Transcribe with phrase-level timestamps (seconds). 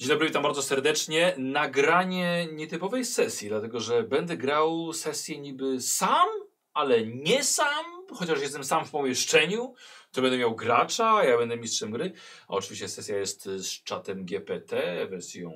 [0.00, 1.34] Dzień dobry, witam bardzo serdecznie.
[1.38, 6.28] Nagranie nietypowej sesji, dlatego że będę grał sesję niby sam,
[6.72, 7.84] ale nie sam,
[8.14, 9.74] chociaż jestem sam w pomieszczeniu.
[10.12, 12.12] To będę miał gracza, ja będę mistrzem gry.
[12.48, 15.52] A oczywiście sesja jest z czatem GPT, wersją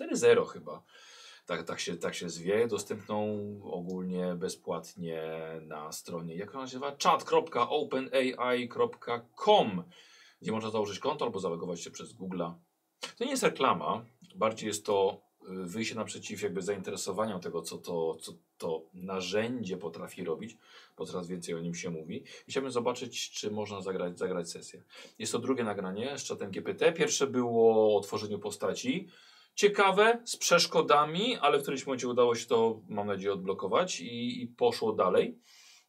[0.00, 0.82] 4.0 chyba.
[1.46, 5.22] Tak, tak, się, tak się zwie, dostępną ogólnie bezpłatnie
[5.62, 6.96] na stronie, jak to nazywa?
[7.02, 9.84] chat.openai.com,
[10.42, 12.54] gdzie można założyć konto albo zalogować się przez Google'a.
[13.18, 18.16] To nie jest reklama, bardziej jest to y, wyjście naprzeciw jakby zainteresowaniom tego, co to,
[18.20, 20.56] co to narzędzie potrafi robić,
[20.96, 22.24] bo coraz więcej o nim się mówi.
[22.48, 24.82] Chciałbym zobaczyć, czy można zagrać, zagrać sesję.
[25.18, 26.92] Jest to drugie nagranie z czatem GPT.
[26.92, 29.08] Pierwsze było o tworzeniu postaci.
[29.54, 34.46] Ciekawe, z przeszkodami, ale w którymś momencie udało się to, mam nadzieję, odblokować i, i
[34.46, 35.38] poszło dalej.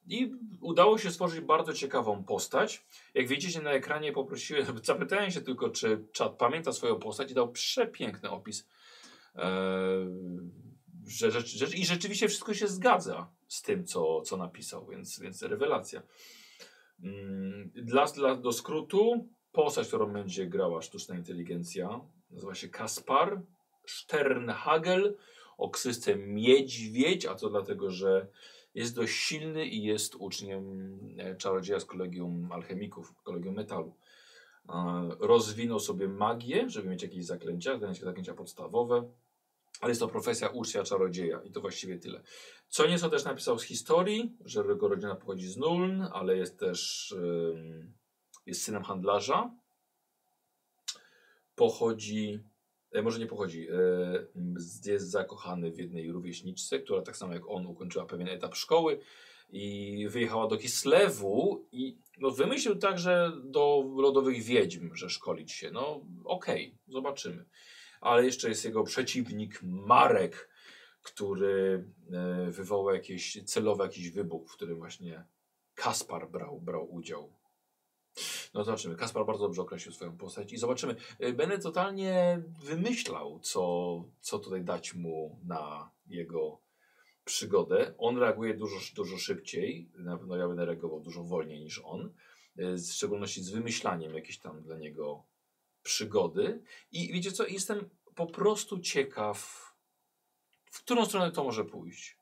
[0.07, 0.31] I
[0.61, 2.85] udało się stworzyć bardzo ciekawą postać.
[3.13, 7.51] Jak widzicie na ekranie poprosiłem, zapytałem się tylko, czy czat pamięta swoją postać i dał
[7.51, 8.67] przepiękny opis.
[9.35, 10.07] Eee,
[11.07, 15.41] że, że, że, I rzeczywiście wszystko się zgadza z tym, co, co napisał, więc, więc
[15.41, 16.01] rewelacja.
[17.03, 21.99] Mm, Dla, dla, do skrótu, postać, którą będzie grała sztuczna inteligencja,
[22.31, 23.41] nazywa się Kaspar
[23.85, 25.17] Sternhagel
[25.57, 28.27] o ksywce Miedźwiedź, a to dlatego, że
[28.73, 33.95] jest dość silny i jest uczniem e, czarodzieja z kolegium alchemików, kolegium metalu.
[34.69, 39.11] E, Rozwinął sobie magię, żeby mieć jakieś zaklęcia, zaklęcia podstawowe,
[39.81, 42.21] ale jest to profesja ucznia czarodzieja i to właściwie tyle.
[42.69, 47.13] Co nieco też napisał z historii, że jego rodzina pochodzi z Nuln, ale jest też
[48.45, 49.51] jest synem handlarza.
[51.55, 52.39] Pochodzi,
[53.01, 58.05] może nie pochodzi, e, jest zakochany w jednej rówieśniczce, która tak samo jak on ukończyła
[58.05, 58.99] pewien etap szkoły
[59.49, 65.71] i wyjechała do Kislewu i no, wymyślił także do lodowych wiedźm, że szkolić się.
[65.71, 67.45] No okej, zobaczymy
[68.03, 70.49] ale jeszcze jest jego przeciwnik Marek,
[71.01, 75.25] który e, wywołał jakieś celowy jakiś wybuch, w którym właśnie
[75.75, 77.33] Kaspar brał, brał udział.
[78.53, 78.95] No zobaczymy.
[78.95, 80.95] Kaspar bardzo dobrze określił swoją postać i zobaczymy.
[81.19, 86.59] E, Będę totalnie wymyślał, co, co tutaj dać mu na jego
[87.25, 87.93] przygodę.
[87.97, 89.89] On reaguje dużo, dużo szybciej.
[89.97, 92.13] Na pewno ja będę reagował dużo wolniej niż on.
[92.57, 95.23] E, W szczególności z wymyślaniem jakiejś tam dla niego
[95.83, 96.63] przygody.
[96.91, 99.63] I wiecie co, jestem po prostu ciekaw,
[100.71, 102.17] w którą stronę to może pójść.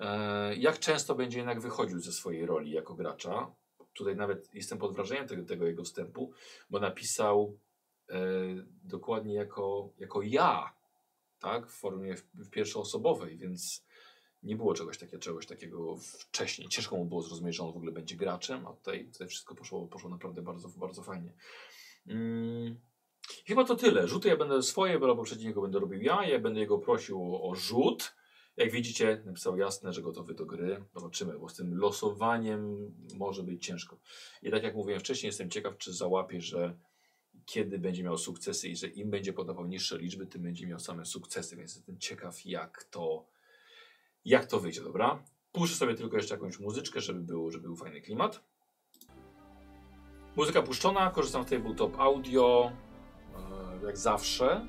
[0.00, 3.54] E, jak często będzie jednak wychodził ze swojej roli jako gracza.
[3.96, 6.32] Tutaj nawet jestem pod wrażeniem tego, tego jego wstępu,
[6.70, 7.58] bo napisał
[8.08, 8.18] e,
[8.84, 10.72] dokładnie jako, jako ja,
[11.38, 13.86] tak, w formie w, w pierwszoosobowej, więc
[14.42, 16.68] nie było czegoś, takie, czegoś takiego wcześniej.
[16.68, 19.86] Ciężko mu było zrozumieć, że on w ogóle będzie graczem, a tutaj, tutaj wszystko poszło,
[19.86, 21.32] poszło naprawdę bardzo, bardzo fajnie.
[22.06, 22.80] Mm.
[23.46, 24.08] Chyba to tyle.
[24.08, 26.26] Rzuty ja będę swoje, bo poprzedniego będę robił ja.
[26.26, 28.14] Ja będę jego prosił o, o rzut.
[28.56, 30.84] Jak widzicie, napisał jasne, że gotowy do gry.
[30.94, 33.98] Zobaczymy, bo z tym losowaniem może być ciężko.
[34.42, 36.78] I tak jak mówiłem wcześniej, jestem ciekaw, czy załapie, że
[37.46, 41.06] kiedy będzie miał sukcesy i że im będzie podawał niższe liczby, tym będzie miał same
[41.06, 41.56] sukcesy.
[41.56, 43.26] Więc jestem ciekaw, jak to,
[44.24, 45.24] jak to wyjdzie, dobra?
[45.52, 48.40] Puszczę sobie tylko jeszcze jakąś muzyczkę, żeby był, żeby był fajny klimat.
[50.36, 52.72] Muzyka puszczona, korzystam z Tabletop Audio,
[53.82, 54.66] e, jak zawsze.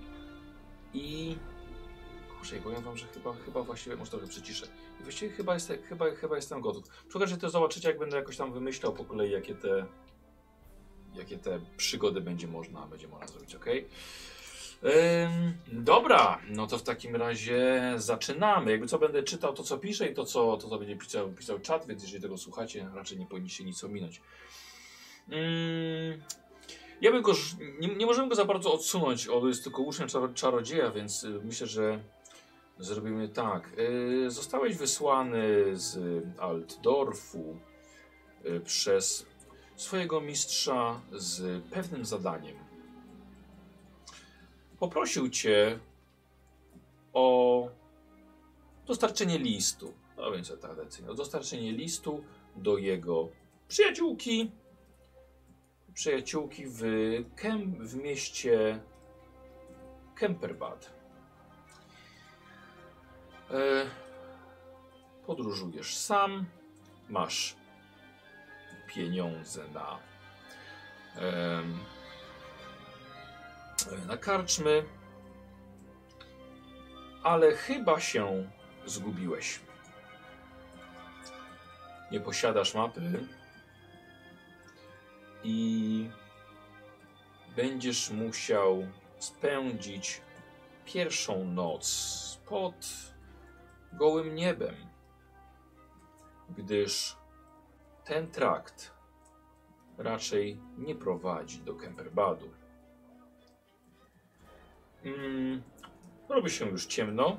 [0.94, 1.38] I
[2.38, 4.68] kurczę, i powiem wam, że chyba, chyba właściwie, może trochę przyciszę.
[5.00, 6.84] I właściwie chyba, jest, chyba, chyba jestem gotów.
[7.08, 9.86] Przy to zobaczycie, jak będę jakoś tam wymyślał po kolei, jakie te,
[11.16, 13.66] jakie te przygody będzie można, będzie można zrobić, ok?
[14.84, 18.72] Ym, dobra, no to w takim razie zaczynamy.
[18.72, 21.60] Jakby co będę czytał to, co piszę i to, co, to, co będzie pisał, pisał
[21.60, 24.22] czat, więc jeżeli tego słuchacie, raczej nie powinniście nic ominąć.
[25.30, 26.22] Mm,
[27.02, 27.34] ja bym go,
[27.80, 31.42] nie, nie możemy go za bardzo odsunąć, on jest tylko uczniem czaro, czarodzieja, więc y,
[31.44, 32.00] myślę, że
[32.80, 33.70] zrobimy tak.
[33.80, 35.44] Y, zostałeś wysłany
[35.74, 37.58] z Altdorfu
[38.46, 39.26] y, przez
[39.76, 42.56] swojego mistrza z pewnym zadaniem.
[44.80, 45.80] Poprosił cię
[47.14, 47.70] o
[48.86, 49.94] dostarczenie listu.
[50.18, 51.12] No więc tradycyjnie.
[51.12, 52.24] O dostarczenie listu
[52.56, 53.30] do jego
[53.68, 54.52] przyjaciółki,
[55.94, 56.82] przyjaciółki w,
[57.36, 58.80] Kem, w mieście
[60.16, 60.97] Kemperbad.
[63.52, 63.86] E,
[65.26, 66.46] podróżujesz sam,
[67.10, 67.56] masz
[68.88, 70.00] pieniądze na,
[74.08, 74.86] na karczmy,
[77.24, 78.50] ale chyba się
[78.86, 79.60] zgubiłeś.
[82.12, 83.28] Nie posiadasz mapy
[85.44, 86.10] i
[87.56, 88.88] będziesz musiał
[89.20, 90.22] spędzić
[90.86, 92.76] pierwszą noc pod
[93.98, 94.76] gołym niebem,
[96.58, 97.16] gdyż
[98.06, 98.94] ten trakt
[99.98, 102.50] raczej nie prowadzi do Kemperbadu.
[105.04, 105.62] Mm,
[106.30, 107.38] robi się już ciemno.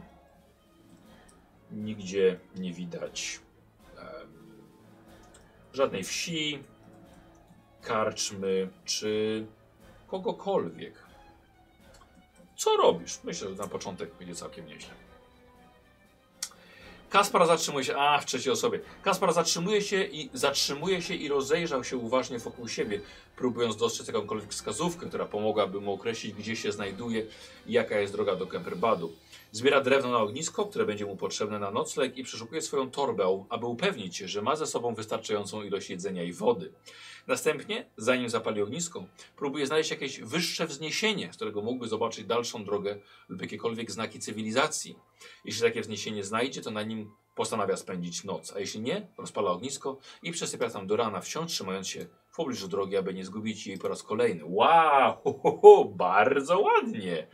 [1.71, 3.41] Nigdzie nie widać
[3.97, 4.63] em,
[5.73, 6.63] żadnej wsi,
[7.83, 9.47] karczmy czy
[10.07, 10.95] kogokolwiek.
[12.57, 13.25] Co robisz?
[13.25, 15.08] Myślę, że na początek będzie całkiem nieźle.
[17.11, 18.81] Kaspar zatrzymuje się, a w trzeciej osobie.
[19.03, 23.01] Kaspar zatrzymuje się i zatrzymuje się i rozejrzał się uważnie wokół siebie,
[23.37, 27.27] próbując dostrzec jakąkolwiek wskazówkę, która pomogłaby mu określić, gdzie się znajduje
[27.67, 29.13] i jaka jest droga do Kemperbadu.
[29.53, 33.67] Zbiera drewno na ognisko, które będzie mu potrzebne na nocleg i przeszukuje swoją torbę, aby
[33.67, 36.73] upewnić się, że ma ze sobą wystarczającą ilość jedzenia i wody.
[37.29, 39.05] Następnie, zanim zapali ognisko,
[39.37, 42.99] próbuje znaleźć jakieś wyższe wzniesienie, z którego mógłby zobaczyć dalszą drogę
[43.29, 44.99] lub jakiekolwiek znaki cywilizacji.
[45.45, 49.99] Jeśli takie wzniesienie znajdzie, to na nim postanawia spędzić noc, a jeśli nie, rozpala ognisko
[50.23, 53.79] i przesypia tam do rana, wciąż trzymając się w pobliżu drogi, aby nie zgubić jej
[53.79, 54.43] po raz kolejny.
[54.45, 57.27] Wow, ho, ho, ho, bardzo ładnie.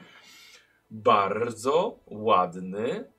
[0.90, 3.12] Bardzo ładny,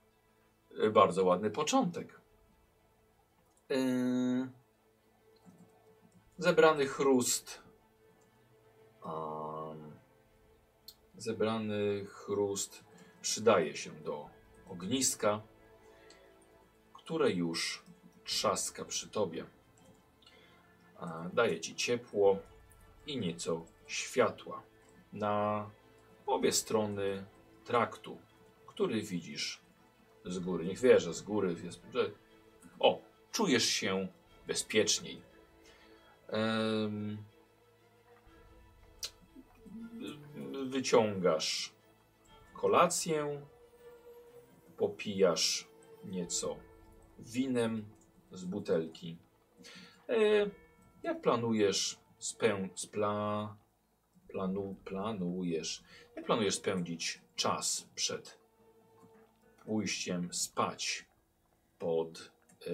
[0.91, 2.21] bardzo ładny początek.
[3.69, 4.64] Yy,
[6.37, 7.61] zebrany chrust.
[9.05, 9.91] Um,
[11.17, 12.83] zebrany chrust
[13.21, 14.29] przydaje się do
[14.69, 15.41] ogniska,
[16.93, 17.83] które już
[18.23, 19.45] trzaska przy tobie.
[21.33, 22.37] Daje ci ciepło
[23.07, 24.63] i nieco światła
[25.13, 25.69] na
[26.25, 27.25] obie strony
[27.65, 28.17] traktu,
[28.67, 29.61] który widzisz
[30.25, 30.65] z góry.
[30.65, 31.81] Niech wie, że z góry jest.
[31.93, 32.11] Że...
[32.79, 33.01] O,
[33.31, 34.07] czujesz się
[34.47, 35.21] bezpieczniej.
[40.65, 41.73] Wyciągasz
[42.53, 43.41] kolację,
[44.77, 45.67] popijasz
[46.03, 46.57] nieco
[47.19, 47.85] winem
[48.31, 49.17] z butelki.
[50.09, 50.15] E,
[51.03, 53.55] jak planujesz spę, spla,
[54.27, 55.83] planu, planujesz,
[56.15, 58.39] jak planujesz spędzić czas przed
[59.65, 61.05] pójściem spać
[61.79, 62.31] pod
[62.61, 62.71] e,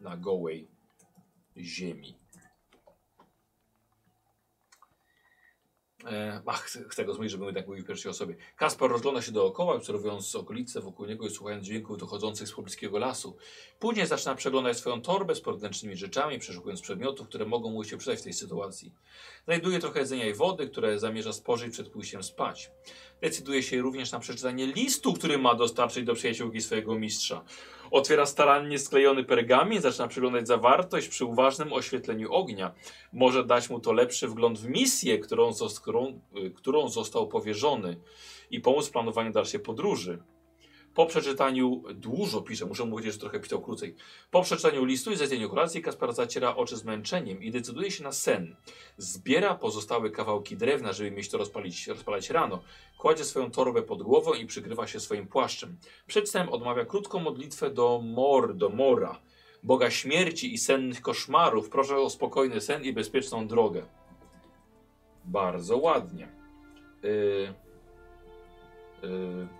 [0.00, 0.68] na gołej
[1.56, 2.20] ziemi?
[6.06, 8.36] E, ach, chcę, chcę go zmienić, żeby my tak mówili w pierwszej osobie.
[8.56, 13.36] Kaspar rozgląda się dookoła, obserwując okolice wokół niego i słuchając dźwięków dochodzących z pobliskiego lasu.
[13.78, 18.18] Później zaczyna przeglądać swoją torbę z podręcznymi rzeczami, przeszukując przedmiotów, które mogą mu się przydać
[18.18, 18.92] w tej sytuacji.
[19.44, 22.70] Znajduje trochę jedzenia i wody, które zamierza spożyć przed pójściem spać.
[23.20, 27.44] Decyduje się również na przeczytanie listu, który ma dostarczyć do przyjaciółki swojego mistrza.
[27.90, 32.74] Otwiera starannie sklejony pergamin, zaczyna przyglądać zawartość przy uważnym oświetleniu ognia.
[33.12, 35.50] Może dać mu to lepszy wgląd w misję, którą,
[35.80, 37.96] którą, y, którą został powierzony
[38.50, 40.22] i pomóc w planowaniu dalszej podróży.
[40.94, 43.94] Po przeczytaniu, dużo pisze, muszę mu powiedzieć, że trochę pisał krócej.
[44.30, 48.56] Po przeczytaniu listu i zjedzeniu kolacji Kaspar zaciera oczy zmęczeniem i decyduje się na sen.
[48.96, 52.62] Zbiera pozostałe kawałki drewna, żeby mieć to rozpalić, rozpalać rano.
[52.98, 55.76] Kładzie swoją torbę pod głową i przykrywa się swoim płaszczem.
[56.06, 59.20] Przed snem odmawia krótką modlitwę do Mor, do Mora,
[59.62, 61.68] Boga śmierci i sennych koszmarów.
[61.68, 63.82] Proszę o spokojny sen i bezpieczną drogę.
[65.24, 66.28] Bardzo ładnie.
[67.02, 67.54] Yy,
[69.02, 69.59] yy,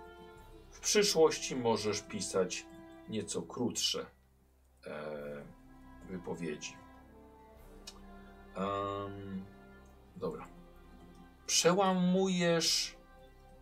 [0.81, 2.65] przyszłości możesz pisać
[3.09, 4.05] nieco krótsze
[4.85, 5.43] e,
[6.09, 6.73] wypowiedzi.
[8.55, 9.45] Em,
[10.15, 10.47] dobra.
[11.45, 12.95] Przełamujesz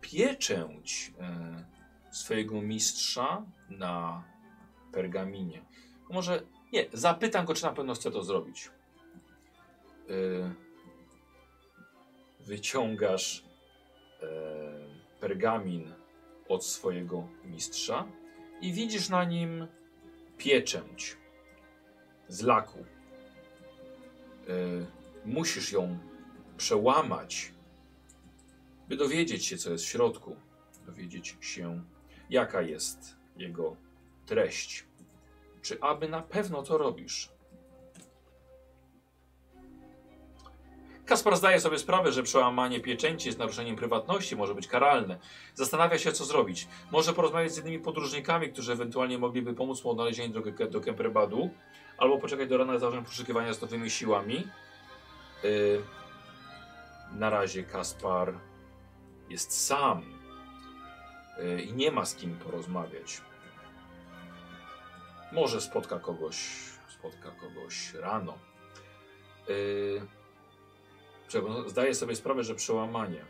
[0.00, 1.64] pieczęć e,
[2.10, 4.24] swojego mistrza na
[4.92, 5.64] pergaminie.
[6.10, 8.70] Może nie, zapytam go, czy na pewno chce to zrobić.
[10.08, 10.54] E,
[12.40, 13.44] wyciągasz
[14.22, 14.26] e,
[15.20, 15.99] pergamin
[16.50, 18.06] od swojego mistrza
[18.60, 19.66] i widzisz na nim
[20.38, 21.16] pieczęć
[22.28, 22.78] z laku.
[22.78, 22.84] E,
[25.24, 25.98] musisz ją
[26.56, 27.52] przełamać,
[28.88, 30.36] by dowiedzieć się, co jest w środku,
[30.86, 31.84] dowiedzieć się,
[32.30, 33.76] jaka jest jego
[34.26, 34.86] treść.
[35.62, 37.32] Czy aby na pewno to robisz?
[41.10, 45.18] Kaspar zdaje sobie sprawę, że przełamanie pieczęci z naruszeniem prywatności może być karalne.
[45.54, 46.68] Zastanawia się, co zrobić.
[46.90, 51.50] Może porozmawiać z innymi podróżnikami, którzy ewentualnie mogliby pomóc mu odnalezieniu drogi do Kemperbadu,
[51.98, 54.46] albo poczekać do rana zacząć poszukiwania z nowymi siłami.
[55.42, 55.82] Yy,
[57.12, 58.34] na razie Kaspar
[59.28, 60.02] jest sam
[61.38, 63.20] yy, i nie ma z kim porozmawiać.
[65.32, 66.36] Może spotka kogoś,
[66.88, 68.38] spotka kogoś rano.
[69.48, 70.19] Yy,
[71.66, 73.24] Zdaje sobie sprawę, że przełamanie.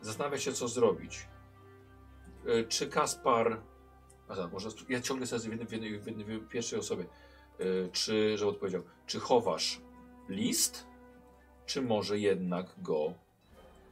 [0.00, 1.28] Zastanawia się, co zrobić.
[2.46, 3.60] E, Czy Kaspar.
[4.28, 4.68] A tak, może.
[4.88, 7.04] Ja ciągle sobie w, jednej, w, jednej, w, jednej, w pierwszej osobie.
[7.58, 9.80] E, Czy, że odpowiedział, czy chowasz
[10.28, 10.86] list,
[11.66, 13.14] czy może jednak go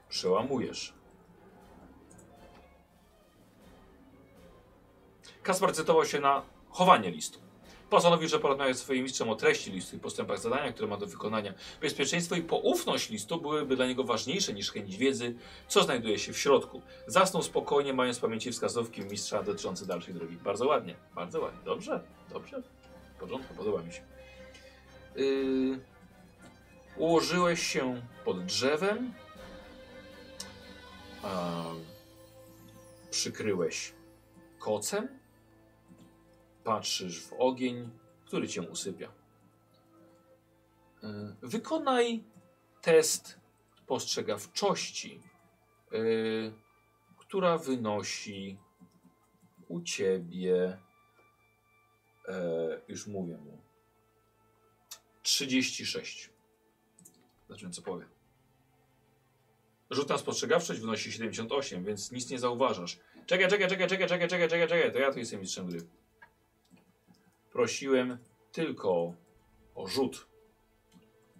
[0.08, 0.94] przełamujesz?
[5.42, 7.43] Kaspar decydował się na chowanie listu.
[7.90, 11.06] Postanowił, że porozmawia z swoim mistrzem o treści listu i postępach zadania, które ma do
[11.06, 11.54] wykonania.
[11.80, 15.34] Bezpieczeństwo i poufność listu byłyby dla niego ważniejsze niż chęć wiedzy,
[15.68, 16.82] co znajduje się w środku.
[17.06, 20.36] Zasnął spokojnie, mając w pamięci wskazówki mistrza dotyczące dalszej drogi.
[20.36, 21.60] Bardzo ładnie, bardzo ładnie.
[21.64, 22.00] Dobrze,
[22.32, 22.62] dobrze.
[23.16, 24.02] W porządku, podoba mi się.
[25.16, 25.80] Yy...
[26.96, 29.14] Ułożyłeś się pod drzewem.
[31.22, 31.62] A...
[33.10, 33.92] Przykryłeś
[34.58, 35.08] kocem
[36.64, 37.90] patrzysz w ogień,
[38.24, 39.12] który cię usypia.
[41.02, 42.24] E, Wykonaj
[42.82, 43.40] test
[43.86, 45.20] postrzegawczości,
[45.92, 45.96] e,
[47.16, 48.58] która wynosi
[49.68, 50.78] u ciebie,
[52.28, 53.58] e, już mówię mu,
[55.22, 56.30] 36.
[57.48, 58.06] Zobaczymy, co powie.
[59.90, 62.98] Rzut na spostrzegawczość wynosi 78, więc nic nie zauważasz.
[63.26, 65.80] Czekaj, czekaj, czekaj, czekaj, czekaj, czekaj, czekaj, to ja tu jestem mistrzem gry.
[67.54, 68.18] Prosiłem
[68.52, 69.14] tylko
[69.74, 70.26] o rzut.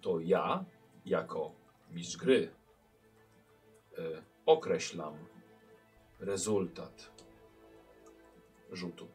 [0.01, 0.65] To ja,
[1.05, 1.51] jako
[1.91, 2.53] mistrz gry,
[3.97, 4.01] e,
[4.45, 5.13] określam
[6.19, 7.11] rezultat
[8.71, 9.07] rzutu.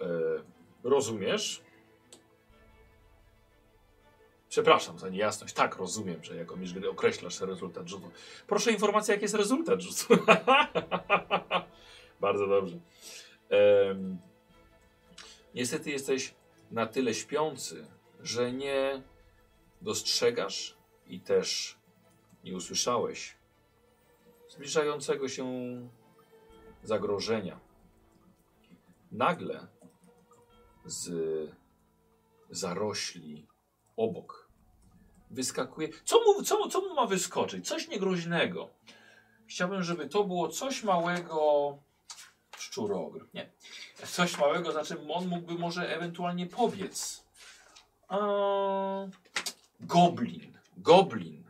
[0.00, 0.08] E,
[0.84, 1.62] rozumiesz?
[4.48, 5.54] Przepraszam za niejasność.
[5.54, 8.10] Tak, rozumiem, że jako mistrz gry określasz rezultat rzutu.
[8.46, 10.24] Proszę informacja, jaki jest rezultat rzutu.
[12.20, 12.78] Bardzo dobrze.
[15.54, 16.34] Niestety jesteś
[16.70, 17.86] na tyle śpiący,
[18.20, 19.02] że nie
[19.82, 20.76] dostrzegasz
[21.06, 21.78] i też
[22.44, 23.36] nie usłyszałeś
[24.48, 25.46] zbliżającego się
[26.82, 27.60] zagrożenia.
[29.12, 29.66] Nagle
[30.84, 31.10] z
[32.50, 33.46] zarośli
[33.96, 34.48] obok
[35.30, 35.88] wyskakuje.
[36.04, 37.68] Co mu, co, co mu ma wyskoczyć?
[37.68, 38.70] Coś niegroźnego.
[39.46, 41.78] Chciałbym, żeby to było coś małego.
[42.68, 43.26] Szczurogr.
[43.34, 43.50] Nie.
[44.06, 47.24] Coś małego, znaczy on mógłby może ewentualnie pobiec.
[48.10, 49.10] Eee,
[49.80, 50.58] goblin.
[50.76, 51.44] Goblin.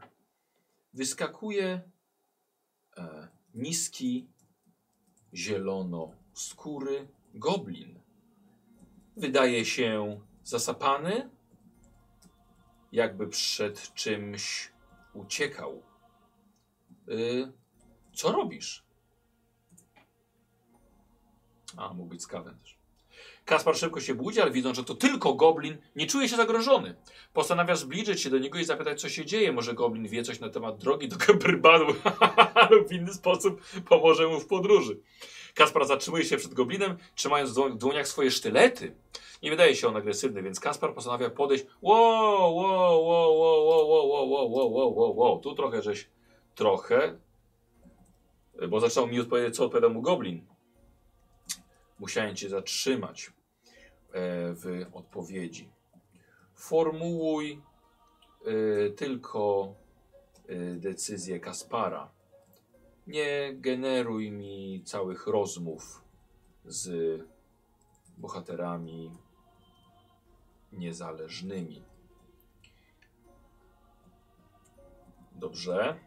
[0.94, 1.80] Wyskakuje
[2.96, 4.28] e, niski,
[5.34, 8.00] zielono skóry goblin.
[9.16, 11.30] Wydaje się zasapany,
[12.92, 14.72] jakby przed czymś
[15.14, 15.82] uciekał.
[17.08, 17.52] Y,
[18.14, 18.87] co robisz?
[21.78, 22.78] A, mógł być Cavendish.
[23.44, 26.94] Kaspar szybko się budzi, ale widząc, że to tylko goblin, nie czuje się zagrożony.
[27.32, 29.52] Postanawia zbliżyć się do niego i zapytać, co się dzieje.
[29.52, 31.86] Może goblin wie coś na temat drogi do Kemperbanu
[32.70, 35.00] lub w inny sposób pomoże mu w podróży.
[35.54, 38.94] Kaspar zatrzymuje się przed goblinem, trzymając w dło- w dłoniach swoje sztylety.
[39.42, 41.66] Nie wydaje się on agresywny, więc Kaspar postanawia podejść.
[41.82, 45.40] Wow, wow, wow, wow, wow, wow, wow, wow, wow, wow.
[45.40, 46.08] Tu trochę żeś,
[46.54, 47.18] trochę,
[48.68, 50.46] bo zaczął mi odpowiedzieć, co odpowiadał mu goblin.
[51.98, 53.32] Musiałem cię zatrzymać e,
[54.54, 55.70] w odpowiedzi.
[56.54, 57.62] Formułuj
[58.44, 59.74] e, tylko
[60.48, 62.12] e, decyzję Kaspara.
[63.06, 66.04] Nie generuj mi całych rozmów
[66.64, 66.90] z
[68.18, 69.12] bohaterami
[70.72, 71.84] niezależnymi.
[75.32, 75.98] Dobrze.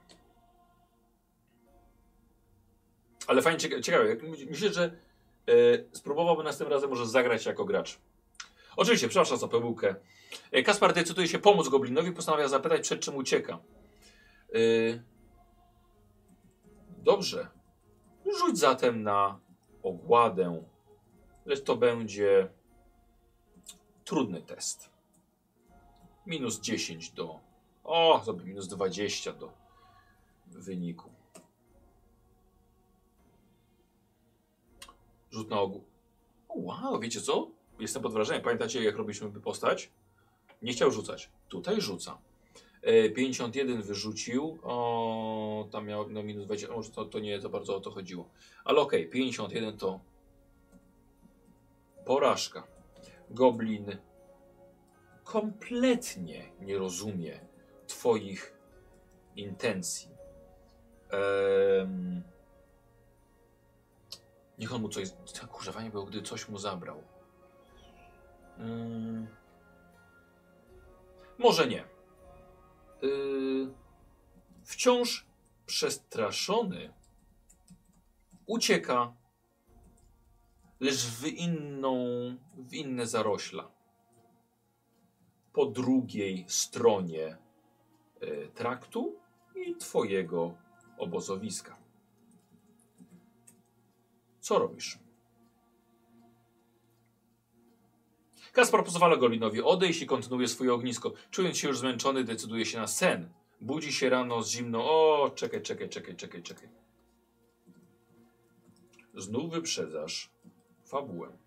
[3.27, 4.15] Ale fajnie, cieka- ciekawe.
[4.49, 4.97] Myślę, że
[5.47, 5.51] e,
[5.91, 7.99] spróbowałbym następnym razem może zagrać jako gracz.
[8.75, 9.95] Oczywiście, przepraszam za pomyłkę.
[10.51, 13.59] E, Kaspar decyduje się pomóc Goblinowi, postanawia zapytać, przed czym ucieka.
[14.53, 14.59] E,
[16.97, 17.47] dobrze.
[18.39, 19.39] Rzuć zatem na
[19.83, 20.63] ogładę,
[21.45, 22.49] lecz to będzie
[24.03, 24.89] trudny test.
[26.25, 27.39] Minus 10 do.
[27.83, 29.51] O, sobie minus 20 do
[30.47, 31.10] wyniku.
[35.31, 35.83] Rzut na ogół.
[36.49, 37.47] Wow, wiecie co?
[37.79, 38.43] Jestem pod wrażeniem.
[38.43, 39.89] Pamiętacie, jak robiliśmy postać?
[40.61, 41.29] Nie chciał rzucać.
[41.49, 42.17] Tutaj rzuca.
[42.81, 44.59] E, 51 wyrzucił.
[44.63, 46.73] O, tam miał no, minus 20.
[46.73, 48.29] Może to, to nie za bardzo o to chodziło.
[48.63, 49.99] Ale okej, 51 to
[52.05, 52.67] porażka.
[53.29, 53.97] Goblin
[55.23, 57.39] kompletnie nie rozumie
[57.87, 58.53] Twoich
[59.35, 60.09] intencji.
[61.11, 62.23] Em,
[64.57, 65.09] niech on mu coś.
[65.51, 67.03] Kurwa, nie było, gdy coś mu zabrał.
[71.37, 71.83] Może nie.
[73.01, 73.73] yy,
[74.63, 75.25] wciąż
[75.65, 76.93] przestraszony
[78.45, 79.13] ucieka,
[80.79, 81.95] lecz w inną,
[82.57, 83.71] w inne zarośla.
[85.53, 87.37] Po drugiej stronie
[88.23, 89.15] y, traktu
[89.55, 90.55] i twojego
[90.97, 91.80] obozowiska.
[94.41, 94.99] Co robisz?
[98.53, 101.13] Kaspar pozwala Golinowi odejść i kontynuuje swoje ognisko.
[101.31, 103.29] Czując się już zmęczony, decyduje się na sen.
[103.61, 104.83] Budzi się rano z zimną.
[104.83, 106.69] O, czekaj, czekaj, czekaj, czekaj, czekaj.
[109.15, 110.29] Znów wyprzedzasz
[110.85, 111.37] fabułę.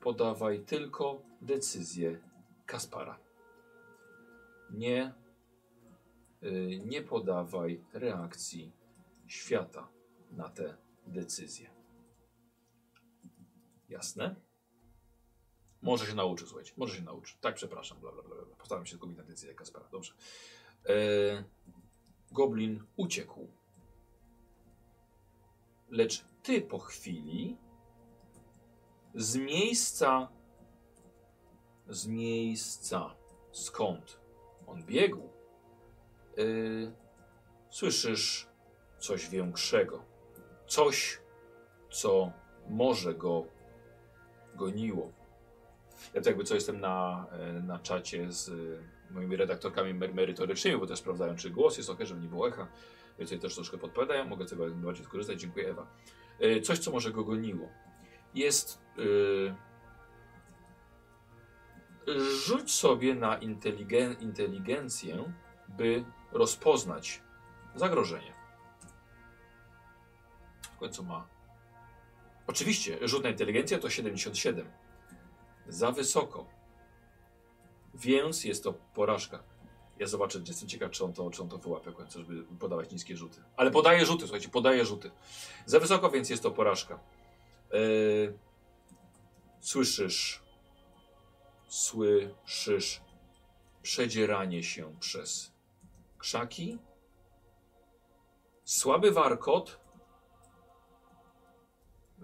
[0.00, 2.20] Podawaj tylko decyzję
[2.66, 3.18] Kaspara.
[4.70, 5.12] Nie,
[6.42, 8.72] yy, nie podawaj reakcji
[9.26, 9.88] świata
[10.32, 11.70] na te decyzje.
[13.88, 14.34] Jasne?
[15.82, 16.72] Może się nauczy, słuchajcie.
[16.76, 17.34] Może się nauczy.
[17.40, 18.00] Tak, przepraszam.
[18.00, 18.56] Bla, bla, bla, bla.
[18.56, 19.88] Postaram się tylko na decyzję Kaspara.
[19.92, 20.12] Dobrze.
[20.86, 21.44] E,
[22.32, 23.48] goblin uciekł.
[25.90, 27.56] Lecz ty po chwili
[29.14, 30.28] z miejsca
[31.88, 33.16] z miejsca
[33.52, 34.20] skąd
[34.66, 35.28] on biegł
[36.38, 36.92] y,
[37.70, 38.48] słyszysz
[38.98, 40.04] coś większego.
[40.66, 41.18] Coś,
[41.90, 42.32] co
[42.68, 43.44] może go
[44.54, 45.12] goniło.
[46.14, 48.52] Ja to jakby co jestem na, e, na czacie z e,
[49.14, 52.66] moimi redaktorkami mer- merytorycznymi, bo też sprawdzają, czy głos jest ok, żeby nie było echa.
[53.18, 55.40] Więc tutaj też troszkę podpowiadają, mogę z tego jak najbardziej skorzystać.
[55.40, 55.86] Dziękuję Ewa.
[56.40, 57.68] E, Coś, co może go goniło.
[58.34, 58.80] Jest...
[58.98, 59.54] y,
[62.46, 65.32] Rzuć sobie na inteligen inteligencję,
[65.68, 67.22] by rozpoznać
[67.74, 68.33] zagrożenie.
[70.74, 71.28] W końcu ma.
[72.46, 74.72] Oczywiście, rzut na inteligencję to 77.
[75.68, 76.46] Za wysoko.
[77.94, 79.42] Więc jest to porażka.
[79.98, 83.16] Ja zobaczę, jestem ciekaw, czy on to, czy on to wyłapie końcu, żeby podawać niskie
[83.16, 83.42] rzuty.
[83.56, 85.10] Ale podaje rzuty, słuchajcie, podaje rzuty.
[85.66, 87.00] Za wysoko, więc jest to porażka.
[87.72, 88.38] Yy,
[89.60, 90.42] słyszysz,
[91.68, 93.00] słyszysz
[93.82, 95.52] przedzieranie się przez
[96.18, 96.78] krzaki,
[98.64, 99.80] słaby warkot,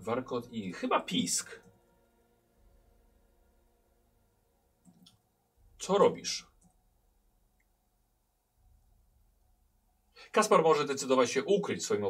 [0.00, 1.60] warkot i chyba pisk.
[5.78, 6.50] Co robisz?
[10.32, 12.04] Kaspar może decydować się ukryć w swoim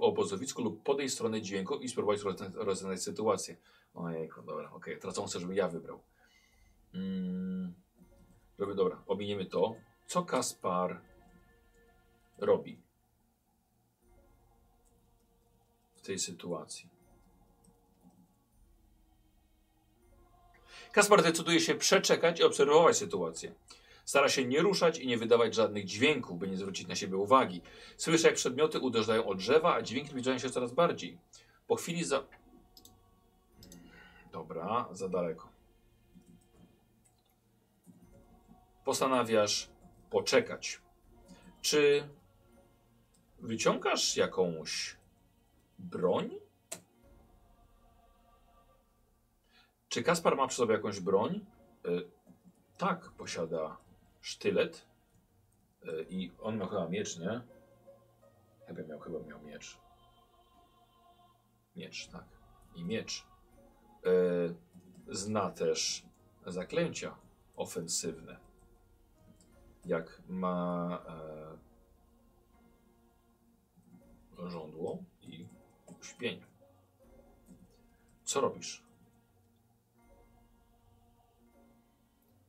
[0.00, 2.20] obozowisku lub podejść w stronę dźwięku i spróbować
[2.54, 3.56] rozwiązać, sytuację.
[3.94, 4.98] Ojejku, dobra, okej.
[4.98, 6.02] Teraz on chce, żebym ja wybrał.
[6.94, 7.74] Mm,
[8.58, 9.76] żeby, dobra, ominiemy to.
[10.06, 11.00] Co Kaspar
[12.38, 12.82] robi
[15.94, 16.95] w tej sytuacji?
[20.96, 23.54] Kaspar decyduje się przeczekać i obserwować sytuację.
[24.04, 27.62] Stara się nie ruszać i nie wydawać żadnych dźwięków, by nie zwrócić na siebie uwagi.
[27.96, 31.18] Słyszy, jak przedmioty uderzają o drzewa, a dźwięki zbliżają się coraz bardziej.
[31.66, 32.24] Po chwili za...
[34.32, 35.48] Dobra, za daleko.
[38.84, 39.68] Postanawiasz
[40.10, 40.80] poczekać.
[41.62, 42.08] Czy
[43.38, 44.96] wyciągasz jakąś
[45.78, 46.45] broń?
[49.96, 51.46] Czy Kaspar ma przy sobie jakąś broń?
[51.86, 52.10] Y,
[52.78, 53.76] tak, posiada
[54.20, 54.86] sztylet.
[55.84, 57.40] Y, I on miał chyba miecz, nie?
[58.66, 59.78] Chyba miał, chyba miał miecz.
[61.76, 62.24] Miecz, tak.
[62.74, 63.26] I miecz.
[64.06, 64.54] Y,
[65.08, 66.06] zna też
[66.46, 67.16] zaklęcia
[67.56, 68.36] ofensywne.
[69.84, 70.98] Jak ma
[74.38, 75.46] e, żądło i
[76.02, 76.42] śpień.
[78.24, 78.85] Co robisz?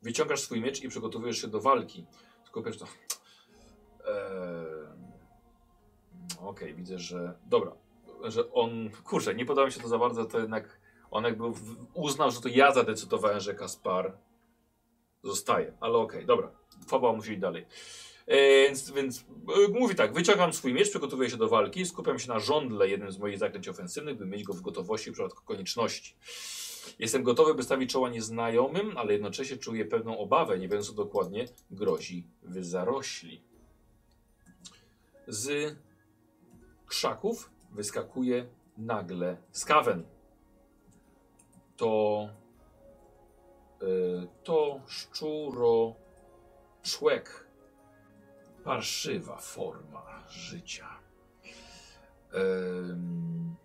[0.02, 2.06] Wyciągasz swój miecz i przygotowujesz się do walki.
[2.46, 2.86] Skupiasz to.
[2.86, 2.92] Eee,
[6.42, 7.34] Okej, widzę, że.
[7.46, 7.72] Dobra,
[8.24, 8.90] że on.
[9.04, 10.80] Kurczę, nie podoba mi się to za bardzo, to jednak
[11.12, 11.44] on jakby
[11.94, 14.18] uznał, że to ja zadecydowałem, że Kaspar
[15.24, 15.74] zostaje.
[15.80, 16.52] Ale okej, dobra.
[16.88, 17.66] Fabuła musi iść dalej.
[18.28, 19.26] E, Więc, więc
[19.66, 23.12] e, mówi tak, wyciągam swój miecz, przygotowuję się do walki, skupiam się na żądle, jednym
[23.12, 26.16] z moich zaklęć ofensywnych, by mieć go w gotowości w przypadku konieczności.
[27.00, 31.46] Jestem gotowy, by stawić czoła nieznajomym, ale jednocześnie czuję pewną obawę, nie wiedząc co dokładnie
[31.72, 33.42] grozi w zarośli.
[35.28, 35.76] Z
[36.86, 38.48] krzaków wyskakuje
[38.78, 40.04] nagle skawen.
[41.78, 42.30] To
[43.82, 45.96] y, to szczuro
[46.84, 47.48] człek.
[48.64, 50.90] Parszywa forma życia,
[52.34, 53.56] em,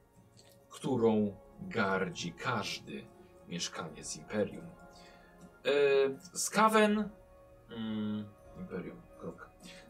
[0.70, 3.04] którą gardzi każdy
[3.52, 4.66] mieszkaniec imperium.
[5.64, 5.70] E,
[6.38, 7.10] Skawen.
[7.70, 8.24] Mm,
[8.58, 9.02] imperium.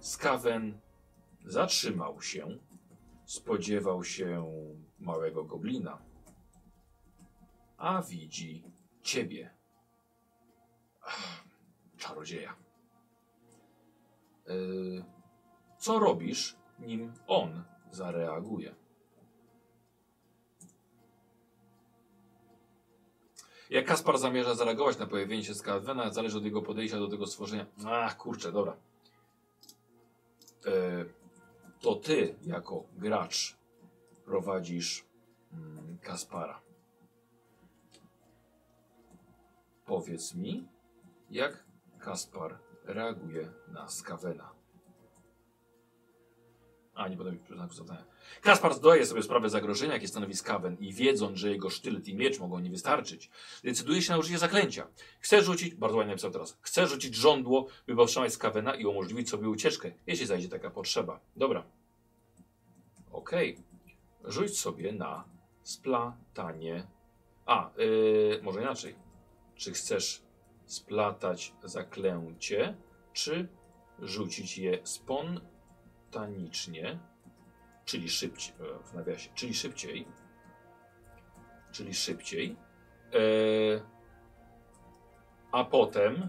[0.00, 0.80] Skawen
[1.44, 2.58] zatrzymał się.
[3.24, 4.46] Spodziewał się
[4.98, 5.98] małego goblina.
[7.76, 8.64] A widzi
[9.02, 9.54] ciebie.
[11.02, 11.44] Ach,
[11.96, 12.56] Czarodzieja.
[14.46, 15.04] Yy,
[15.78, 18.74] co robisz, nim on zareaguje?
[23.72, 27.66] Jak Kaspar zamierza zareagować na pojawienie się Skawena, zależy od jego podejścia do tego stworzenia.
[27.86, 28.76] Ach, kurczę, dobra.
[30.66, 31.04] E,
[31.80, 33.56] to ty, jako gracz,
[34.24, 35.04] prowadzisz
[35.52, 36.60] mm, Kaspara.
[39.86, 40.68] Powiedz mi,
[41.30, 41.64] jak
[41.98, 44.51] Kaspar reaguje na Skawena.
[46.94, 48.04] A, nie podam znaku zapytania.
[48.40, 52.40] Kaspar zdaje sobie sprawę zagrożenia, jakie stanowi Skaven i wiedząc, że jego sztylet i miecz
[52.40, 53.30] mogą nie wystarczyć,
[53.64, 54.86] decyduje się na użycie zaklęcia.
[55.20, 59.48] Chce rzucić, bardzo ładnie napisał teraz, chce rzucić żądło, by powstrzymać Skavena i umożliwić sobie
[59.48, 61.20] ucieczkę, jeśli zajdzie taka potrzeba.
[61.36, 61.64] Dobra.
[63.12, 63.58] Okej.
[64.24, 65.24] Rzuć sobie na
[65.62, 66.86] splatanie.
[67.46, 68.94] A, yy, może inaczej.
[69.54, 70.22] Czy chcesz
[70.66, 72.76] splatać zaklęcie,
[73.12, 73.48] czy
[73.98, 74.78] rzucić je
[76.12, 76.98] spontanicznie,
[77.84, 80.08] czyli szybciej, e, w nawiasie, czyli szybciej,
[81.72, 82.56] czyli szybciej,
[83.12, 83.18] e,
[85.52, 86.28] a potem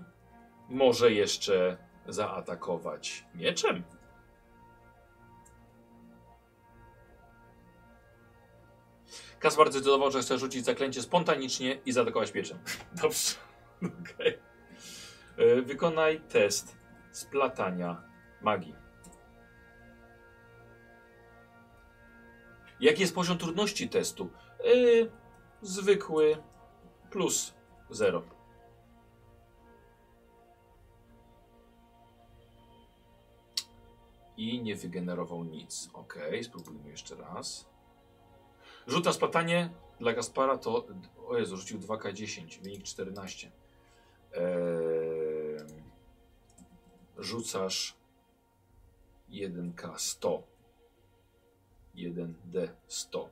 [0.69, 3.83] może jeszcze zaatakować mieczem.
[9.39, 12.59] Kaspar zdecydował, że chce rzucić zaklęcie spontanicznie i zaatakować mieczem.
[13.01, 13.35] Dobrze.
[13.83, 14.39] Okej.
[15.37, 16.77] E, Wykonaj test
[17.11, 18.03] splatania
[18.41, 18.82] magii.
[22.83, 24.29] Jaki jest poziom trudności testu?
[24.63, 25.11] Yy,
[25.61, 26.37] zwykły
[27.11, 27.53] plus
[27.89, 28.23] 0.
[34.37, 35.89] I nie wygenerował nic.
[35.93, 37.69] Ok, spróbujmy jeszcze raz.
[38.87, 39.69] Rzut na splatanie
[39.99, 40.87] dla Gaspara to.
[41.27, 43.51] O Jezu, rzucił 2K10, wynik 14.
[44.33, 44.41] Eee,
[47.17, 47.95] rzucasz
[49.29, 50.52] 1K100.
[51.95, 53.29] 1D100.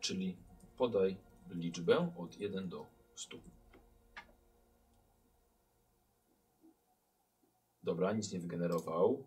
[0.00, 0.36] Czyli
[0.76, 1.16] podaj
[1.50, 3.36] liczbę od 1 do 100.
[7.82, 9.26] Dobra, nic nie wygenerował.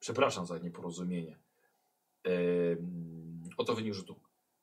[0.00, 1.36] Przepraszam za nieporozumienie.
[2.24, 4.16] Ehm, oto wynik rzutu.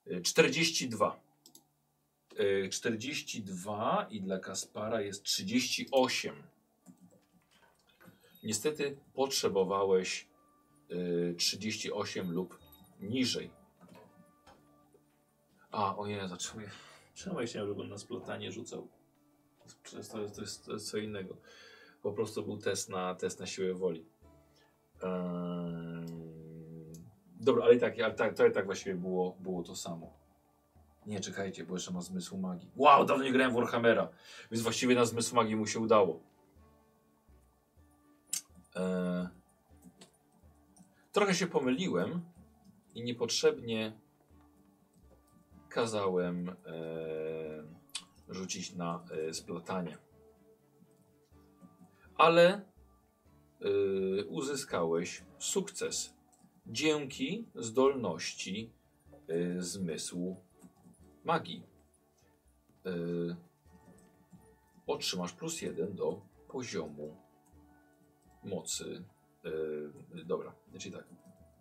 [0.07, 1.19] E, 42.
[2.37, 6.43] E, 42 i dla Kaspara jest 38.
[8.43, 10.27] Niestety potrzebowałeś
[11.37, 12.59] 38 lub
[12.99, 13.51] niżej.
[15.71, 16.69] A, o nie, zatrzymuję.
[17.79, 18.87] On na splotanie rzucał?
[19.91, 21.37] To, jest, to, jest, to jest co innego.
[22.01, 24.05] Po prostu był test na, test na siłę woli.
[25.01, 26.05] Ehm,
[27.39, 30.13] dobra, ale i tak, ale tak, to i tak właściwie było, było to samo.
[31.05, 32.71] Nie, czekajcie, bo jeszcze ma zmysł magii.
[32.75, 34.09] Wow, dawno nie grałem w Warhammera,
[34.51, 36.19] więc właściwie na zmysł magii mu się udało.
[41.13, 42.21] Trochę się pomyliłem
[42.95, 43.99] i niepotrzebnie
[45.69, 46.55] kazałem eee,
[48.29, 49.97] rzucić na e, splatanie.
[52.15, 52.65] Ale e,
[54.25, 56.13] uzyskałeś sukces
[56.67, 58.73] dzięki zdolności
[59.27, 60.43] e, zmysłu
[61.23, 61.63] magii.
[62.85, 62.91] E,
[64.87, 67.17] otrzymasz plus jeden do poziomu
[68.43, 69.03] mocy.
[69.45, 71.05] E, dobra, czyli tak.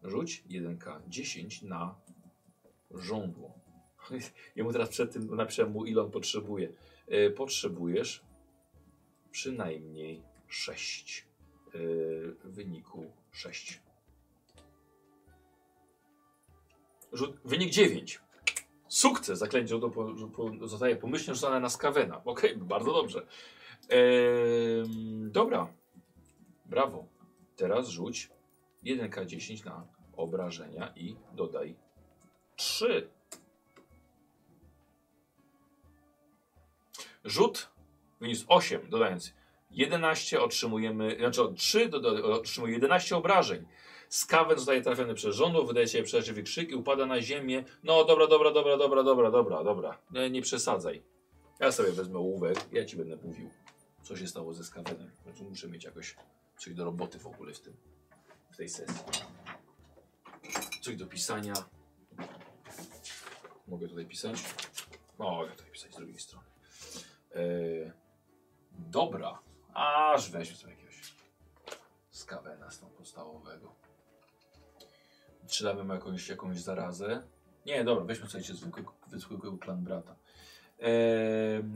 [0.05, 1.95] Rzuć 1K10 na
[2.90, 3.55] żądło.
[4.57, 6.73] Jemu teraz przed tym napiszę mu, ile on potrzebuje.
[7.09, 8.25] E, potrzebujesz
[9.31, 11.27] przynajmniej 6.
[11.75, 11.79] E,
[12.45, 13.81] wyniku 6.
[17.12, 18.21] Rzut, wynik 9.
[18.88, 19.38] Sukces.
[19.38, 22.25] Zaklęcie to po, po, zostaje pomyślnie rzucone na skawena.
[22.25, 23.27] Okej, bardzo dobrze.
[23.88, 25.73] Ehm, dobra.
[26.66, 27.12] Brawo.
[27.62, 28.31] Teraz rzuć
[28.85, 31.77] 1K10 na obrażenia i dodaj
[32.57, 33.11] 3.
[37.25, 37.68] Rzut
[38.20, 39.35] wyniósł 8, dodając
[39.70, 43.66] 11 otrzymujemy, znaczy od 3 do, do, otrzymuje 11 obrażeń.
[44.09, 47.64] Skawen zostaje trafiony przez żądło, wydaje się przeraźliwy krzyk i upada na ziemię.
[47.83, 49.98] No dobra, dobra, dobra, dobra, dobra, dobra, dobra.
[50.11, 51.03] Nie, nie przesadzaj.
[51.61, 53.51] Ja sobie wezmę ołówek, ja ci będę mówił,
[54.03, 55.11] co się stało ze Skawenem.
[55.25, 56.16] Znaczy muszę mieć jakoś
[56.62, 57.77] coś do roboty w ogóle w tym,
[58.51, 59.05] w tej sesji.
[60.81, 61.55] Coś do pisania.
[63.68, 64.44] Mogę tutaj pisać?
[65.18, 66.46] Mogę tutaj pisać z drugiej strony.
[67.35, 67.92] Eee,
[68.72, 69.38] dobra.
[69.75, 71.14] Aż weźmy sobie jakiegoś
[72.11, 73.75] skawena stąd podstawowego.
[75.46, 77.22] Strzelamy mu jakąś, jakąś zarazę.
[77.66, 80.16] Nie, dobra, weźmy słuchajcie zwykłego, zwykłego klan brata.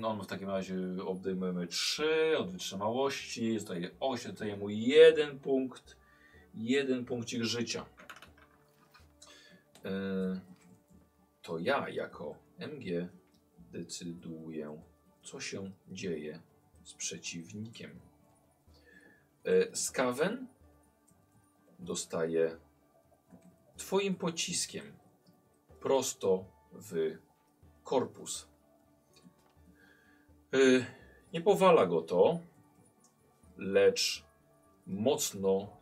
[0.05, 3.59] On w takim razie obejmujemy 3 od wytrzymałości.
[3.59, 5.97] Zostaje 8, daje mu jeden punkt.
[6.55, 7.87] Jeden punkcik życia.
[11.42, 13.09] To ja jako MG
[13.73, 14.83] decyduję,
[15.23, 16.40] co się dzieje
[16.85, 18.01] z przeciwnikiem.
[19.73, 20.47] Skaven
[21.79, 22.57] dostaje
[23.77, 24.92] twoim pociskiem
[25.81, 27.19] prosto w
[27.85, 28.49] korpus.
[30.52, 30.59] E,
[31.32, 32.40] Nie powala go to,
[33.56, 34.24] lecz
[34.87, 35.76] mocno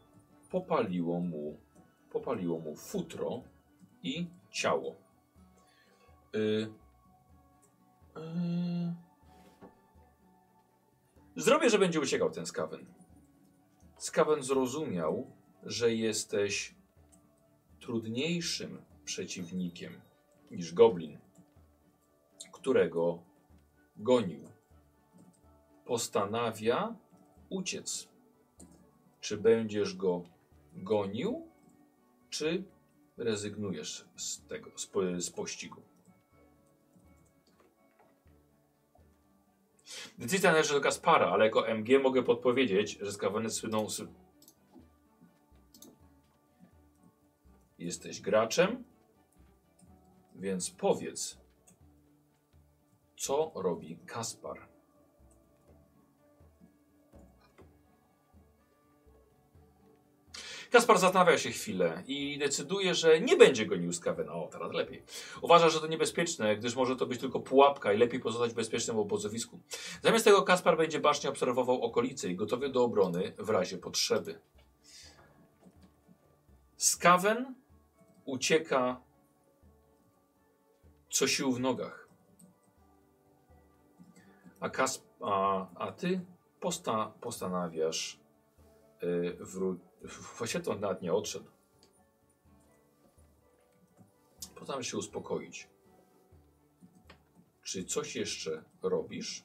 [0.51, 1.59] popaliło mu,
[2.13, 3.43] popaliło mu futro
[4.03, 4.95] i ciało.
[6.35, 6.39] E,
[8.21, 8.95] e,
[11.37, 12.87] Zrobię, że będzie uciekał ten skawen.
[13.99, 15.31] Skawen zrozumiał,
[15.63, 16.75] że jesteś
[17.81, 20.01] trudniejszym przeciwnikiem
[20.51, 21.19] niż goblin,
[22.53, 23.23] którego
[23.97, 24.41] gonił.
[25.85, 26.97] Postanawia
[27.49, 28.09] uciec.
[29.21, 30.23] Czy będziesz go
[30.75, 31.49] gonił,
[32.31, 32.65] czy
[33.17, 35.83] rezygnujesz z tego, z, po- z pościgu?
[40.19, 43.87] Decyzja należy do Gaspara, ale jako MG mogę podpowiedzieć, że skawany słyną.
[47.79, 48.85] Jesteś graczem,
[50.35, 51.39] więc powiedz,
[53.25, 54.69] co robi Kaspar.
[60.71, 64.33] Kaspar zastanawia się chwilę i decyduje, że nie będzie gonił Skawena.
[64.33, 65.03] O, teraz lepiej.
[65.43, 68.99] Uważa, że to niebezpieczne, gdyż może to być tylko pułapka i lepiej pozostać w bezpiecznym
[68.99, 69.61] obozowisku.
[70.03, 74.41] Zamiast tego Kaspar będzie bacznie obserwował okolice i gotowy do obrony w razie potrzeby.
[76.77, 77.55] Skawen
[78.25, 79.01] ucieka
[81.11, 82.04] co sił w nogach.
[84.65, 86.21] A, Kasp a, a ty
[86.61, 88.21] posta postanawiasz
[89.03, 90.65] yy, wrócić.
[90.65, 91.51] To nawet nie odszedł.
[94.55, 95.69] Postanawiasz się uspokoić.
[97.63, 99.45] Czy coś jeszcze robisz?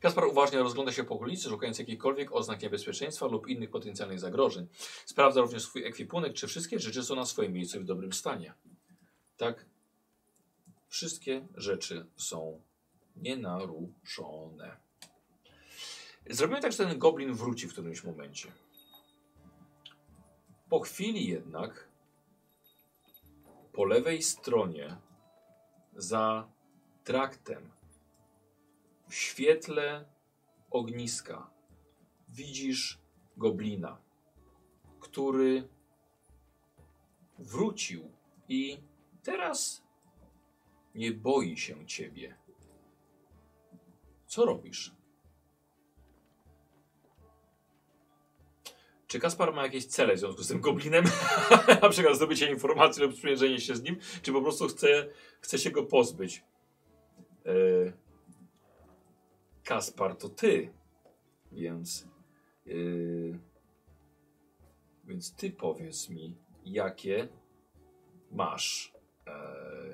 [0.00, 4.66] Kaspar uważnie rozgląda się po okolicy, szukając jakichkolwiek oznak niebezpieczeństwa lub innych potencjalnych zagrożeń.
[5.06, 8.54] Sprawdza również swój ekwipunek, czy wszystkie rzeczy są na swoim miejscu w dobrym stanie.
[9.36, 9.66] Tak,
[10.88, 12.60] wszystkie rzeczy są
[13.16, 14.76] nienaruszone.
[16.30, 18.52] Zrobimy tak, że ten goblin wróci w którymś momencie.
[20.68, 21.88] Po chwili jednak
[23.72, 24.96] po lewej stronie
[25.96, 26.48] za
[27.04, 27.70] traktem
[29.08, 30.04] w świetle
[30.70, 31.50] ogniska
[32.28, 32.98] widzisz
[33.36, 34.00] goblina,
[35.00, 35.68] który
[37.38, 38.10] wrócił
[38.48, 38.78] i
[39.22, 39.87] teraz
[40.98, 42.36] nie boi się ciebie.
[44.26, 44.94] Co robisz?
[49.06, 51.04] Czy Kaspar ma jakieś cele w związku z tym goblinem?
[51.82, 53.96] Na przykład zdobycie informacji lub sprzymierzenie się z nim?
[54.22, 55.08] Czy po prostu chce,
[55.40, 56.44] chce się go pozbyć?
[57.46, 57.52] E,
[59.64, 60.72] Kaspar, to ty.
[61.52, 62.08] Więc.
[62.66, 62.70] e,
[65.04, 67.28] więc ty powiedz mi, jakie
[68.30, 68.92] masz
[69.26, 69.87] e,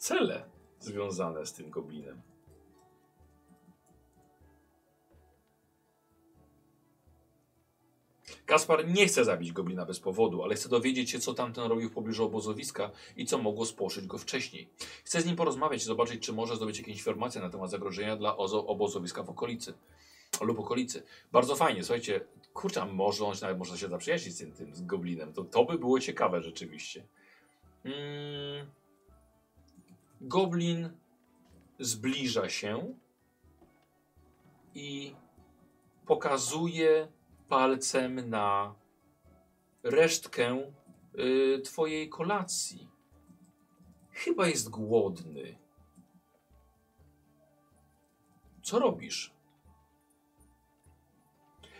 [0.00, 0.44] cele
[0.80, 2.22] związane z tym goblinem.
[8.46, 11.92] Kaspar nie chce zabić goblina bez powodu, ale chce dowiedzieć się, co tamten robił w
[11.92, 14.68] pobliżu obozowiska i co mogło spłoszyć go wcześniej.
[15.04, 18.36] Chce z nim porozmawiać i zobaczyć, czy może zdobyć jakieś informacje na temat zagrożenia dla
[18.36, 19.74] ozo- obozowiska w okolicy.
[20.40, 21.02] Lub okolicy.
[21.32, 22.20] Bardzo fajnie, słuchajcie,
[22.52, 25.32] kurczę, może on się nawet może się zaprzyjaźnić z tym, tym z goblinem.
[25.32, 27.06] To, to by było ciekawe rzeczywiście.
[27.84, 28.79] Mm.
[30.20, 30.90] Goblin
[31.78, 32.94] zbliża się
[34.74, 35.14] i
[36.06, 37.08] pokazuje
[37.48, 38.74] palcem na
[39.82, 40.72] resztkę
[41.18, 42.88] y, twojej kolacji.
[44.12, 45.58] Chyba jest głodny.
[48.62, 49.34] Co robisz?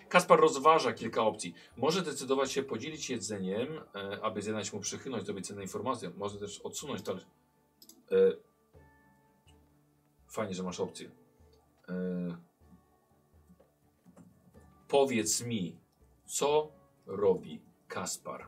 [0.08, 1.54] Kaspar rozważa kilka opcji.
[1.76, 6.10] Może decydować się podzielić jedzeniem, e, aby zjednać mu przychylność, zdobyć cenne informacje.
[6.10, 7.26] Może też odsunąć talerz.
[8.12, 8.36] E,
[10.28, 11.10] fajnie, że masz opcję.
[11.88, 11.92] E,
[14.88, 15.78] powiedz mi,
[16.26, 16.72] co
[17.06, 18.46] robi Kaspar?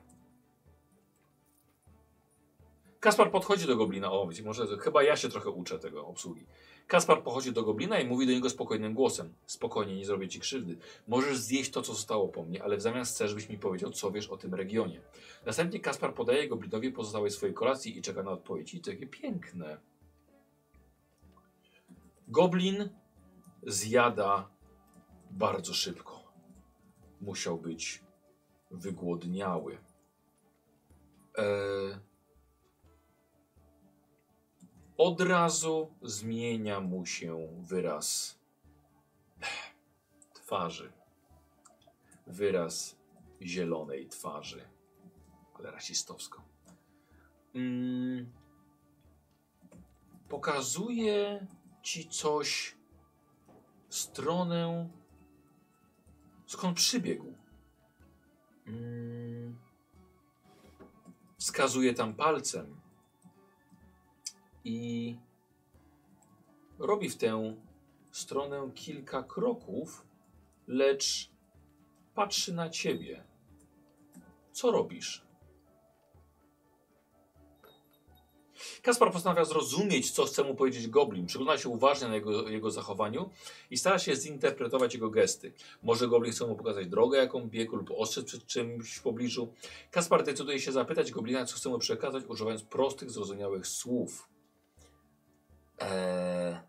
[3.01, 4.13] Kaspar podchodzi do goblina.
[4.13, 6.47] O, może chyba ja się trochę uczę tego obsługi.
[6.87, 9.35] Kaspar pochodzi do goblina i mówi do niego spokojnym głosem.
[9.47, 10.77] Spokojnie, nie zrobię ci krzywdy.
[11.09, 14.11] Możesz zjeść to, co zostało po mnie, ale w zamian chcę, żebyś mi powiedział, co
[14.11, 15.01] wiesz o tym regionie.
[15.47, 18.75] Następnie Kaspar podaje goblinowi pozostałej swojej kolacji i czeka na odpowiedź.
[18.75, 19.81] I to takie piękne.
[22.29, 22.89] Goblin
[23.63, 24.49] zjada
[25.31, 26.23] bardzo szybko.
[27.21, 28.03] Musiał być
[28.71, 29.79] wygłodniały.
[31.39, 31.97] Eee,
[35.03, 38.39] od razu zmienia mu się wyraz
[40.35, 40.93] twarzy.
[42.27, 42.97] Wyraz
[43.43, 44.69] zielonej twarzy,
[45.55, 46.43] ale rasistowsko.
[47.55, 48.33] Mm,
[50.29, 51.47] pokazuje
[51.83, 52.77] ci coś
[53.89, 54.91] stronę,
[56.47, 57.35] skąd przybiegł.
[58.67, 59.59] Mm,
[61.39, 62.82] wskazuje tam palcem
[64.65, 65.17] i
[66.79, 67.57] robi w tę
[68.11, 70.07] stronę kilka kroków,
[70.67, 71.31] lecz
[72.15, 73.25] patrzy na ciebie.
[74.53, 75.27] Co robisz?
[78.83, 81.27] Kaspar postanawia zrozumieć, co chce mu powiedzieć Goblin.
[81.27, 83.31] Przygląda się uważnie na jego, jego zachowaniu
[83.71, 85.53] i stara się zinterpretować jego gesty.
[85.83, 89.53] Może Goblin chce mu pokazać drogę, jaką biegł, lub ostrzec przed czymś w pobliżu.
[89.91, 94.32] Kaspar decyduje się zapytać Goblina, co chce mu przekazać, używając prostych, zrozumiałych słów.
[95.83, 96.61] Eee,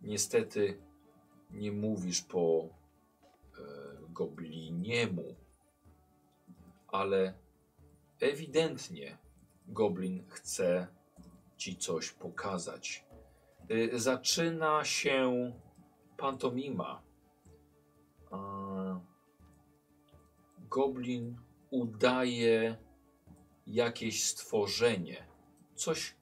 [0.00, 0.80] niestety
[1.50, 3.62] nie mówisz po e,
[4.08, 5.34] gobliniemu,
[6.88, 7.34] ale
[8.20, 9.18] ewidentnie
[9.68, 10.86] goblin chce
[11.56, 13.04] ci coś pokazać.
[13.70, 15.52] Y, zaczyna się
[16.16, 17.02] pantomima.
[18.30, 19.00] A,
[20.70, 21.36] goblin
[21.70, 22.76] udaje
[23.66, 25.26] jakieś stworzenie,
[25.74, 26.21] coś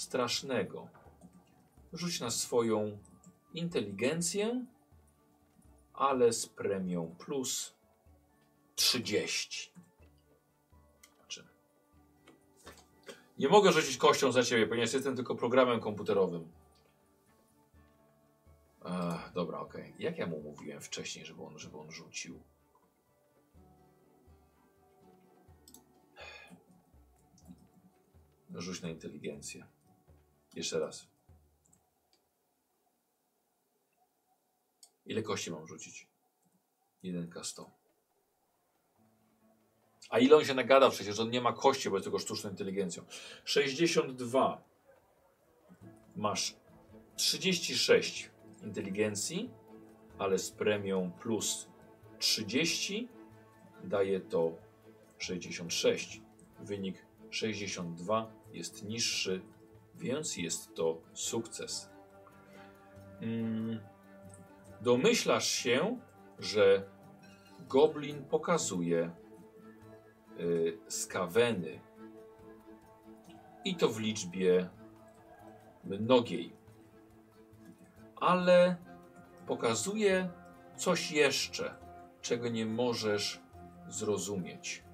[0.00, 0.88] strasznego.
[1.92, 2.98] Rzuć na swoją
[3.54, 4.66] inteligencję,
[5.94, 7.74] ale z premią plus
[8.74, 9.72] 30.
[11.16, 11.48] Zobaczymy.
[13.38, 16.52] Nie mogę rzucić kością za ciebie, ponieważ jestem tylko programem komputerowym.
[18.84, 19.94] Ech, dobra, okej.
[19.98, 22.42] Jak ja mu mówiłem wcześniej, żeby on, żeby on rzucił?
[28.54, 29.66] Rzuć na inteligencję.
[30.54, 31.06] Jeszcze raz.
[35.06, 36.08] Ile kości mam rzucić?
[37.04, 37.70] 1K100.
[40.10, 41.18] A ile on się nagadał przecież?
[41.18, 43.04] On nie ma kości, bo jest tylko sztuczną inteligencją.
[43.44, 44.64] 62.
[46.16, 46.56] Masz
[47.16, 48.30] 36
[48.62, 49.50] inteligencji,
[50.18, 51.68] ale z premią plus
[52.18, 53.08] 30
[53.84, 54.56] daje to
[55.18, 56.20] 66.
[56.60, 59.42] Wynik 62 jest niższy,
[60.00, 61.90] więc jest to sukces.
[63.20, 63.80] Mm,
[64.80, 65.98] domyślasz się,
[66.38, 66.90] że
[67.68, 69.10] goblin pokazuje
[70.40, 71.80] y, skaweny
[73.64, 74.68] i to w liczbie
[75.84, 76.52] mnogiej.
[78.16, 78.76] Ale
[79.46, 80.30] pokazuje
[80.76, 81.74] coś jeszcze,
[82.20, 83.40] czego nie możesz
[83.88, 84.89] zrozumieć.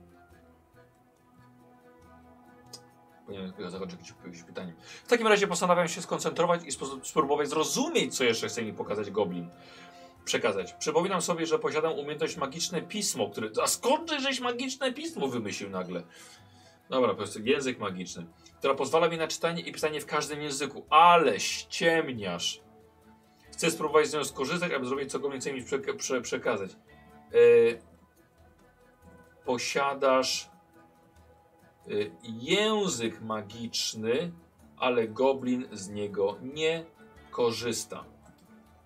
[3.26, 4.74] Powinienem zakończyć jakieś, jakieś pytanie.
[5.04, 9.48] W takim razie postanawiam się skoncentrować i spróbować zrozumieć, co jeszcze chce mi pokazać Goblin.
[10.24, 10.72] Przekazać.
[10.72, 13.48] Przypominam sobie, że posiadam umiejętność magiczne pismo, które...
[13.62, 16.02] A skąd żeś magiczne pismo wymyślił nagle?
[16.90, 18.26] Dobra, po prostu język magiczny,
[18.58, 20.86] która pozwala mi na czytanie i pisanie w każdym języku.
[20.90, 22.60] Ale ściemniasz.
[23.52, 26.70] Chcę spróbować z nią skorzystać, aby zrobić co Goblin chce mi przeka prze przekazać.
[27.32, 27.80] Yy,
[29.44, 30.50] posiadasz
[32.22, 34.32] język magiczny,
[34.76, 36.84] ale goblin z niego nie
[37.30, 38.04] korzysta.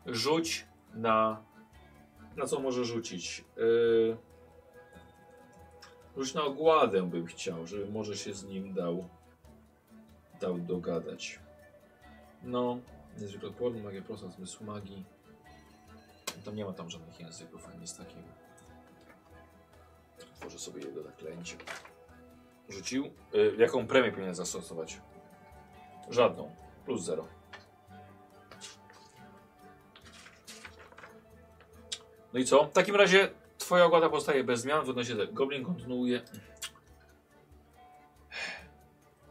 [0.06, 1.42] Rzuć na.
[2.36, 3.44] Na co może rzucić?
[3.58, 4.16] Y,
[6.16, 9.08] rzuć na ogładę bym chciał, żeby może się z nim dał,
[10.40, 11.40] dał dogadać.
[12.42, 12.78] No,
[13.20, 15.04] niezwykle odporny, magia prosta, zmysł magii.
[16.44, 18.28] Tam nie ma tam żadnych języków, ani nic takiego.
[20.34, 21.56] Tworzę sobie jego zaklęcie.
[22.70, 23.10] Rzucił.
[23.34, 25.00] Y, jaką premię powinien zastosować?
[26.10, 26.54] Żadną.
[26.84, 27.26] Plus zero.
[32.32, 32.64] No i co?
[32.64, 34.84] W takim razie twoja ogłada pozostaje bez zmian.
[34.84, 35.32] W odnośnie tego.
[35.32, 36.22] Goblin kontynuuje.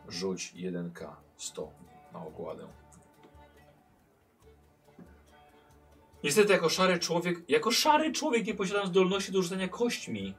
[0.07, 1.71] Rzuć 1K 100
[2.13, 2.67] na ogładę.
[6.23, 10.35] Niestety jako szary człowiek, jako szary człowiek nie posiadam zdolności do rzucania kośćmi.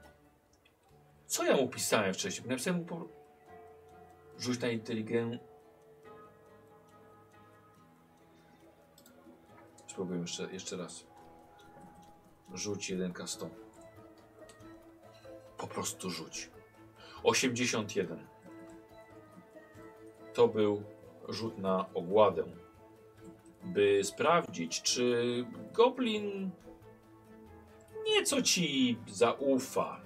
[1.30, 2.48] Co ja mu pisałem wcześniej?
[2.48, 3.08] Napisałem mu po...
[4.38, 5.50] Rzuć na inteligencję.
[9.86, 11.06] spróbuję jeszcze, jeszcze raz.
[12.54, 13.48] Rzuć 1K100.
[15.58, 16.50] Po prostu rzuć.
[17.22, 18.26] 81.
[20.34, 20.82] To był
[21.28, 22.44] rzut na ogładę.
[23.64, 25.24] By sprawdzić, czy
[25.72, 26.50] goblin
[28.06, 29.99] nieco ci zaufa.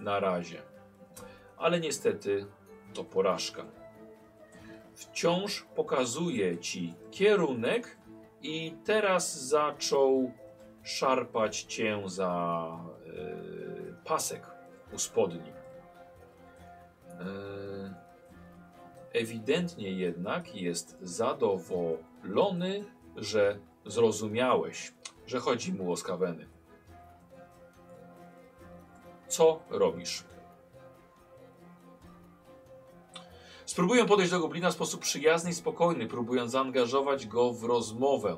[0.00, 0.62] Na razie.
[1.56, 2.46] Ale niestety
[2.94, 3.64] to porażka.
[4.94, 7.96] Wciąż pokazuje ci kierunek
[8.42, 10.32] i teraz zaczął
[10.82, 14.46] szarpać cię za yy, pasek
[14.92, 15.52] u spodni.
[17.08, 17.94] Yy,
[19.12, 22.84] ewidentnie jednak jest zadowolony,
[23.16, 24.92] że zrozumiałeś,
[25.26, 26.49] że chodzi mu o skaweny.
[29.30, 30.24] Co robisz?
[33.66, 38.36] Spróbuję podejść do goblina w sposób przyjazny i spokojny, próbując zaangażować go w rozmowę.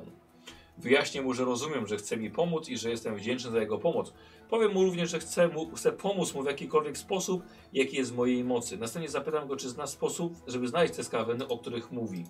[0.77, 4.13] Wyjaśnię mu, że rozumiem, że chce mi pomóc i że jestem wdzięczny za jego pomoc.
[4.49, 8.15] Powiem mu również, że chcę, mu, chcę pomóc mu w jakikolwiek sposób, jaki jest w
[8.15, 8.77] mojej mocy.
[8.77, 12.23] Następnie zapytam go, czy zna sposób, żeby znaleźć te skaweny, o których mówi.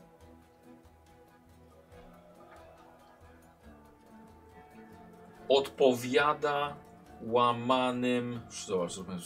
[5.50, 6.76] Odpowiada
[7.32, 8.40] łamanym.
[8.50, 9.18] Zobacz, zróbmy.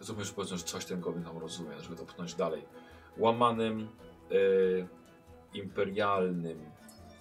[0.00, 2.66] Zróbmy, że powiedzmy, że coś ten goblin tam rozumie, żeby to pchnąć dalej.
[3.16, 3.88] Łamanym
[4.30, 6.70] e, imperialnym,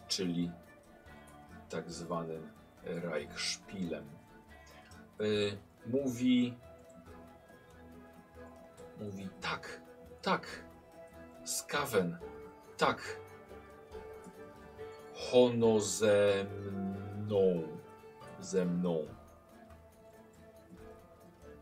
[0.07, 0.51] czyli
[1.69, 2.49] tak zwanym
[2.83, 4.05] Reichspilem.
[5.19, 5.23] E,
[5.85, 6.53] mówi.
[8.99, 9.81] Mówi tak,
[10.21, 10.63] tak.
[11.45, 12.17] Skawen,
[12.77, 13.19] tak.
[15.15, 16.45] Hono ze
[17.15, 17.76] mną.
[18.47, 19.07] Ze mną.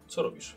[0.08, 0.56] Co robisz?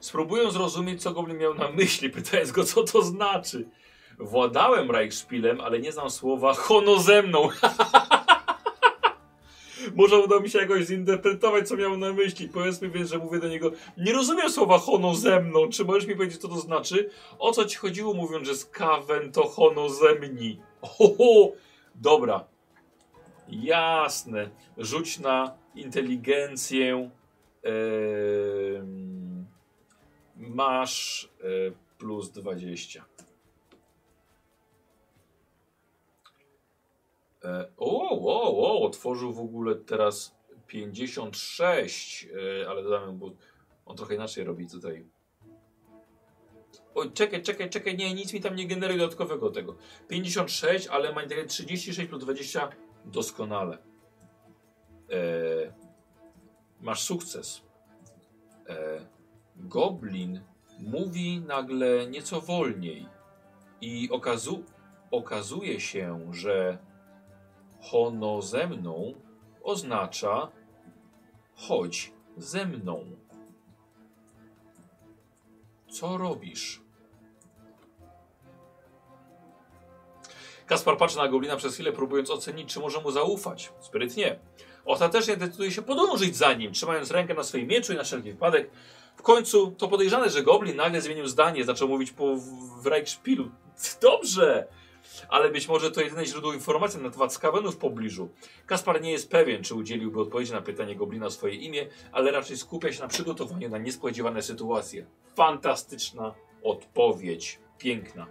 [0.00, 3.68] Spróbuję zrozumieć, co Goblin miał na myśli, pytając go, co to znaczy.
[4.18, 7.48] Władałem Reichspilem, ale nie znam słowa hono ze mną.
[9.96, 12.48] Może uda mi się jakoś zinterpretować, co miał na myśli.
[12.48, 15.68] Powiedzmy więc, że mówię do niego, nie rozumiem słowa hono ze mną.
[15.68, 17.10] Czy możesz mi powiedzieć, co to znaczy?
[17.38, 20.60] O co ci chodziło, mówiąc, że skawen to hono ze mni?
[20.82, 21.52] Oho,
[21.94, 22.49] dobra.
[23.50, 24.50] Jasne.
[24.78, 27.10] Rzuć na inteligencję.
[30.36, 31.46] Masz e,
[31.98, 33.04] plus 20.
[37.44, 40.36] E, o, o, o, otworzył w ogóle teraz
[40.66, 42.28] 56,
[42.62, 43.30] e, ale dodamy, bo
[43.86, 45.04] on trochę inaczej robi tutaj.
[46.94, 49.76] Oj, czekaj, czekaj, czekaj, nie, nic mi tam nie generuje dodatkowego tego.
[50.08, 52.68] 56, ale ma 36 plus 20,
[53.04, 53.78] doskonale.
[55.10, 55.18] E,
[56.80, 57.62] masz sukces.
[58.68, 59.06] E,
[59.56, 60.40] Goblin
[60.78, 63.06] mówi nagle nieco wolniej
[63.80, 64.64] i okazu
[65.10, 66.78] okazuje się, że
[67.80, 69.14] hono ze mną
[69.62, 70.48] oznacza
[71.54, 73.04] chodź ze mną.
[75.88, 76.82] Co robisz?
[80.70, 83.72] Kaspar patrzy na goblina przez chwilę, próbując ocenić, czy może mu zaufać.
[83.80, 84.38] Sprytnie.
[84.84, 88.70] Ostatecznie decyduje się podążyć za nim, trzymając rękę na swoim mieczu i na wszelki wypadek
[89.16, 92.36] w końcu to podejrzane, że Goblin nagle zmienił zdanie, zaczął mówić po
[92.82, 93.50] w Reichspielu.
[94.02, 94.66] Dobrze,
[95.28, 98.28] ale być może to jedyne źródło informacji na temat skawenów w pobliżu.
[98.66, 102.56] Kaspar nie jest pewien, czy udzieliłby odpowiedzi na pytanie Goblina o swoje imię, ale raczej
[102.56, 105.06] skupia się na przygotowaniu na niespodziewane sytuacje.
[105.36, 107.58] Fantastyczna odpowiedź.
[107.78, 108.26] Piękna.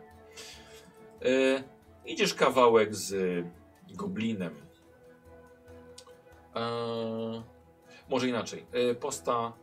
[1.22, 1.79] E,
[2.10, 3.16] idziesz kawałek z
[3.93, 4.55] Goblinem.
[6.55, 7.43] E,
[8.10, 8.66] może inaczej.
[8.72, 9.53] E, posta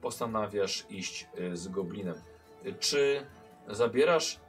[0.00, 2.14] postanawiasz iść y, z goblinem.
[2.80, 3.26] Czy
[3.68, 4.40] zabierasz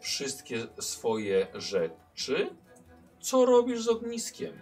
[0.00, 2.56] wszystkie swoje rzeczy?
[3.20, 4.52] Co robisz z ogniskiem?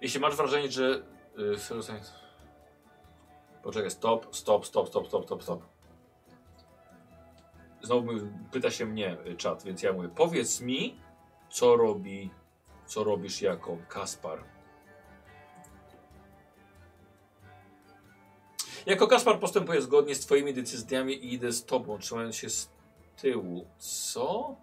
[0.00, 1.02] Jeśli masz wrażenie, że.
[1.36, 1.56] Yy,
[3.62, 5.62] Poczekaj, stop, stop, stop, stop, stop, stop, stop.
[7.82, 8.08] Znowu
[8.52, 11.00] pyta się mnie y, czat, więc ja mówię, powiedz mi,
[11.50, 12.30] co robi,
[12.86, 14.44] co robisz jako Kaspar.
[18.86, 22.70] Jako Kaspar postępuję zgodnie z twoimi decyzjami i idę z tobą, trzymając się z
[23.16, 23.66] tyłu.
[23.78, 24.56] Co?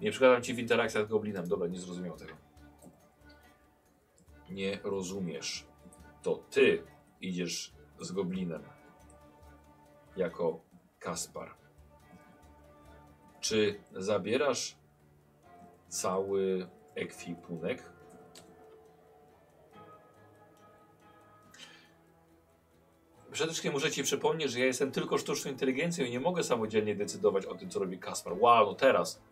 [0.00, 1.48] Nie przeszkadzam ci w interakcjach z goblinem.
[1.48, 2.32] Dobra, nie zrozumiał tego.
[4.50, 5.66] Nie rozumiesz.
[6.22, 6.82] To ty
[7.20, 8.62] idziesz z goblinem.
[10.16, 10.60] Jako
[10.98, 11.54] Kaspar.
[13.48, 14.76] Czy zabierasz
[15.88, 17.82] cały ekwipunek?
[23.32, 26.94] Przede wszystkim muszę ci przypomnieć, że ja jestem tylko sztuczną inteligencją i nie mogę samodzielnie
[26.94, 28.32] decydować o tym, co robi Kaspar.
[28.38, 29.22] Wow, no teraz.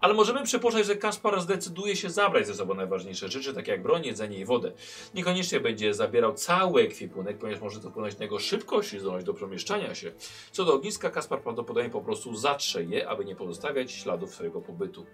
[0.00, 4.04] Ale możemy przypuszczać, że Kaspar zdecyduje się zabrać ze sobą najważniejsze rzeczy, takie jak broń,
[4.04, 4.72] jedzenie i wodę.
[5.14, 9.34] Niekoniecznie będzie zabierał cały ekwipunek, ponieważ może to wpłynąć na jego szybkość i zdolność do
[9.34, 10.12] przemieszczania się.
[10.52, 15.06] Co do ogniska, Kaspar prawdopodobnie po prostu zatrze je, aby nie pozostawiać śladów swojego pobytu.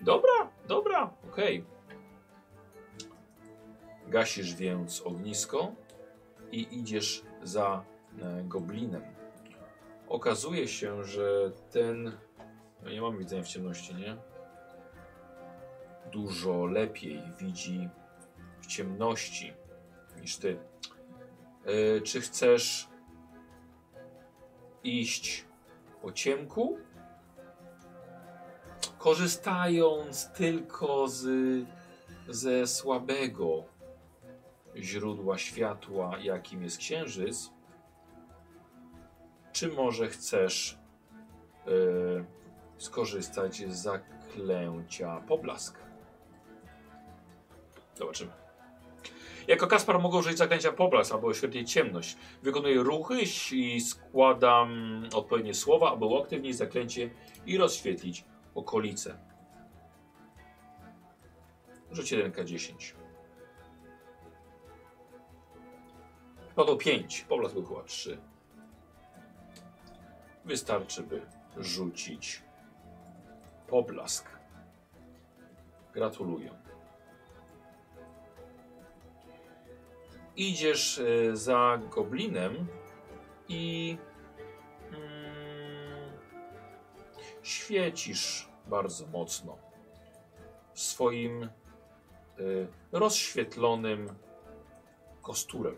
[0.00, 1.64] Dobra, dobra, okej.
[4.08, 5.72] Gasisz więc ognisko
[6.52, 7.84] i idziesz za
[8.22, 9.02] e, goblinem.
[10.08, 12.12] Okazuje się, że ten.
[12.86, 14.16] No nie mam widzenia w ciemności, nie?
[16.12, 17.88] Dużo lepiej widzi
[18.60, 19.54] w ciemności
[20.20, 20.58] niż ty.
[21.64, 22.88] E, czy chcesz
[24.84, 25.46] iść
[26.02, 26.78] po ciemku?
[28.98, 31.26] Korzystając tylko z,
[32.28, 33.64] ze słabego
[34.76, 37.50] źródła światła, jakim jest księżyc,
[39.52, 40.78] czy może chcesz
[41.66, 42.36] yy,
[42.78, 45.78] skorzystać z zaklęcia poblask?
[47.94, 48.32] Zobaczymy.
[49.48, 52.16] Jako Kaspar mogę użyć zaklęcia poblask albo oświetlić ciemność.
[52.42, 53.18] Wykonuję ruchy
[53.52, 57.10] i składam odpowiednie słowa, aby uaktywnić zaklęcie
[57.46, 58.24] i rozświetlić
[58.54, 59.18] okolice.
[61.92, 62.94] Rzuć 1K10.
[66.54, 68.18] Padło 5, poblask był chyba 3.
[70.44, 72.42] Wystarczy, by rzucić
[73.68, 74.28] poblask.
[75.92, 76.50] Gratuluję.
[80.36, 82.66] Idziesz e, za goblinem
[83.48, 83.96] i
[84.90, 86.12] mm,
[87.42, 89.58] świecisz bardzo mocno
[90.74, 91.42] swoim
[92.38, 94.14] y, rozświetlonym
[95.22, 95.76] kosturem.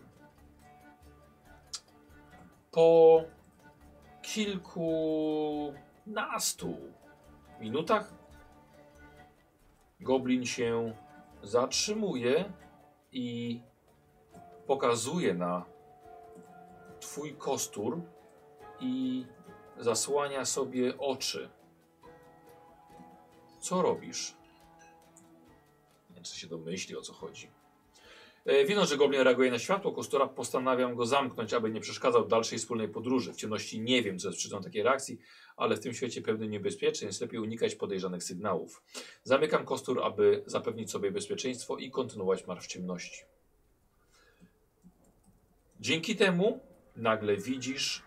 [2.71, 3.23] Po
[4.21, 5.73] kilkunastu
[7.59, 8.13] minutach
[9.99, 10.95] goblin się
[11.43, 12.53] zatrzymuje
[13.11, 13.59] i
[14.67, 15.65] pokazuje na
[16.99, 18.01] twój kostur
[18.79, 19.25] i
[19.77, 21.49] zasłania sobie oczy.
[23.59, 24.35] Co robisz?
[26.09, 27.51] Nie wiem, czy się domyśli o co chodzi.
[28.45, 32.59] E, Widząc, że goblin reaguje na światło kostura, postanawiam go zamknąć, aby nie przeszkadzał dalszej
[32.59, 33.33] wspólnej podróży.
[33.33, 35.19] W ciemności nie wiem, co jest przyczyną takiej reakcji,
[35.57, 38.83] ale w tym świecie pełnym niebezpieczeństw lepiej unikać podejrzanych sygnałów.
[39.23, 43.23] Zamykam kostur, aby zapewnić sobie bezpieczeństwo i kontynuować marsz w ciemności.
[45.79, 46.59] Dzięki temu
[46.95, 48.03] nagle widzisz,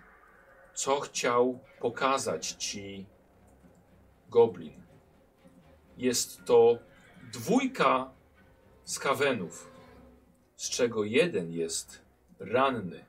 [0.75, 3.07] co chciał pokazać ci
[4.29, 4.83] goblin.
[5.97, 6.79] Jest to
[7.33, 8.11] dwójka
[8.85, 9.72] skawenów
[10.63, 12.03] z czego jeden jest
[12.41, 13.05] ranny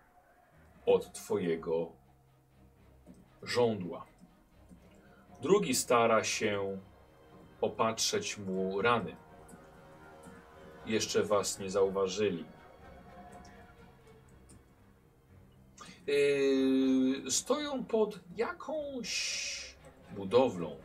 [0.86, 1.92] od twojego
[3.44, 4.06] żądła.
[5.42, 6.80] Drugi stara się
[7.62, 9.16] opatrzeć mu rany.
[10.86, 12.46] Jeszcze was nie zauważyli.
[16.08, 19.76] Yy, stoją pod jakąś
[20.16, 20.76] budowlą.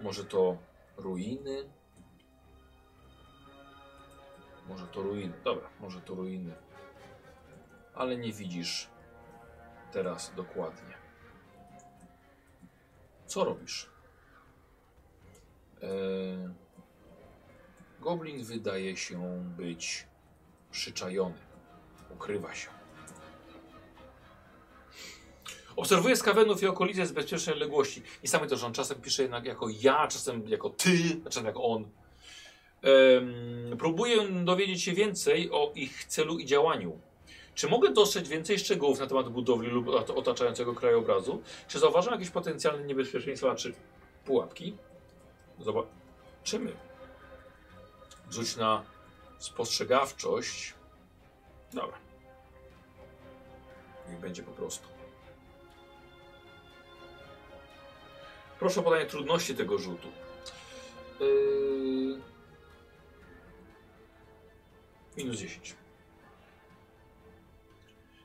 [0.00, 0.56] Może to
[0.96, 1.64] ruiny?
[4.68, 5.34] Może to ruiny.
[5.44, 6.54] Dobra, może to ruiny.
[7.94, 8.88] Ale nie widzisz
[9.92, 10.94] teraz dokładnie.
[13.26, 13.90] Co robisz?
[15.82, 16.48] Eee,
[18.00, 20.06] goblin wydaje się być
[20.70, 21.38] przyczajony.
[22.10, 22.68] Ukrywa się.
[25.76, 28.02] Obserwuję skawenów i okolice z bezpiecznej odległości.
[28.22, 31.64] I sami to, że on czasem pisze jednak jako ja, czasem jako ty, czasem jako
[31.64, 31.90] on.
[33.78, 36.98] Próbuję dowiedzieć się więcej o ich celu i działaniu.
[37.54, 41.42] Czy mogę dostrzec więcej szczegółów na temat budowli lub ot- otaczającego krajobrazu?
[41.68, 43.74] Czy zauważam jakieś potencjalne niebezpieczeństwa czy
[44.24, 44.76] pułapki?
[45.58, 46.72] Zobaczymy.
[48.30, 48.82] Rzuć na
[49.38, 50.74] spostrzegawczość.
[51.72, 51.98] Dobra.
[54.08, 54.88] Niech będzie po prostu.
[58.58, 60.08] Proszę o podanie trudności tego rzutu.
[61.20, 62.33] Yy...
[65.16, 65.76] Minus 10.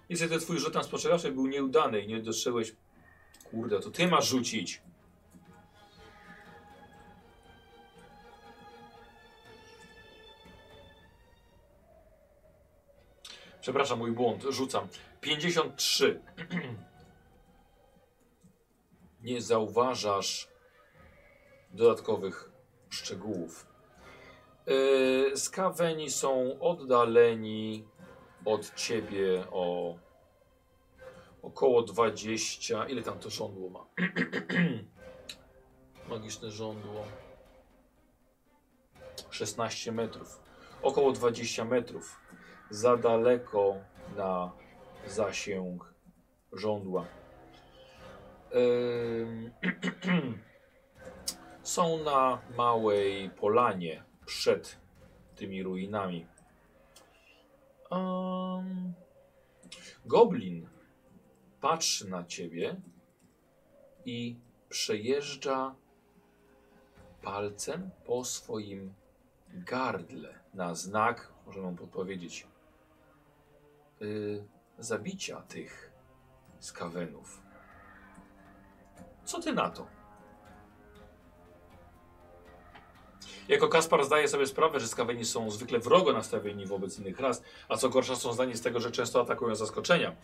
[0.09, 2.75] Niestety twój rzut na spostrzegawczość był nieudany i nie dostrzegłeś...
[3.51, 4.81] Kurde, to ty masz rzucić.
[13.61, 14.43] Przepraszam, mój błąd.
[14.49, 14.87] Rzucam.
[15.21, 16.21] 53.
[19.21, 20.47] Nie zauważasz
[21.71, 22.51] dodatkowych
[22.89, 23.68] szczegółów.
[24.67, 27.87] Yy, skaweni są oddaleni
[28.45, 29.95] od ciebie o
[31.41, 32.87] około 20.
[32.87, 33.85] Ile tam to żądło ma?
[36.09, 37.05] Magiczne żądło.
[39.29, 40.39] 16 metrów.
[40.81, 42.19] Około 20 metrów.
[42.69, 43.75] Za daleko
[44.15, 44.51] na
[45.07, 45.93] zasięg
[46.53, 47.05] żądła.
[51.63, 54.77] Są na małej polanie przed
[55.35, 56.25] tymi ruinami.
[57.91, 58.93] Ym,
[60.05, 60.67] Goblin
[61.61, 62.81] patrzy na ciebie
[64.05, 64.35] i
[64.69, 65.75] przejeżdża
[67.21, 68.93] palcem po swoim
[69.49, 72.47] gardle na znak, możemy mu podpowiedzieć,
[74.01, 74.43] y,
[74.79, 75.91] zabicia tych
[76.59, 77.41] skawenów.
[79.25, 79.98] Co ty na to?
[83.49, 87.77] Jako Kaspar zdaje sobie sprawę, że skaweni są zwykle wrogo nastawieni wobec innych ras, a
[87.77, 90.15] co gorsza są zdani z tego, że często atakują zaskoczenia.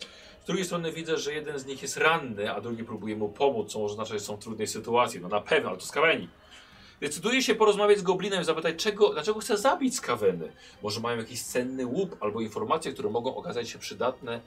[0.42, 3.72] Z drugiej strony widzę, że jeden z nich jest ranny, a drugi próbuje mu pomóc,
[3.72, 5.20] co może znaczyć, że są w trudnej sytuacji.
[5.20, 6.28] No na pewno, ale to skaweni.
[7.00, 10.52] Decyduje się porozmawiać z Goblinem i zapytać, czego, dlaczego chce zabić skaweny.
[10.82, 14.40] Może mają jakiś cenny łup albo informacje, które mogą okazać się przydatne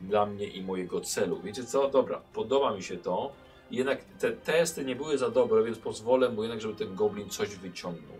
[0.00, 1.40] dla mnie i mojego celu.
[1.40, 1.88] Wiecie co?
[1.88, 3.32] Dobra, podoba mi się to.
[3.70, 7.56] Jednak te testy nie były za dobre, więc pozwolę mu jednak, żeby ten goblin coś
[7.56, 8.16] wyciągnął.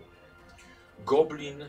[1.05, 1.61] Goblin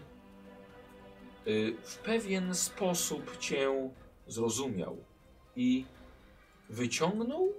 [1.47, 3.91] y, w pewien sposób cię
[4.27, 4.97] zrozumiał
[5.57, 5.85] i
[6.69, 7.53] wyciągnął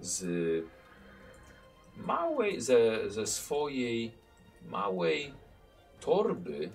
[0.00, 0.24] z
[1.96, 4.12] małej, ze, ze swojej
[4.62, 5.34] małej
[6.00, 6.70] torby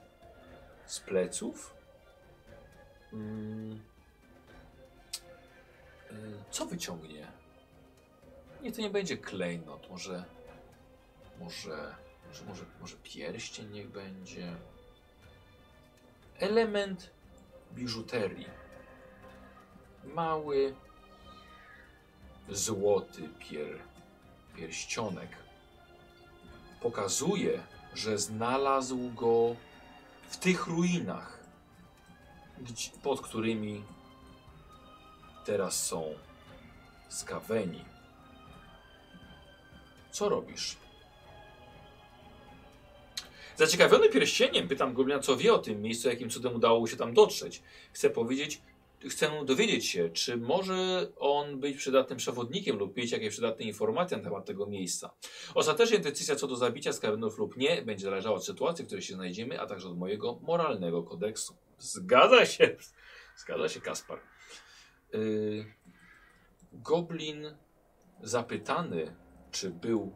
[0.86, 1.73] z pleców.
[3.13, 3.79] Mm,
[6.11, 6.15] y,
[6.51, 7.40] co wyciągnie?
[8.62, 10.26] Nie, to nie będzie klejnot, może,
[11.39, 11.95] może,
[12.28, 14.55] może, może, może pierścień niech będzie.
[16.39, 17.09] Element
[17.74, 18.49] biżuterii.
[20.03, 20.76] Mały,
[22.49, 23.80] złoty pier,
[24.55, 25.30] pierścionek.
[26.82, 29.55] Pokazuje, że znalazł go
[30.30, 31.39] w tych ruinach,
[33.03, 33.84] pod którymi
[35.45, 36.14] teraz są
[37.09, 37.90] skaweni.
[40.12, 40.78] Co robisz?
[43.55, 47.14] Zaciekawiony pierścieniem pytam Goblina, co wie o tym miejscu, jakim cudem udało mu się tam
[47.14, 47.62] dotrzeć.
[47.93, 48.62] Chcę powiedzieć,
[49.09, 54.24] chcę dowiedzieć się, czy może on być przydatnym przewodnikiem lub mieć jakieś przydatne informacje na
[54.24, 55.14] temat tego miejsca.
[55.55, 59.14] Ostatecznie decyzja co do zabicia skawenów lub nie będzie zależała od sytuacji, w której się
[59.14, 61.55] znajdziemy, a także od mojego moralnego kodeksu.
[61.80, 62.76] Zgadza się.
[63.38, 64.20] Zgadza się, Kaspar.
[65.14, 65.66] Yy,
[66.74, 67.57] Goblin
[68.24, 69.16] zapytany,
[69.52, 70.12] czy był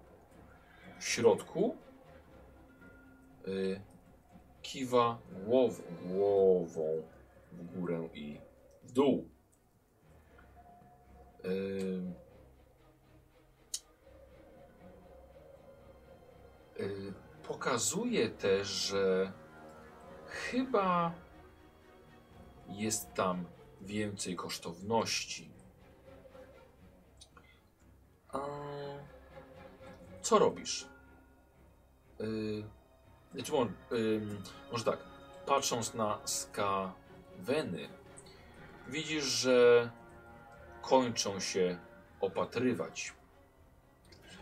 [1.00, 1.76] w środku,
[3.48, 3.82] y,
[4.62, 7.04] kiwa głow, głową
[7.52, 8.40] w górę i
[8.84, 9.30] w dół.
[11.46, 12.02] Y,
[16.80, 17.14] y,
[17.48, 19.32] pokazuje też, że
[20.28, 21.14] chyba
[22.68, 23.46] jest tam
[23.82, 25.52] więcej kosztowności.
[28.30, 28.40] A
[30.26, 30.86] co robisz?
[32.20, 32.64] Yy,
[33.34, 34.98] znaczy, mo- ym, może tak,
[35.46, 37.90] patrząc na skaweny,
[38.88, 39.90] widzisz, że
[40.82, 41.78] kończą się
[42.22, 43.14] opatrywać.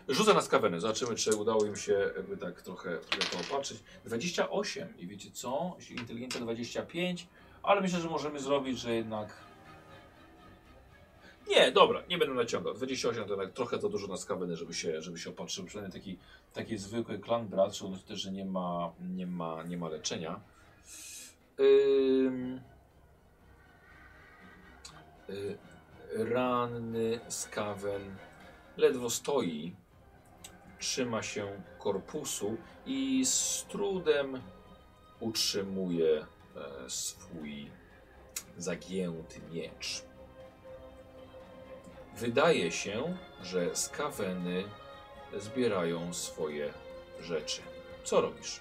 [0.08, 3.82] Rzucę na skaweny, zobaczymy, czy udało im się jakby tak trochę, trochę to opatrzyć.
[4.04, 5.76] 28 i wiecie co?
[5.90, 7.28] Inteligencja 25,
[7.62, 9.36] ale myślę, że możemy zrobić, że jednak
[11.48, 12.74] nie, dobra, nie będę naciągał.
[12.74, 15.64] 28 to jednak trochę za dużo na skaweny, żeby się, żeby się opatrzył.
[15.64, 16.18] Przynajmniej taki,
[16.52, 20.40] taki zwykły klan brat, szczególnie też, że nie ma, nie ma, nie ma leczenia.
[21.60, 22.60] Ym...
[25.30, 25.58] Y,
[26.12, 28.16] ranny skawen
[28.76, 29.74] ledwo stoi,
[30.78, 34.40] trzyma się korpusu i z trudem
[35.20, 36.26] utrzymuje
[36.56, 37.70] e, swój
[38.58, 40.02] zagięty miecz.
[42.16, 44.64] Wydaje się, że skaweny
[45.38, 46.72] zbierają swoje
[47.20, 47.62] rzeczy.
[48.04, 48.60] Co robisz?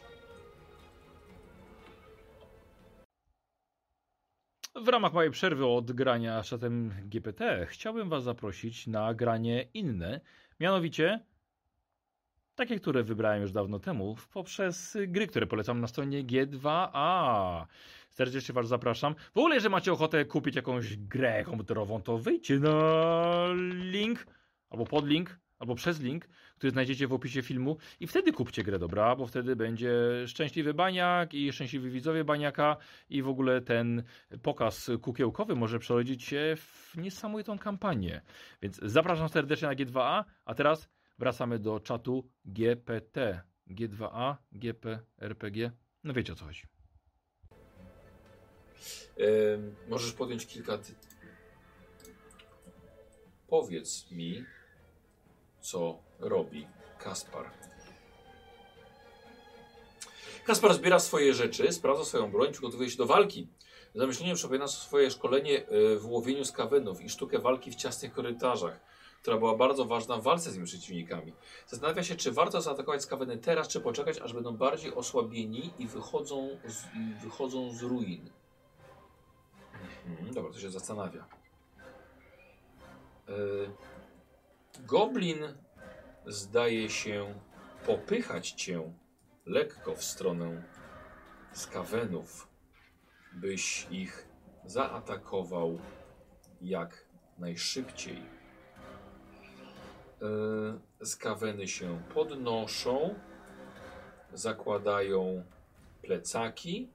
[4.76, 10.22] W ramach mojej przerwy od grania szatem GPT chciałbym Was zaprosić na granie inne,
[10.60, 11.20] mianowicie
[12.56, 17.66] takie, które wybrałem już dawno temu poprzez gry, które polecam na stronie G2A.
[18.14, 19.16] Serdecznie Was zapraszam.
[19.34, 23.48] W ogóle, jeżeli macie ochotę kupić jakąś grę komputerową, to wejdźcie na
[23.92, 24.28] link
[24.70, 29.16] albo podlink albo przez link, który znajdziecie w opisie filmu i wtedy kupcie grę, dobra?
[29.16, 29.92] Bo wtedy będzie
[30.28, 32.78] szczęśliwy baniak i szczęśliwi widzowie baniaka
[33.10, 34.04] i w ogóle ten
[34.42, 38.22] pokaz kukiełkowy może przerodzić się w niesamowitą kampanię.
[38.62, 40.90] Więc zapraszam serdecznie na G2A, a teraz
[41.20, 43.42] wracamy do czatu GPT.
[43.70, 45.72] G2A, GP, RPG.
[46.04, 46.64] No wiecie o co chodzi.
[49.90, 50.78] Możesz podjąć kilka.
[50.78, 50.96] Ty...
[53.48, 54.46] Powiedz mi,
[55.62, 56.68] co robi
[57.00, 57.52] Kaspar.
[60.46, 63.48] Kaspar zbiera swoje rzeczy, sprawdza swoją broń, przygotowuje się do walki.
[63.96, 68.80] Zamyślenie przypomina swoje szkolenie e, w łowieniu skawenów i sztukę walki w ciasnych korytarzach,
[69.22, 71.34] która była bardzo ważna w walce z tymi przeciwnikami.
[71.68, 76.60] Zastanawia się, czy warto zaatakować skaweny teraz, czy poczekać, aż będą bardziej osłabieni i wychodzą
[76.66, 76.84] z,
[77.24, 78.30] wychodzą z ruin.
[80.08, 81.26] Mhm, dobra, to się zastanawia.
[83.28, 83.34] E,
[84.80, 85.38] Goblin
[86.26, 87.40] zdaje się
[87.86, 88.94] popychać cię
[89.46, 90.64] lekko w stronę
[91.54, 92.48] skawenów,
[93.34, 94.28] byś ich
[94.66, 95.80] zaatakował
[96.62, 97.06] jak
[97.38, 98.18] najszybciej.
[100.22, 103.16] E, Skaweny się podnoszą,
[104.34, 105.44] zakładają
[106.02, 106.90] plecaki,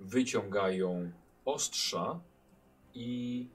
[0.00, 1.12] wyciągają
[1.48, 2.20] ostrza
[2.94, 3.48] i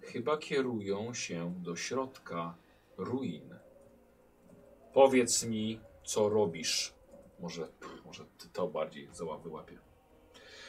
[0.00, 2.54] chyba kierują się do środka
[2.96, 3.54] ruin.
[4.92, 6.94] Powiedz mi, co robisz.
[7.40, 7.68] Może,
[8.04, 9.08] może ty to bardziej
[9.38, 9.85] wyłapie.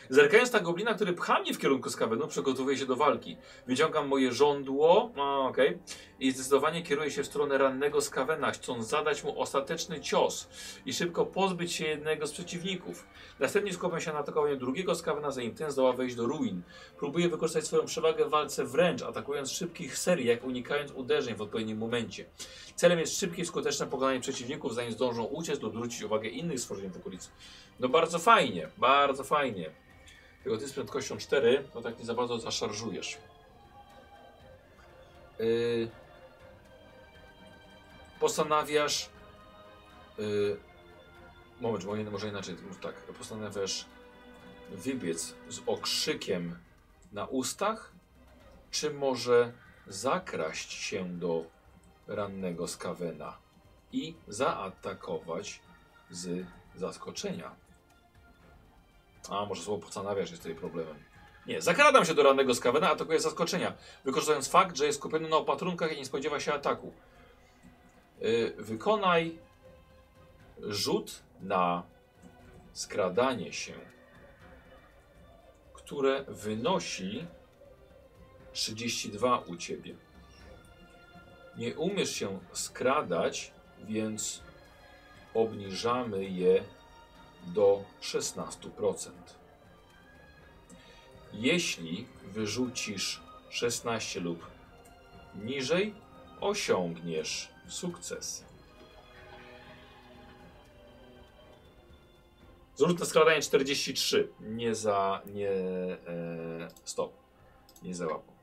[0.10, 3.38] Zerkając na goblina, który pcha mnie w kierunku skawenu, przygotowuję się do walki.
[3.68, 5.78] Wyciągam moje żądło, a, okej,
[6.20, 10.50] i zdecydowanie kieruję się w stronę rannego skawena, chcąc zadać mu ostateczny cios
[10.86, 13.08] i szybko pozbyć się jednego z przeciwników.
[13.40, 16.62] Następnie skupiam się na atakowaniu drugiego skawena, zanim ten zdoła wejść do ruin.
[16.98, 22.26] Próbuję wykorzystać swoją przewagę w walce wręcz, atakując szybkich seriach, unikając uderzeń w odpowiednim momencie.
[22.76, 26.90] Celem jest szybkie i skuteczne pokonanie przeciwników, zanim zdążą uciec lub zwrócić uwagę innych stworzeń
[26.90, 27.30] w okolicy.
[27.80, 29.72] No bardzo fajnie, bardzo fajnie.
[30.48, 33.18] Tylko ty z prędkością 4, to tak nie za bardzo zaszarżujesz.
[35.40, 35.90] Yy,
[38.20, 39.10] postanawiasz.
[40.18, 40.58] Yy,
[41.62, 42.56] moment, może, inaczej.
[42.82, 43.86] Tak, postanawiasz
[44.72, 46.60] wybiec z okrzykiem
[47.12, 47.92] na ustach,
[48.72, 49.54] czy może
[49.88, 51.44] zakraść się do
[52.08, 53.38] rannego skawena
[53.92, 55.62] i zaatakować
[56.10, 56.46] z
[56.76, 57.67] zaskoczenia.
[59.30, 61.04] A, może słowo postanawiasz jest tutaj problemem.
[61.48, 63.74] Nie, zakradam się do rannego skawena, atakuję z zaskoczenia,
[64.06, 66.94] wykorzystując fakt, że jest skupiony na opatrunkach i nie spodziewa się ataku.
[68.22, 69.40] Yy, wykonaj
[70.62, 71.84] rzut na
[72.74, 73.74] skradanie się,
[75.74, 77.28] które wynosi
[78.54, 79.96] 32 u ciebie.
[81.58, 84.44] Nie umiesz się skradać, więc
[85.34, 86.64] obniżamy je
[87.54, 89.12] do 16%.
[91.34, 94.48] Jeśli wyrzucisz 16 lub
[95.36, 95.94] niżej,
[96.42, 98.46] osiągniesz sukces.
[102.76, 104.30] Zrzut na skradanie 43.
[104.40, 105.22] Nie za.
[105.26, 105.52] Nie.
[105.52, 107.14] E, stop.
[107.84, 108.36] Nie załapał.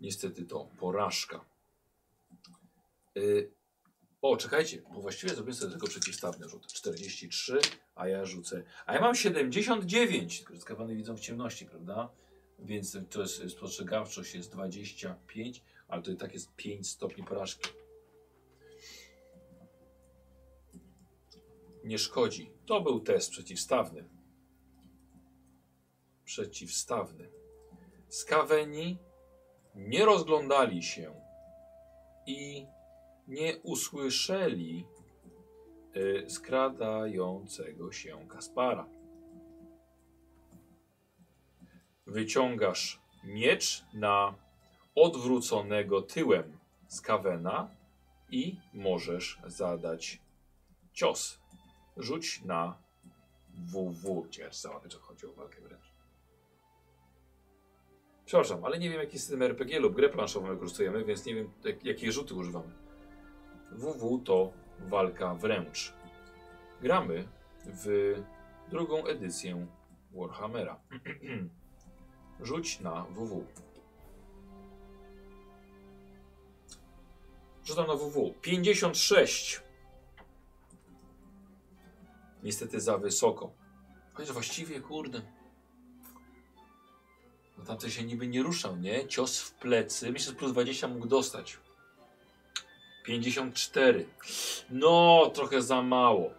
[0.00, 1.44] Niestety to porażka.
[3.16, 3.50] Y,
[4.22, 6.66] o, czekajcie, bo właściwie zrobię sobie tylko przeciwstawny rzut.
[6.66, 7.58] 43,
[7.94, 8.62] a ja rzucę.
[8.86, 10.38] A ja mam 79.
[10.38, 12.12] Tylko skawany widzą w ciemności, prawda?
[12.58, 17.70] Więc to jest spostrzegawczość jest 25, ale to i tak jest 5 stopni porażki.
[21.84, 22.50] Nie szkodzi.
[22.66, 24.08] To był test przeciwstawny.
[26.24, 27.30] Przeciwstawny.
[28.08, 28.98] Skaweni
[29.74, 31.14] nie rozglądali się
[32.26, 32.66] i
[33.32, 34.86] nie usłyszeli
[35.96, 38.86] y, skradającego się Kaspara.
[42.06, 44.34] Wyciągasz miecz na
[44.94, 46.58] odwróconego tyłem
[46.88, 47.70] skawena
[48.30, 50.20] i możesz zadać
[50.92, 51.38] cios.
[51.96, 52.78] Rzuć na
[53.54, 54.26] WW.
[54.50, 55.92] Załapie, czy chodzi o walkę wręcz.
[58.24, 61.84] Przepraszam, ale nie wiem jaki system RPG lub grę planszową wykorzystujemy, więc nie wiem jak,
[61.84, 62.81] jakie rzuty używamy.
[63.72, 65.92] WW to walka wręcz.
[66.80, 67.28] Gramy
[67.64, 68.14] w
[68.70, 69.66] drugą edycję
[70.14, 70.80] Warhammera.
[72.40, 73.46] Rzuć na WW.
[77.64, 78.34] Rzucam na WW.
[78.42, 79.60] 56.
[82.42, 83.52] Niestety za wysoko.
[84.12, 85.22] Chociaż właściwie, kurde.
[87.58, 89.08] No tamten się niby nie ruszał, nie?
[89.08, 90.12] Cios w plecy.
[90.12, 91.58] Myślę, że plus 20 mógł dostać.
[93.02, 94.06] 54.
[94.70, 96.30] No, trochę za mało.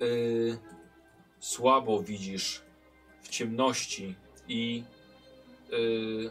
[0.00, 0.58] Yy,
[1.38, 2.62] słabo widzisz
[3.22, 4.14] w ciemności
[4.48, 4.84] i
[5.70, 6.30] yy,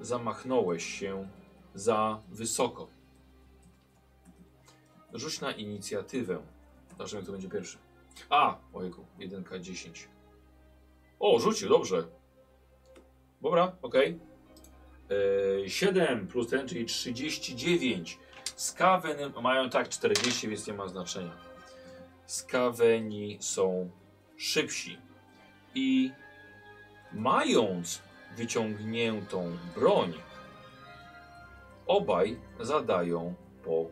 [0.00, 1.28] zamachnąłeś się
[1.74, 2.88] za wysoko.
[5.12, 6.42] Rzuć na inicjatywę.
[6.90, 7.78] Zobaczymy, kto będzie pierwszy.
[8.30, 10.06] A, ojku, 1K10.
[11.18, 12.08] O, rzucił, dobrze.
[13.42, 14.14] Dobra, okej.
[14.14, 14.35] Okay.
[15.66, 18.18] 7 plus ten, czyli 39.
[18.56, 21.36] Skawen mają tak 40, więc nie ma znaczenia.
[22.26, 23.90] Skaweni są
[24.36, 24.98] szybsi.
[25.74, 26.12] I
[27.12, 28.02] mając
[28.36, 30.12] wyciągniętą broń,
[31.86, 33.34] obaj zadają
[33.64, 33.86] po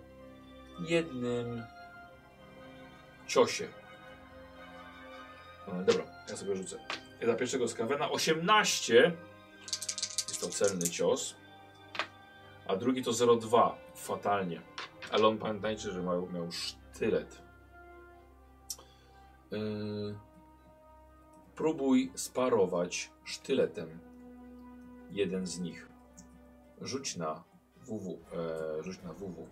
[0.89, 1.63] jednym
[3.27, 3.69] ciosie.
[5.67, 6.79] Dobra, ja sobie rzucę.
[7.21, 9.13] Dla pierwszego skawena 18.
[10.45, 11.35] To celny cios.
[12.67, 13.75] A drugi to 0,2.
[13.95, 14.61] Fatalnie.
[15.11, 17.43] Ale on pamiętajcie, że miał, miał sztylet.
[19.51, 20.15] Yy,
[21.55, 23.99] próbuj sparować sztyletem
[25.11, 25.89] jeden z nich.
[26.81, 27.45] Rzuć na
[27.87, 28.19] WW.
[28.33, 29.49] E, rzuć na WW.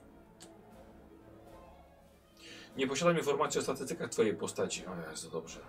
[2.76, 4.86] Nie posiadam informacji o statystykach twojej postaci.
[4.86, 5.60] O Jezu, dobrze.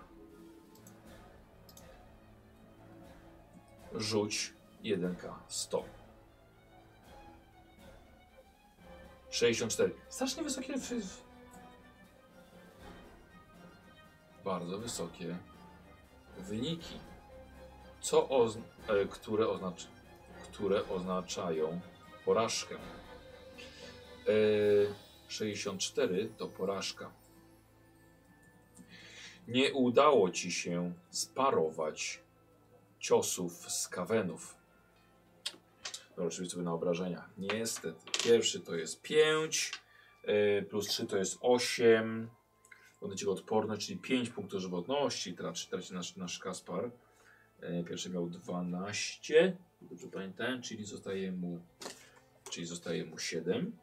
[3.94, 4.54] Rzuć
[4.84, 5.84] 1K 100.
[9.30, 9.94] 64.
[10.08, 10.74] Strasznie wysokie.
[14.44, 15.36] Bardzo wysokie
[16.38, 16.98] wyniki.
[18.00, 18.28] Co
[18.88, 19.86] e, które, oznacz
[20.42, 21.80] które oznaczają
[22.24, 22.74] porażkę.
[22.74, 24.30] E,
[25.28, 27.10] 64 to porażka.
[29.48, 32.20] Nie udało ci się sparować
[32.98, 34.53] ciosów z kawenów.
[36.16, 37.28] No, oczywiście sobie na obrażenia.
[37.38, 38.00] Niestety.
[38.24, 39.72] Pierwszy to jest 5,
[40.24, 42.30] yy, plus 3 to jest 8.
[43.02, 46.90] Będziecie odporne, czyli 5 punktów żywotności traci, traci nasz, nasz Kaspar.
[47.62, 51.60] Yy, pierwszy miał 12, dobrze pamiętałem, czyli zostaje mu,
[52.50, 53.76] czyli zostaje mu 7.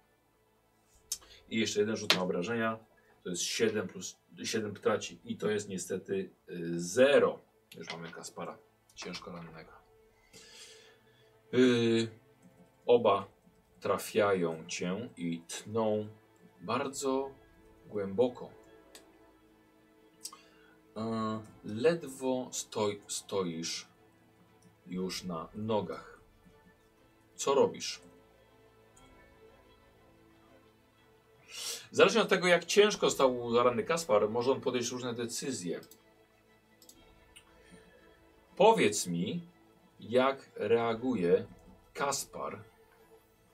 [1.49, 2.79] I jeszcze jeden rzut na obrażenia.
[3.23, 5.19] To jest 7 plus 7 traci.
[5.25, 6.29] I to jest niestety
[6.75, 7.39] 0.
[7.77, 8.57] Już mamy Kaspara
[8.95, 9.71] ciężko rannego.
[11.51, 12.07] Yy,
[12.85, 13.27] oba
[13.79, 16.07] trafiają cię i tną
[16.61, 17.31] bardzo
[17.85, 18.49] głęboko.
[20.95, 21.03] Yy,
[21.63, 23.87] ledwo stoi, stoisz
[24.87, 26.19] już na nogach.
[27.35, 28.01] Co robisz?
[31.91, 35.81] Zależnie od tego, jak ciężko stał zarany Kaspar, może on podejść różne decyzje.
[38.55, 39.41] Powiedz mi,
[39.99, 41.45] jak reaguje
[41.93, 42.63] Kaspar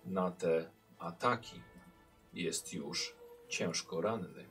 [0.07, 1.61] na te ataki.
[2.33, 3.15] Jest już
[3.49, 4.45] ciężko ranny.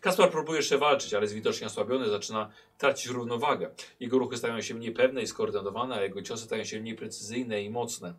[0.00, 3.70] Kaspar próbuje jeszcze walczyć, ale jest widocznie osłabiony, zaczyna tracić równowagę.
[4.00, 7.62] Jego ruchy stają się mniej pewne i skoordynowane, a jego ciosy stają się mniej precyzyjne
[7.62, 8.14] i mocne.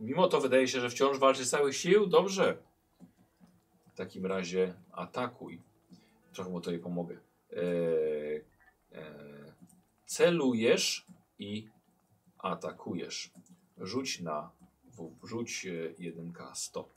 [0.00, 2.06] Mimo to wydaje się, że wciąż walczy z całych sił.
[2.06, 2.56] Dobrze.
[3.92, 5.60] W takim razie atakuj.
[6.32, 7.16] Trochę mu tutaj pomogę.
[7.52, 8.44] Eee,
[8.92, 9.52] eee,
[10.06, 11.06] celujesz
[11.38, 11.68] i
[12.42, 13.30] atakujesz.
[13.78, 14.50] Rzuć na
[15.24, 15.66] rzuć
[15.98, 16.88] 1K 100.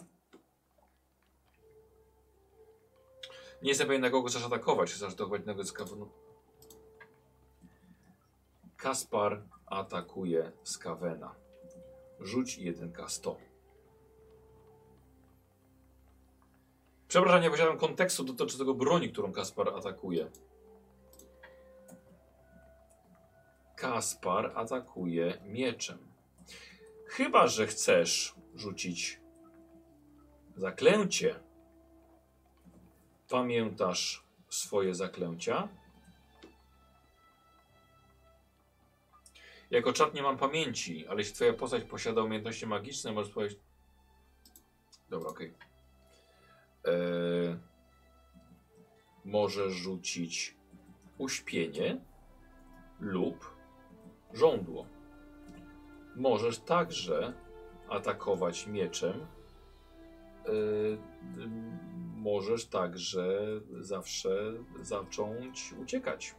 [3.62, 4.92] Nie jestem pewien, na kogo chcesz atakować.
[4.92, 6.10] Chcesz atakować jednego z kawenu.
[8.78, 11.36] Kaspar atakuje Skawena.
[12.20, 13.38] Rzuć 1K 100.
[17.08, 20.32] Przepraszam, nie posiadam kontekstu dotyczącego broni, którą Kaspar atakuje.
[23.84, 25.98] Kaspar atakuje mieczem.
[27.08, 29.20] Chyba, że chcesz rzucić
[30.56, 31.40] zaklęcie.
[33.30, 35.68] Pamiętasz swoje zaklęcia?
[39.72, 43.60] Jako czat nie mam pamięci, ale jeśli twoja postać posiada umiejętności magiczne, możesz powiedzieć...
[45.10, 45.54] Dobra, okej.
[46.82, 46.94] Okay.
[46.94, 47.58] Eee,
[49.26, 50.56] możesz rzucić
[51.18, 52.02] uśpienie
[53.00, 53.53] lub
[54.34, 54.86] żądło.
[56.16, 57.34] Możesz także
[57.90, 59.26] atakować mieczem.
[60.48, 60.98] Yy,
[62.16, 63.40] możesz także
[63.80, 66.36] zawsze zacząć uciekać.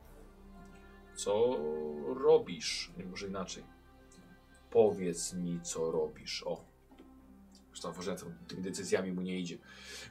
[1.14, 1.58] Co
[2.14, 2.92] robisz?
[3.10, 3.64] Może inaczej.
[4.70, 6.42] Powiedz mi, co robisz.
[6.46, 6.64] O.
[7.82, 8.18] Zauważyłem,
[8.48, 9.58] tymi decyzjami mu nie idzie.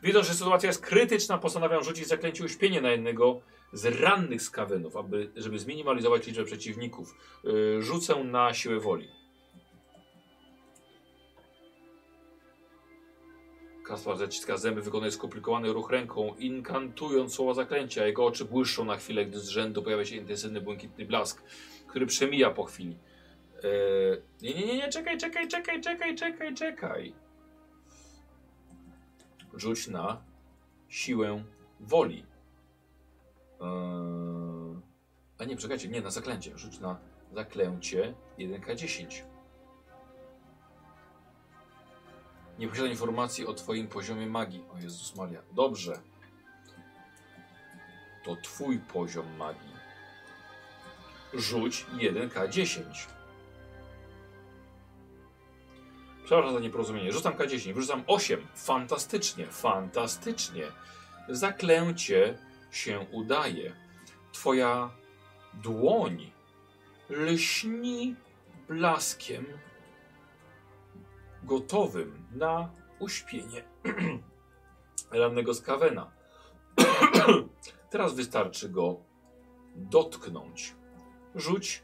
[0.04, 3.42] Widząc, że sytuacja jest krytyczna, postanawiam rzucić zaklęcie uśpienie na jednego
[3.74, 7.16] z rannych skawenów, aby, żeby zminimalizować liczbę przeciwników.
[7.46, 9.10] Y, rzucę na siłę woli.
[13.84, 18.08] Kaspar zaciska zęby, wykonuje skomplikowany ruch ręką, inkantując słowa zaklęcia.
[18.08, 21.44] Jego oczy błyszczą na chwilę, gdy z rzędu pojawia się intensywny, błękitny blask,
[21.88, 22.98] który przemija po chwili.
[23.64, 23.68] E,
[24.42, 27.14] nie, nie, nie, nie, czekaj, czekaj, czekaj, czekaj, czekaj, czekaj.
[29.54, 30.22] Rzuć na
[30.90, 31.44] siłę
[31.80, 32.33] woli.
[33.64, 34.82] Eee,
[35.40, 36.58] a nie, czekajcie, nie, na zaklęcie.
[36.58, 37.00] Rzuć na
[37.34, 39.24] zaklęcie 1K10.
[42.60, 44.66] Nie posiada informacji o twoim poziomie magii.
[44.74, 45.42] O Jezus Maria.
[45.52, 46.02] Dobrze.
[48.26, 49.74] To twój poziom magii.
[51.34, 52.84] Rzuć 1K10.
[56.26, 57.12] Przepraszam za nieporozumienie.
[57.12, 57.74] Rzucam K10.
[57.74, 58.48] Wyrzucam 8.
[58.56, 60.64] Fantastycznie, fantastycznie.
[61.30, 62.38] Zaklęcie
[62.76, 63.76] się udaje.
[64.32, 64.90] Twoja
[65.54, 66.32] dłoń
[67.10, 68.16] lśni
[68.68, 69.46] blaskiem
[71.44, 72.70] gotowym na
[73.00, 73.64] uśpienie
[75.12, 76.12] rannego skawena.
[77.92, 79.00] Teraz wystarczy go
[79.76, 80.76] dotknąć.
[81.36, 81.84] Rzuć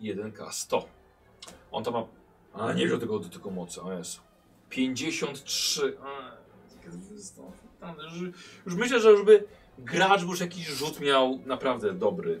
[0.00, 0.82] 1K100.
[1.70, 2.06] On tam ma...
[2.52, 3.82] A, nie wziął tego dotyku mocy.
[3.82, 4.20] O Jezu.
[4.68, 5.98] 53.
[6.02, 7.94] A,
[8.66, 9.44] już myślę, że już by
[9.78, 12.40] gracz już jakiś rzut miał naprawdę dobry.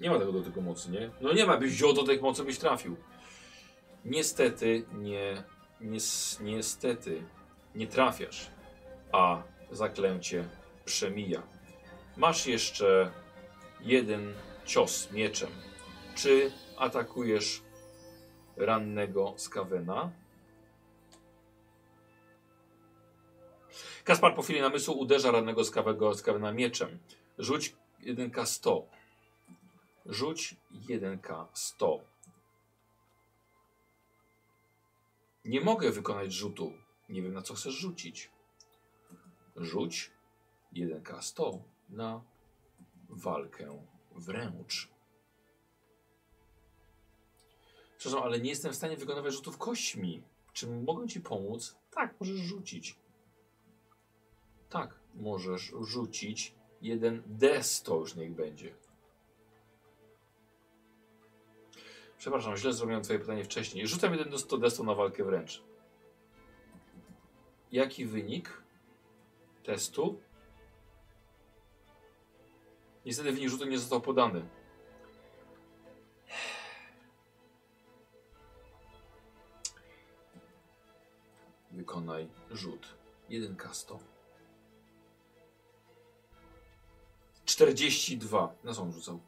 [0.00, 1.10] Nie ma tego dotyku mocy, nie?
[1.20, 2.96] No nie ma, byś wziął dotyk mocy, byś trafił.
[4.04, 5.42] Niestety nie,
[5.80, 5.98] nie,
[6.40, 7.22] niestety
[7.74, 8.50] nie trafiasz,
[9.12, 10.44] a zaklęcie
[10.84, 11.42] przemija.
[12.16, 13.10] Masz jeszcze
[13.80, 14.34] jeden
[14.66, 15.50] cios mieczem.
[16.14, 17.62] Czy atakujesz
[18.56, 20.10] rannego skawena?
[24.08, 26.98] Kaspar po chwili namysłu uderza rannego skawego skawena mieczem.
[27.38, 28.82] Rzuć 1K100.
[30.06, 30.56] Rzuć
[30.88, 32.00] 1K100.
[35.44, 36.72] Nie mogę wykonać rzutu.
[37.08, 38.30] Nie wiem na co chcesz rzucić.
[39.56, 40.10] Rzuć
[40.74, 42.22] 1K100 na
[43.08, 43.82] walkę
[44.16, 44.88] wręcz.
[47.98, 50.22] Przepraszam, ale nie jestem w stanie wykonywać rzutów kośćmi.
[50.52, 51.76] Czy mogę ci pomóc?
[51.90, 52.96] Tak, możesz rzucić.
[54.70, 58.74] Tak, możesz rzucić jeden D100 już niech będzie.
[62.18, 63.86] Przepraszam, źle zrobiłem twoje pytanie wcześniej.
[63.86, 65.62] Rzucam jeden do 100 D100 na walkę wręcz.
[67.72, 68.62] Jaki wynik
[69.62, 70.20] testu?
[73.06, 74.48] Niestety wynik rzutu nie został podany.
[81.70, 82.94] Wykonaj rzut.
[83.30, 83.98] 1K100.
[87.48, 88.54] 42.
[88.64, 89.20] Na on rzucał?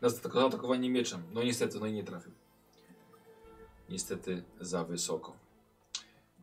[0.00, 1.22] Na zaatakowanie mieczem.
[1.32, 2.32] No niestety, no i nie trafił.
[3.88, 5.36] Niestety za wysoko.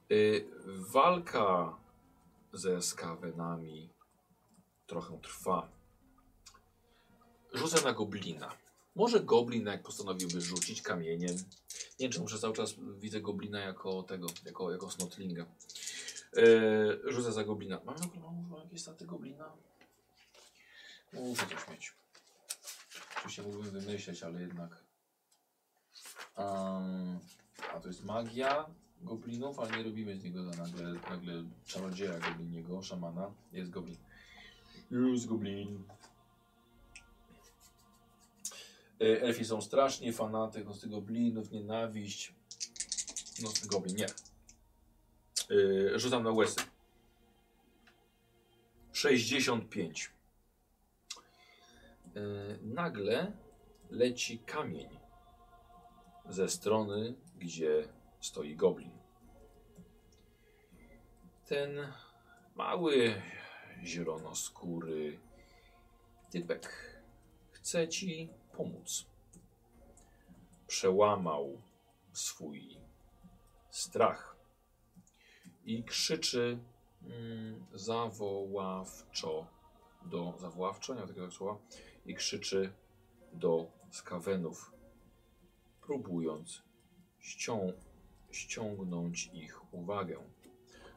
[0.09, 1.77] Yy, walka
[2.53, 3.89] ze skawenami
[4.87, 5.69] trochę trwa.
[7.53, 8.49] Rzucę na goblina.
[8.95, 11.35] Może goblin, jak postanowiłby rzucić kamieniem.
[11.99, 15.45] Nie wiem, czy muszę cały czas widzę goblina jako tego, jako, jako snotlinga.
[16.35, 17.79] Yy, rzucę za goblina.
[17.85, 19.51] Mam, mam, mam jakieś staty goblina?
[21.13, 21.93] Muszę coś mieć.
[23.17, 24.83] Oczywiście mógłbym wymyśleć, ale jednak.
[26.37, 27.19] Um,
[27.73, 28.65] a to jest magia
[29.01, 33.31] goblinów, ale nie robimy z niego nagle, nagle czarodzieja gobliniego, szamana.
[33.51, 33.97] Jest goblin.
[34.91, 35.83] Jest goblin.
[39.01, 42.33] E, elfi są strasznie fanaty z goblinów, nienawiść.
[43.41, 44.07] Nocny goblin, nie.
[45.49, 46.61] Yy, rzucam na łesy.
[48.93, 50.16] 65.
[52.17, 53.31] Yy, nagle
[53.89, 54.99] leci kamień
[56.29, 57.87] ze strony, gdzie
[58.19, 58.97] stoi goblin.
[61.45, 61.93] Ten
[62.55, 63.21] mały,
[63.83, 65.19] zielonoskóry
[66.29, 66.93] typek
[67.51, 69.05] chce ci pomóc.
[70.67, 71.61] Przełamał
[72.13, 72.77] swój
[73.69, 74.35] strach
[75.65, 76.59] i krzyczy
[77.03, 79.47] mm, zawoławczo
[80.05, 81.59] do zawoławczo, nie ma takiego słowa,
[82.07, 82.73] i krzyczy
[83.33, 84.71] do skawenów,
[85.81, 86.63] próbując
[87.19, 87.73] ścią
[88.31, 90.17] ściągnąć ich uwagę.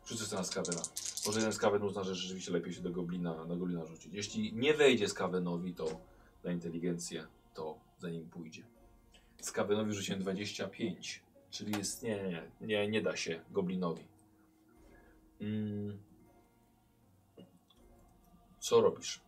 [0.05, 0.83] Wszyscy na skawena.
[1.27, 4.15] Może jeden skawen uzna, że rzeczywiście lepiej się do goblina, na goblina rzucić.
[4.15, 6.01] Jeśli nie wejdzie skawenowi, to
[6.45, 8.67] na inteligencję, to za nim pójdzie.
[9.41, 14.05] Skawenowi rzuciłem 25, czyli jest, nie, nie, nie, nie da się goblinowi.
[15.41, 15.99] Mm.
[18.61, 19.21] Co robisz?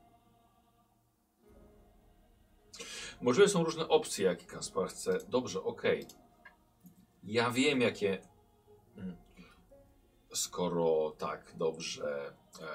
[3.21, 5.19] Możliwe są różne opcje, jakie Kaspar chce.
[5.29, 5.83] Dobrze, ok.
[7.25, 8.23] Ja wiem, jakie.
[8.97, 9.17] Mm.
[10.35, 12.67] Skoro tak dobrze e,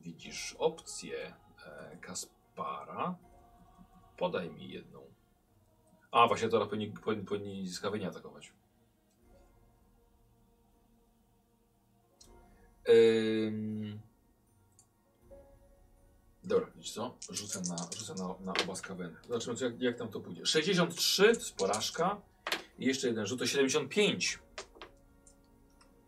[0.00, 1.34] widzisz opcję
[1.66, 3.16] e, Kaspara,
[4.16, 5.06] podaj mi jedną.
[6.10, 8.52] A, właśnie teraz powinni, powinni, powinni skawienie atakować.
[16.86, 17.16] Widzisz co?
[17.30, 19.16] Rzucę na, rzucę na, na oba skaweny.
[19.28, 20.46] Zobaczymy, jak, jak tam to pójdzie.
[20.46, 22.20] 63 to jest porażka.
[22.78, 24.38] I jeszcze jeden rzut to 75.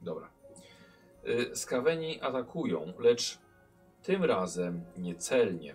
[0.00, 0.30] Dobra.
[1.28, 3.38] Y, skaweni atakują, lecz
[4.02, 5.74] tym razem niecelnie.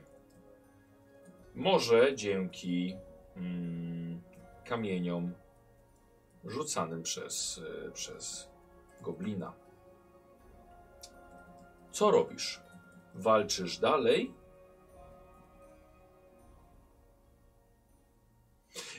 [1.56, 2.96] Może dzięki
[3.36, 4.22] mm,
[4.66, 5.34] kamieniom
[6.46, 8.50] rzucanym przez, y, przez
[9.02, 9.54] goblina.
[11.92, 12.62] Co robisz?
[13.16, 14.43] Walczysz dalej?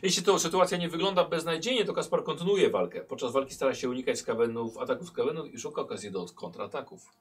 [0.05, 3.01] Jeśli to sytuacja nie wygląda beznadziejnie, to Kaspar kontynuuje walkę.
[3.01, 7.13] Podczas walki stara się unikać skawenów, ataków skawenów i szuka okazji do kontrataków.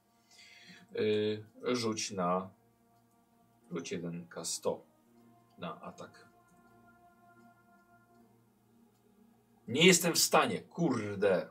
[0.94, 2.50] Yy, rzuć na.
[3.72, 4.78] Rzuć 1K100
[5.58, 6.28] na atak.
[9.68, 11.48] Nie jestem w stanie, kurde.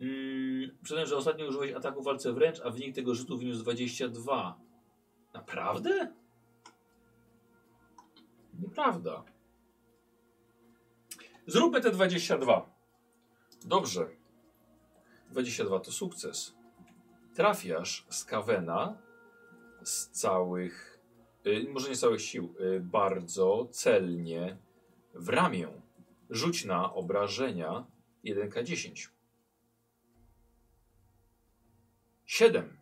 [0.00, 4.60] Mm, przyznam, że ostatnio użyłeś ataku w walce wręcz, a wynik tego rzutu wyniósł 22.
[5.34, 6.12] Naprawdę?
[8.58, 9.24] Nieprawda.
[11.46, 12.70] Zróbmy te 22.
[13.64, 14.08] Dobrze.
[15.30, 16.54] 22 to sukces.
[17.34, 18.98] Trafiasz z Kawena
[19.82, 21.00] z całych,
[21.46, 24.58] y, może nie z całych sił, y, bardzo celnie
[25.14, 25.68] w ramię.
[26.30, 27.86] Rzuć na obrażenia
[28.24, 29.08] 1K10.
[32.26, 32.77] 7.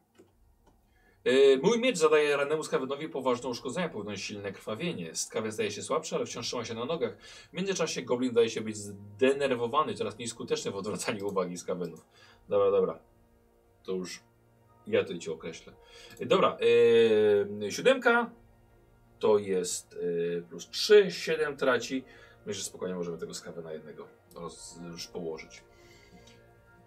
[1.27, 5.15] Yy, mój miecz zadaje rannemu skawenowi poważne uszkodzenia, powoduje silne krwawienie.
[5.15, 7.17] Skawen staje się słabszy, ale wciąż trzyma się na nogach.
[7.21, 12.07] W międzyczasie goblin daje się być zdenerwowany, coraz mniej skuteczny w odwracaniu uwagi skawenów.
[12.49, 12.99] Dobra, dobra.
[13.83, 14.21] To już
[14.87, 15.73] ja to ci określę.
[16.21, 16.59] Yy, dobra,
[17.61, 18.31] yy, siódemka
[19.19, 22.05] to jest yy, plus 3, 7 traci.
[22.47, 24.09] Myślę, że spokojnie możemy tego skawena jednego
[24.91, 25.63] już położyć.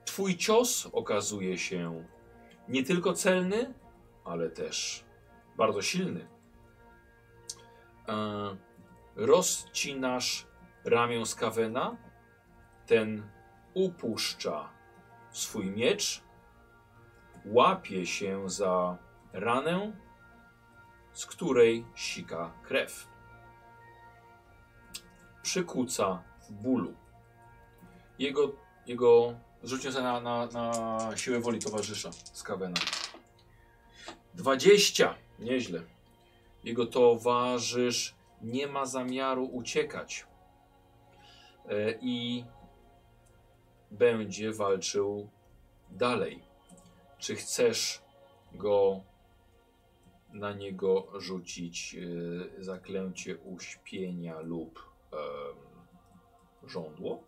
[0.06, 2.06] Twój cios okazuje się
[2.68, 3.74] nie tylko celny,
[4.26, 5.06] ale też
[5.58, 6.28] bardzo silny.
[8.08, 8.58] E,
[9.16, 10.48] rozcinasz
[10.86, 11.98] ramię Skawena,
[12.86, 13.30] ten
[13.74, 14.70] upuszcza
[15.32, 16.24] swój miecz,
[17.46, 18.98] łapie się za
[19.34, 19.92] ranę,
[21.14, 23.08] z której sika krew.
[25.42, 26.94] Przykuca w bólu.
[28.20, 28.52] Jego,
[28.88, 32.78] jego rzucił na, na, na siłę woli towarzysza Skawena.
[34.40, 35.16] 20.
[35.40, 35.82] Nieźle.
[36.64, 40.26] Jego towarzysz nie ma zamiaru uciekać.
[41.70, 42.46] E, I
[43.92, 45.30] będzie walczył
[45.92, 46.44] dalej.
[47.18, 48.02] Czy chcesz
[48.52, 49.04] go
[50.34, 54.80] na niego rzucić e, zaklęcie uśpienia lub
[55.12, 55.20] em,
[56.70, 57.24] żądło?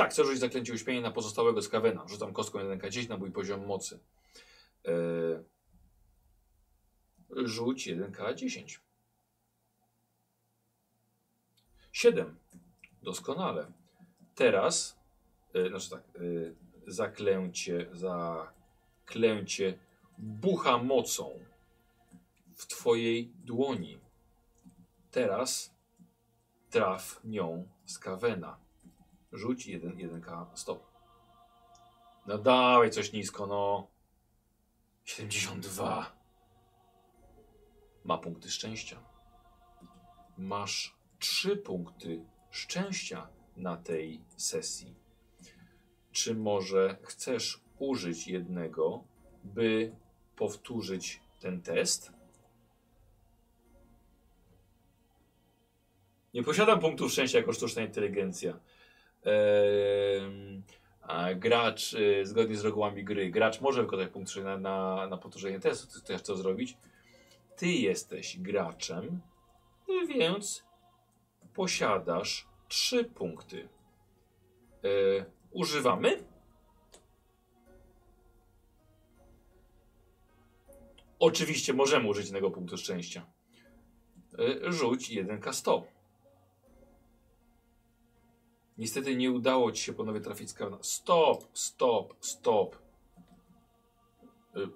[0.00, 2.08] Tak, chcę rzucić zaklęcie uśpienia na pozostałego skawena.
[2.08, 3.98] Rzucam kostką 1K10 na mój poziom mocy.
[4.86, 4.92] E,
[7.44, 8.78] rzuć 1K10.
[11.92, 12.36] 7.
[13.02, 13.72] Doskonale.
[14.34, 14.98] Teraz,
[15.54, 16.20] e, znaczy tak, e,
[16.86, 19.78] zaklęcie, zaklęcie
[20.18, 21.40] bucha mocą
[22.54, 23.98] w twojej dłoni.
[25.10, 25.74] Teraz
[26.70, 28.69] traf nią skawena.
[29.32, 30.86] Rzuć 1, 1K, stop.
[32.26, 33.86] No dawaj coś nisko, no.
[35.04, 36.12] 72.
[38.04, 39.02] Ma punkty szczęścia.
[40.38, 44.94] Masz 3 punkty szczęścia na tej sesji.
[46.12, 49.04] Czy może chcesz użyć jednego,
[49.44, 49.96] by
[50.36, 52.12] powtórzyć ten test?
[56.34, 58.60] Nie posiadam punktów szczęścia jako sztuczna inteligencja.
[61.36, 65.94] Gracz, y, zgodnie z regułami gry, gracz może wykonać punkt na, na, na powtórzenie testu.
[65.94, 66.76] Ty chcesz co zrobić?
[67.56, 69.20] Ty jesteś graczem,
[70.08, 70.64] więc
[71.54, 73.68] posiadasz trzy punkty.
[74.84, 74.88] E,
[75.50, 76.24] używamy?
[81.18, 83.26] Oczywiście możemy użyć jednego punktu szczęścia.
[84.38, 85.82] E, rzuć 1K100.
[88.80, 90.78] Niestety nie udało ci się ponownie trafić z karna.
[90.80, 92.76] Stop, stop, stop.
[94.56, 94.68] Y,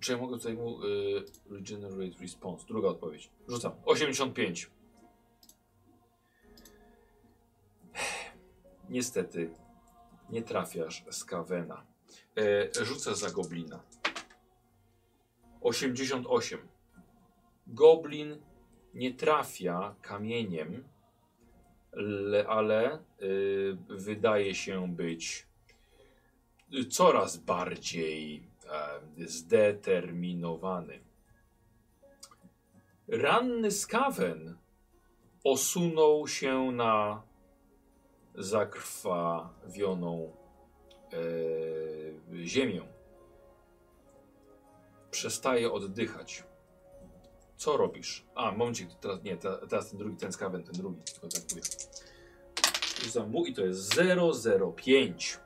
[0.00, 2.66] czy ja mogę tutaj mu y, regenerate response?
[2.66, 3.30] Druga odpowiedź.
[3.48, 3.72] Rzucam.
[3.84, 4.70] 85.
[8.88, 9.50] Niestety
[10.30, 11.86] nie trafiasz z Kawena.
[12.36, 13.82] E, rzucę za goblina.
[15.60, 16.68] 88.
[17.66, 18.40] Goblin
[18.94, 20.84] nie trafia kamieniem,
[22.48, 25.46] ale y, wydaje się być
[26.90, 31.00] coraz bardziej e, zdeterminowany.
[33.08, 34.56] Ranny skawen
[35.44, 37.22] osunął się na
[38.34, 40.32] zakrwawioną
[41.12, 42.82] e, ziemię.
[45.10, 46.44] Przestaje oddychać.
[47.56, 48.24] Co robisz?
[48.34, 51.62] A, momencik, teraz nie, te- teraz ten drugi, ten skawen, ten drugi atakuje.
[53.04, 53.94] Rzucam mu i to jest
[54.76, 55.38] 005.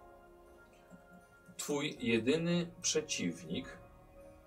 [1.57, 3.79] Twój jedyny przeciwnik,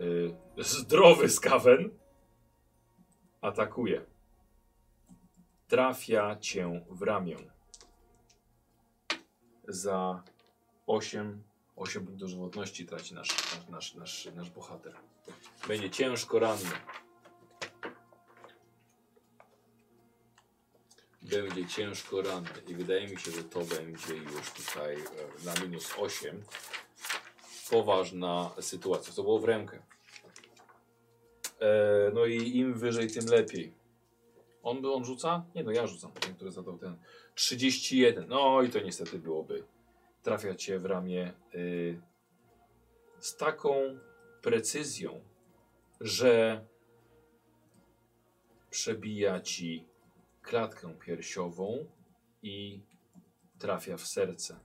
[0.02, 1.90] y, zdrowy skawen,
[3.42, 4.06] atakuje.
[5.68, 7.38] Trafia cię w ramię.
[9.68, 10.24] Za
[10.88, 11.44] 8,
[11.76, 14.94] 8 punktów żywotności traci nasz, nasz, nasz, nasz, nasz bohater.
[15.68, 16.70] Będzie ciężko ranny.
[21.24, 25.94] Będzie ciężko ranny i wydaje mi się, że to będzie już tutaj e, na minus
[25.98, 26.44] 8.
[27.70, 29.14] Poważna sytuacja.
[29.14, 29.84] To było w rękę.
[31.60, 33.74] E, no i im wyżej, tym lepiej.
[34.64, 35.46] On, on rzuca?
[35.56, 36.12] Nie, no ja rzucam.
[36.12, 36.98] Ten, który zadał ten.
[37.36, 38.28] 31.
[38.28, 39.64] No i to niestety byłoby.
[40.24, 42.02] Trafia cię w ramię y,
[43.20, 44.00] z taką
[44.42, 45.22] precyzją,
[46.02, 46.66] że
[48.70, 49.86] przebija ci
[50.44, 51.86] klatkę piersiową
[52.42, 52.82] i
[53.60, 54.60] trafia w serce.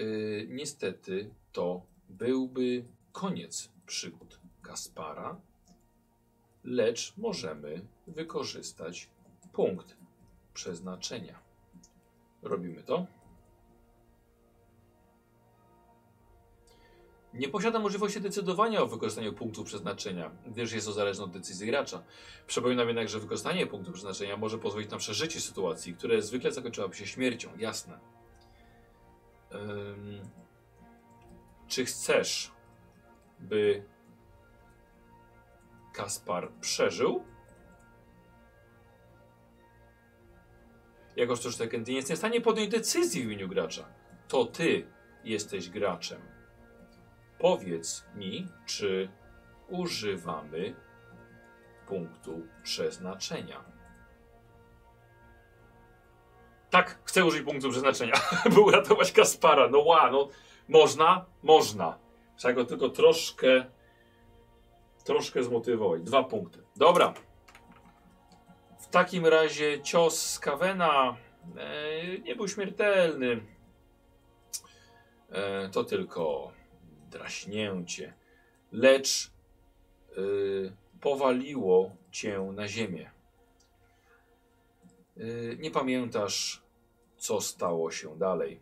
[0.00, 5.40] Y, niestety to byłby koniec przygód Kaspara,
[6.64, 9.08] lecz możemy wykorzystać
[9.52, 9.96] punkt
[10.54, 11.38] przeznaczenia.
[12.42, 13.06] Robimy to.
[17.34, 22.02] Nie posiada możliwości decydowania o wykorzystaniu punktu przeznaczenia, gdyż jest to zależne od decyzji gracza.
[22.46, 27.06] Przypominam jednak, że wykorzystanie punktu przeznaczenia może pozwolić na przeżycie sytuacji, które zwykle zakończyłaby się
[27.06, 27.50] śmiercią.
[27.56, 27.98] Jasne.
[29.54, 30.20] Ym,
[31.68, 32.52] czy chcesz,
[33.40, 33.84] by
[35.92, 37.24] Kaspar przeżył?
[41.16, 43.88] Jako że Tekken nie jest w stanie podjąć decyzji w imieniu gracza.
[44.28, 44.86] To ty
[45.24, 46.33] jesteś graczem.
[47.44, 49.08] Powiedz mi, czy
[49.68, 50.74] używamy
[51.86, 53.64] punktu przeznaczenia.
[56.70, 58.14] Tak, chcę użyć punktu przeznaczenia,
[58.54, 59.68] by uratować Kaspara.
[59.68, 60.28] No ła, no
[60.68, 61.98] można, można.
[62.36, 63.64] Trzeba go tylko troszkę,
[65.04, 66.02] troszkę zmotywować.
[66.02, 66.62] Dwa punkty.
[66.76, 67.14] Dobra.
[68.78, 71.16] W takim razie cios z Kawena
[71.56, 73.40] e, nie był śmiertelny.
[75.30, 76.53] E, to tylko
[77.14, 78.14] draśnięcie.
[78.72, 79.30] Lecz
[80.18, 83.10] y, powaliło cię na ziemię.
[85.16, 86.62] Y, nie pamiętasz,
[87.16, 88.60] co stało się dalej.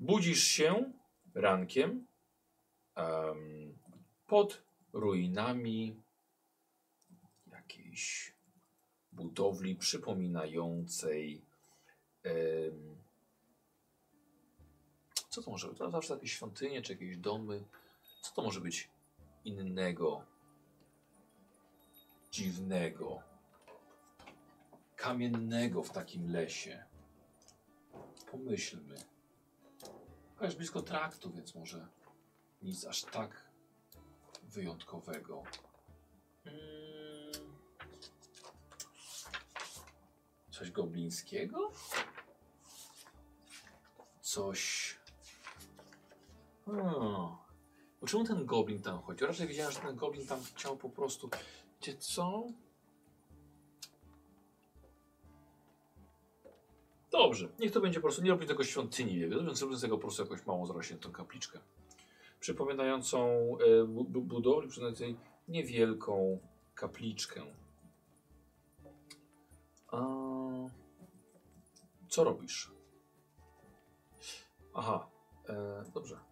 [0.00, 0.92] Budzisz się
[1.34, 2.06] rankiem
[2.94, 3.78] em,
[4.26, 5.96] pod ruinami
[7.52, 8.34] jakiejś
[9.12, 11.42] budowli przypominającej.
[15.30, 15.78] Co to może być?
[15.78, 17.64] To zawsze jakieś świątynie czy jakieś domy.
[18.22, 18.90] Co to może być
[19.44, 20.24] innego,
[22.30, 23.22] dziwnego,
[24.96, 26.84] kamiennego w takim lesie?
[28.30, 28.96] Pomyślmy.
[30.40, 31.88] Jest blisko traktu, więc może
[32.62, 33.50] nic aż tak
[34.42, 35.42] wyjątkowego.
[40.50, 41.70] Coś goblińskiego?
[44.20, 44.99] Coś.
[46.70, 47.36] Hmm.
[48.06, 49.24] Czemu ten goblin tam chodzi?
[49.24, 51.30] Raczej wiedziałem, że ten goblin tam chciał po prostu.
[51.80, 52.46] Wiecie co?
[57.10, 58.22] Dobrze, niech to będzie po prostu.
[58.22, 61.58] Nie robię tego świątyni, więc zrobię z tego po prostu jakąś małą zarośniętą kapliczkę.
[62.40, 63.28] Przypominającą
[63.58, 65.16] e, bu bu budowlę, przypominającej
[65.48, 66.38] niewielką
[66.74, 67.42] kapliczkę.
[69.88, 69.98] A...
[72.08, 72.72] Co robisz?
[74.74, 75.10] Aha,
[75.48, 76.29] e, dobrze.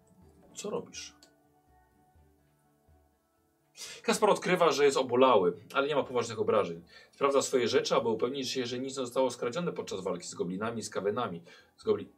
[0.59, 1.13] Co robisz?
[4.01, 6.81] Kaspar odkrywa, że jest obolały, ale nie ma poważnych obrażeń.
[7.11, 10.81] Sprawdza swoje rzeczy, aby upewnić się, że nic nie zostało skradzione podczas walki z goblinami,
[10.81, 11.41] z kawenami.
[11.77, 12.09] Z gobli...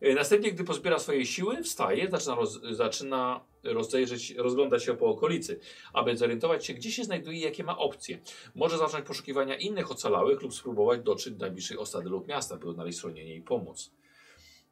[0.00, 2.60] E, Następnie, gdy pozbiera swoje siły, wstaje, zaczyna, roz...
[2.70, 5.60] zaczyna rozejrzeć, rozglądać się po okolicy,
[5.92, 8.18] aby zorientować się, gdzie się znajduje i jakie ma opcje.
[8.54, 12.98] Może zacząć poszukiwania innych ocalałych lub spróbować dotrzeć do najbliższej osady lub miasta, by odnaleźć
[12.98, 13.90] schronienie i pomoc.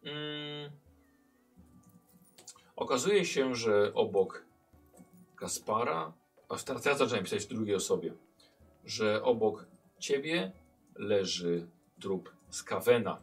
[0.02, 0.70] Mm.
[2.80, 4.44] Okazuje się, że obok
[5.36, 6.12] Kaspara,
[6.48, 8.14] a teraz ja zacząłem pisać w drugiej osobie,
[8.84, 9.66] że obok
[9.98, 10.52] ciebie
[10.94, 11.66] leży
[12.00, 13.22] trup Skawena,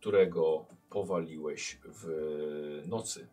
[0.00, 3.28] którego powaliłeś w nocy.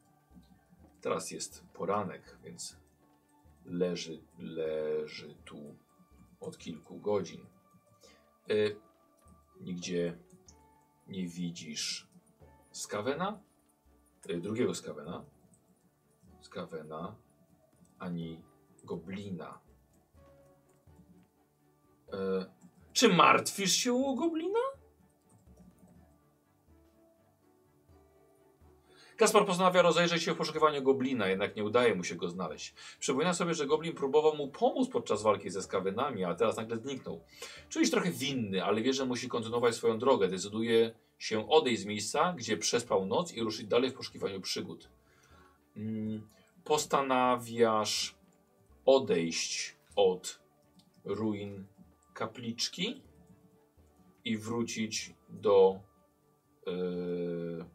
[1.02, 2.78] Teraz jest poranek, więc
[3.66, 5.76] leży, leży tu
[6.40, 7.46] od kilku godzin.
[8.50, 8.76] Y,
[9.62, 10.18] nigdzie
[11.08, 12.08] nie widzisz
[12.72, 13.40] Skawena,
[14.22, 15.26] drugiego Skawena,
[16.42, 17.16] Skawena,
[18.00, 18.44] ani
[18.84, 19.60] Goblina.
[22.14, 22.16] Y,
[22.94, 24.60] czy martwisz się o Goblina?
[29.22, 32.74] Kaspar postanawia rozejrzeć się w poszukiwaniu goblina, jednak nie udaje mu się go znaleźć.
[33.00, 37.24] Przypomina sobie, że goblin próbował mu pomóc podczas walki ze skawynami, a teraz nagle zniknął.
[37.70, 40.28] Czuje się trochę winny, ale wie, że musi kontynuować swoją drogę.
[40.28, 44.90] Decyduje się odejść z miejsca, gdzie przespał noc i ruszyć dalej w poszukiwaniu przygód.
[45.78, 46.28] Mm,
[46.64, 48.16] postanawiasz
[48.86, 50.40] odejść od
[51.06, 51.66] ruin
[52.14, 53.02] kapliczki
[54.26, 55.80] i wrócić do
[56.66, 57.66] yy,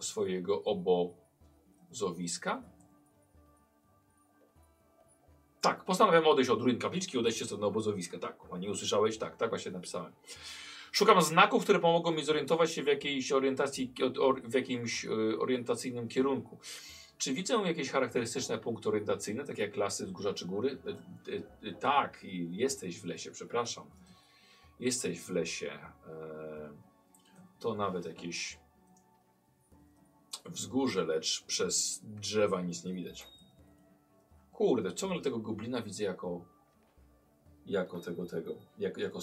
[0.00, 2.62] swojego obozowiska?
[5.60, 8.18] Tak, postanawiam odejść od ruin kapliczki i odejść się do obozowiska.
[8.18, 9.18] Tak, a nie usłyszałeś?
[9.18, 10.12] Tak, tak właśnie napisałem.
[10.94, 13.94] Szukam znaków, które pomogą mi zorientować się w jakiejś orientacji,
[14.44, 16.58] w jakimś y, orientacyjnym kierunku.
[17.18, 20.78] Czy widzę jakieś charakterystyczne punkty orientacyjne, takie jak lasy, wzgórza czy góry?
[21.28, 23.84] Y, y, tak, jesteś w lesie, przepraszam.
[24.80, 25.78] Jesteś w lesie.
[26.06, 26.70] E,
[27.60, 28.58] to nawet jakieś
[30.46, 33.28] wzgórze, lecz przez drzewa nic nie widać.
[34.52, 36.44] Kurde, ciągle tego goblina widzę jako
[37.66, 39.20] jako tego, tego, jak, jako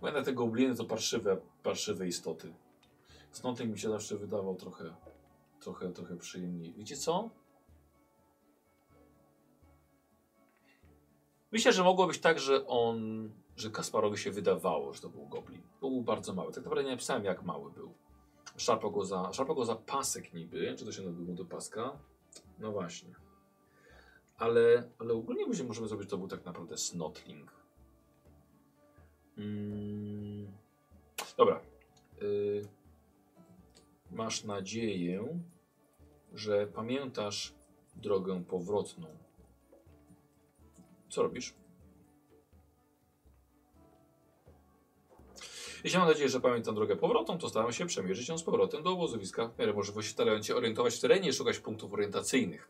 [0.00, 0.14] snotlinga.
[0.14, 2.54] Będę te gobliny to parszywe, parszywe istoty.
[3.32, 4.94] Snotling mi się zawsze wydawał trochę,
[5.60, 6.72] trochę, trochę przyjemniej.
[6.72, 7.30] Wiecie co?
[11.52, 15.62] Myślę, że mogło być tak, że on że Kasparowi się wydawało, że to był goblin.
[15.80, 16.52] Bo był bardzo mały.
[16.52, 17.94] Tak naprawdę nie napisałem, jak mały był.
[18.56, 20.74] Szarpał go za, szarpał go za pasek niby.
[20.78, 21.98] Czy to się nazywa do paska?
[22.58, 23.14] No właśnie.
[24.38, 27.55] Ale, ale ogólnie możemy zrobić, to był tak naprawdę snotling.
[29.38, 30.46] Mm.
[31.36, 31.60] Dobra.
[32.22, 32.76] Y
[34.10, 35.38] masz nadzieję,
[36.34, 37.54] że pamiętasz
[37.96, 39.06] drogę powrotną.
[41.10, 41.54] Co robisz?
[45.84, 48.90] Jeśli mam nadzieję, że pamiętam drogę powrotną, to staram się przemierzyć ją z powrotem do
[48.90, 49.48] obozowiska.
[49.48, 52.68] W miarę możliwości starając się orientować w terenie i szukać punktów orientacyjnych,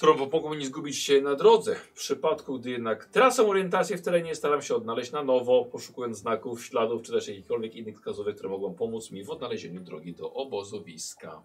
[0.00, 1.74] które pomogą mi zgubić się na drodze.
[1.74, 6.64] W przypadku, gdy jednak tracę orientację w terenie, staram się odnaleźć na nowo, poszukując znaków,
[6.64, 11.42] śladów, czy też jakichkolwiek innych wskazówek, które mogą pomóc mi w odnalezieniu drogi do obozowiska.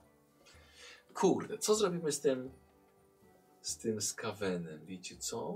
[1.14, 2.52] Kurde, co zrobimy z tym
[3.62, 4.86] z tym skawenem?
[4.86, 5.56] Wiecie co?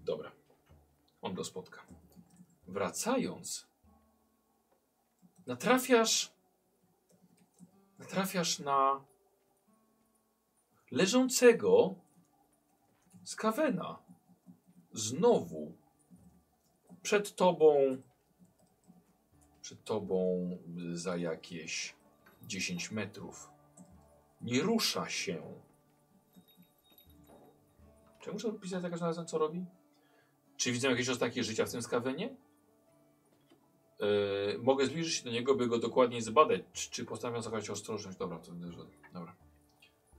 [0.00, 0.32] Dobra.
[1.22, 1.86] On go spotka
[2.66, 3.66] wracając,
[5.46, 6.32] natrafiasz,
[7.98, 9.04] natrafiasz na
[10.96, 11.94] leżącego
[13.24, 13.98] z kawena.
[14.92, 15.72] Znowu
[17.02, 17.96] przed tobą,
[19.60, 20.48] przed tobą
[20.92, 21.94] za jakieś
[22.42, 23.50] 10 metrów.
[24.40, 25.42] Nie rusza się.
[28.20, 29.64] Czy muszę pisać za każdym razem, co robi?
[30.56, 32.36] Czy widzę jakieś oznaki życia w tym skawenie?
[34.00, 36.62] Yy, mogę zbliżyć się do niego, by go dokładniej zbadać.
[36.72, 38.18] Czy, czy postanowiam zachować ostrożność?
[38.18, 38.52] Dobra, to
[39.12, 39.45] dobra.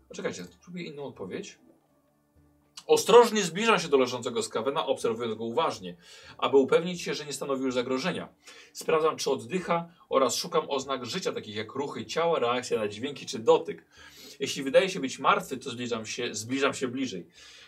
[0.10, 1.60] Poczekajcie, spróbuję inną odpowiedź.
[2.88, 5.96] Ostrożnie zbliżam się do leżącego skawena, obserwując go uważnie,
[6.38, 8.30] aby upewnić się, że nie stanowi już zagrożenia.
[8.74, 13.40] Sprawdzam, czy oddycha oraz szukam oznak życia, takich jak ruchy ciała, reakcja na dźwięki czy
[13.40, 13.86] dotyk.
[14.40, 17.28] Jeśli wydaje się być martwy, to zbliżam się, zbliżam się bliżej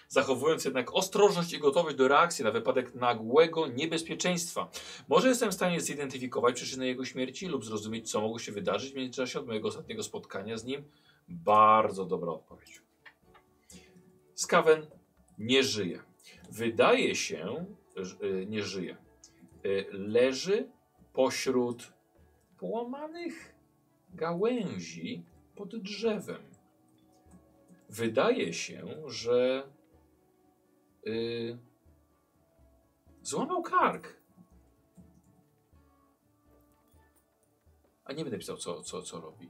[0.10, 4.70] zachowując jednak ostrożność i gotowość do reakcji na wypadek nagłego niebezpieczeństwa.
[5.08, 8.96] Może jestem w stanie zidentyfikować przyczynę jego śmierci lub zrozumieć, co mogło się wydarzyć w
[8.96, 10.84] międzyczasie od mojego ostatniego spotkania z nim?
[11.30, 12.82] Bardzo dobra odpowiedź.
[14.36, 14.88] Skaven
[15.38, 16.04] nie żyje.
[16.52, 17.66] Wydaje się,
[17.96, 18.98] że y, nie żyje.
[19.66, 20.70] Y, leży
[21.14, 21.94] pośród
[22.58, 23.56] połamanych
[24.14, 25.24] gałęzi
[25.56, 26.42] pod drzewem.
[27.90, 29.70] Wydaje się, że
[31.04, 31.58] Yy,
[33.22, 34.20] złamał kark.
[38.06, 39.50] A nie będę pisał, co, co, co robi.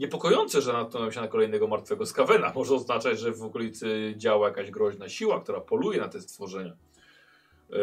[0.00, 2.52] Niepokojące, że natknąłem się na kolejnego martwego skawena.
[2.54, 6.76] Może oznaczać, że w okolicy działa jakaś groźna siła, która poluje na te stworzenia.
[7.72, 7.80] Eee,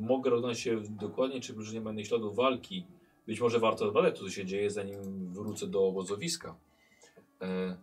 [0.00, 2.86] mogę rozglądać się dokładnie, czy już nie innych śladów walki.
[3.26, 6.56] Być może warto zbadać, co się dzieje, zanim wrócę do obozowiska.
[7.40, 7.76] Eee,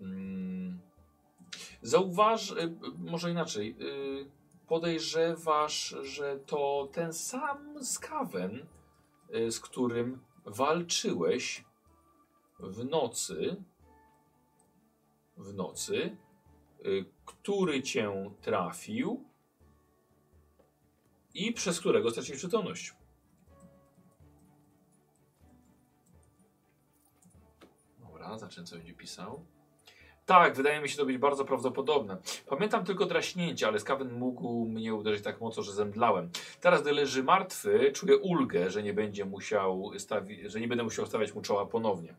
[0.00, 0.78] mm,
[1.82, 3.84] zauważ, e, może inaczej, e,
[4.68, 8.66] podejrzewasz, że to ten sam skawen,
[9.30, 11.64] e, z którym walczyłeś
[12.70, 13.56] w nocy,
[15.36, 16.16] w nocy,
[16.86, 19.24] y, który cię trafił
[21.34, 22.94] i przez którego straciłeś przytomność.
[28.00, 29.44] Dobra, zacznę co będzie pisał.
[30.26, 32.16] Tak, wydaje mi się to być bardzo prawdopodobne.
[32.46, 36.30] Pamiętam tylko draśnięcie, ale skawen mógł mnie uderzyć tak mocno, że zemdlałem.
[36.60, 41.06] Teraz, gdy leży martwy, czuję ulgę, że nie będzie musiał stawi- że nie będę musiał
[41.06, 42.14] stawiać mu czoła ponownie.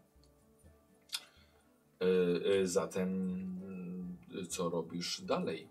[2.02, 3.10] Yy, yy, zatem,
[4.30, 5.68] yy, co robisz dalej?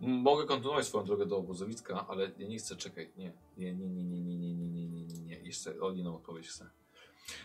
[0.00, 3.08] Mogę kontynuować swoją drogę do obozowiska, ale nie chcę czekać.
[3.16, 5.38] Nie, nie, nie, nie, nie, nie, nie, nie, nie, nie, nie, nie.
[5.38, 6.70] Jeszcze o inną odpowiedź chcę.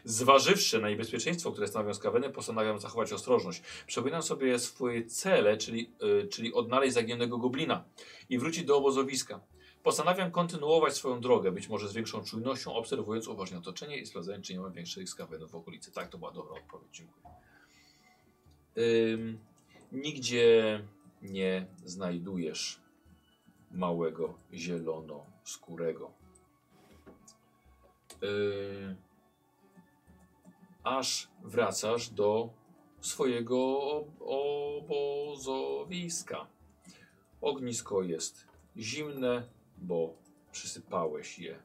[0.03, 3.61] Zważywszy na niebezpieczeństwo, które stanowią skaweny, postanawiam zachować ostrożność.
[3.87, 7.85] Przypominam sobie swoje cele, czyli, yy, czyli odnaleźć zaginionego goblina
[8.29, 9.39] i wrócić do obozowiska.
[9.83, 14.53] Postanawiam kontynuować swoją drogę, być może z większą czujnością, obserwując uważnie otoczenie i sprawdzając, czy
[14.53, 15.91] nie ma większych skawenów w okolicy.
[15.91, 16.89] Tak, to była dobra odpowiedź.
[16.91, 17.25] Dziękuję.
[18.77, 19.39] Ym,
[19.91, 20.83] nigdzie
[21.21, 22.79] nie znajdujesz
[23.71, 26.11] małego zielonoskórego.
[28.21, 28.95] Yy,
[30.83, 32.49] aż wracasz do
[33.01, 34.21] swojego ob-
[34.81, 36.47] obozowiska.
[37.41, 38.47] Ognisko jest
[38.77, 39.47] zimne,
[39.83, 40.17] bo
[40.51, 41.63] przysypałeś je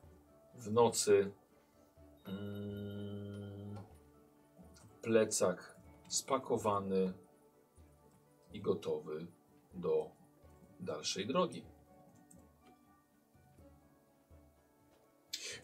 [0.54, 1.32] w nocy.
[2.24, 3.78] Mm,
[5.02, 5.76] plecak
[6.08, 7.12] spakowany
[8.52, 9.26] i gotowy
[9.74, 10.10] do
[10.80, 11.64] dalszej drogi.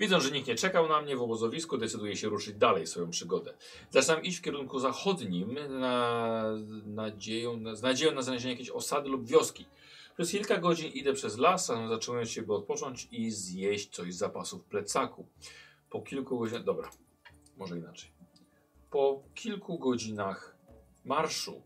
[0.01, 3.55] Widząc, że nikt nie czekał na mnie w obozowisku, decyduję się ruszyć dalej swoją przygodę.
[3.91, 6.45] Zaczynam iść w kierunku zachodnim na,
[6.85, 9.67] nadzieją, na, z nadzieją na znalezienie jakiejś osady lub wioski.
[10.15, 14.65] Przez kilka godzin idę przez las, zatrzymując się, by odpocząć i zjeść coś z zapasów
[14.65, 15.27] plecaku.
[15.91, 16.65] Po kilku godzinach...
[16.65, 16.91] Dobra,
[17.57, 18.11] może inaczej.
[18.91, 20.57] Po kilku godzinach
[21.05, 21.63] marszu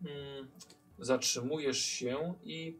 [0.00, 0.50] mm,
[0.98, 2.78] zatrzymujesz się i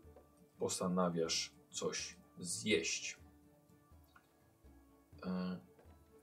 [0.58, 3.16] postanawiasz coś zjeść.
[5.26, 5.58] E,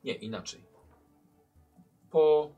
[0.03, 0.63] nie, inaczej.
[2.09, 2.51] Po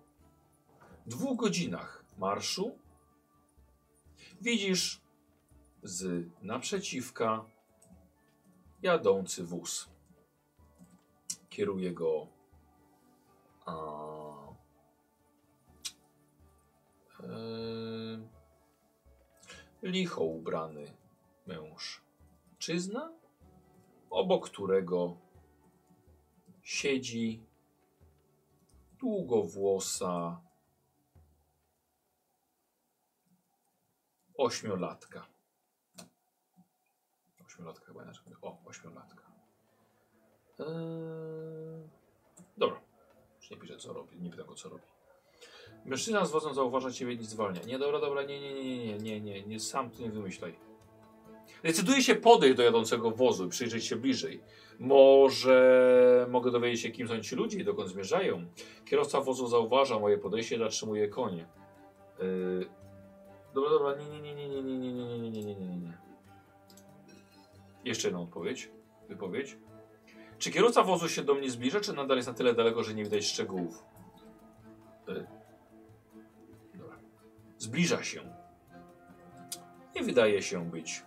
[1.05, 2.79] dwóch godzinach marszu
[4.41, 5.00] widzisz
[5.83, 7.45] z naprzeciwka
[8.81, 9.89] jadący wóz.
[11.49, 12.27] Kieruje go
[13.65, 13.73] a,
[17.19, 17.31] e,
[19.83, 20.93] licho ubrany
[21.45, 23.11] mężczyzna,
[24.09, 25.17] obok którego
[26.63, 27.43] siedzi
[28.99, 30.41] długowłosa
[34.37, 35.30] ośmiolatka.
[37.61, 38.23] Ośmiolatka chyba inaczej.
[38.41, 39.23] O, ośmiolatka.
[40.59, 40.65] Eee,
[42.57, 42.81] dobra.
[43.41, 44.83] Już nie piszę co robi, nie pytam go co robi.
[45.85, 47.61] Mężczyzna z wozem zauważa ciebie i zwalnia.
[47.61, 50.59] Nie, dobra, dobra, nie, nie, nie, nie, nie, nie, nie, sam tu nie wymyślaj.
[51.63, 54.43] Decyduje się podejść do jadącego wozu i przyjrzeć się bliżej.
[54.79, 58.45] Może mogę dowiedzieć się, kim są ci ludzie i dokąd zmierzają.
[58.85, 61.47] Kierowca wozu zauważa moje podejście i zatrzymuje konie.
[62.19, 62.69] Yy...
[63.53, 66.10] Dobra, dobra, nie, nie, nie, nie, nie, nie, nie, nie, nie, nie, nie, nie.
[67.85, 68.71] Jeszcze jedna odpowiedź,
[69.09, 69.57] wypowiedź.
[70.37, 73.03] Czy kierowca wozu się do mnie zbliża, czy nadal jest na tyle daleko, że nie
[73.03, 73.83] widać szczegółów?
[75.07, 75.27] Yy.
[76.73, 76.95] Dobra.
[77.57, 78.21] Zbliża się.
[79.95, 81.03] Nie wydaje się być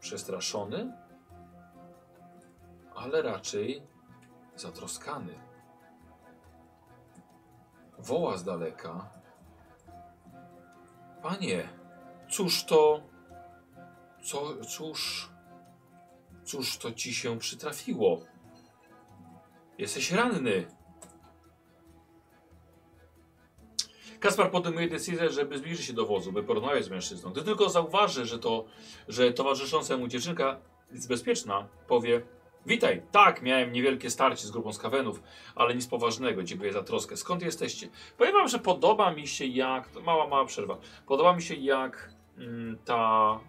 [0.00, 0.92] przestraszony,
[2.94, 3.82] ale raczej
[4.56, 5.34] zatroskany.
[7.98, 9.10] Woła z daleka.
[11.22, 11.68] Panie,
[12.30, 13.02] cóż to.
[14.22, 15.31] Co, cóż.
[16.52, 18.20] Cóż to ci się przytrafiło?
[19.78, 20.66] Jesteś ranny.
[24.20, 27.30] Kaspar podejmuje decyzję, żeby zbliżyć się do wozu, by porozmawiać z mężczyzną.
[27.30, 28.64] Gdy tylko zauważy, że to,
[29.08, 30.60] że towarzysząca mu dziewczynka
[30.90, 32.22] jest bezpieczna, powie
[32.66, 35.22] Witaj, tak, miałem niewielkie starcie z grupą skawenów,
[35.54, 37.16] ale nic poważnego, dziękuję za troskę.
[37.16, 37.88] Skąd jesteście?
[38.18, 42.14] Powiem wam, że podoba mi się jak, mała, mała przerwa, podoba mi się jak
[42.84, 43.40] ta,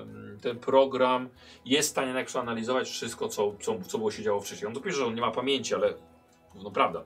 [0.00, 1.28] em, ten program
[1.64, 4.66] jest w stanie jak przeanalizować wszystko, co, co, co było się działo wcześniej.
[4.66, 5.94] On dopiero, że on nie ma pamięci, ale
[6.54, 7.04] no prawda.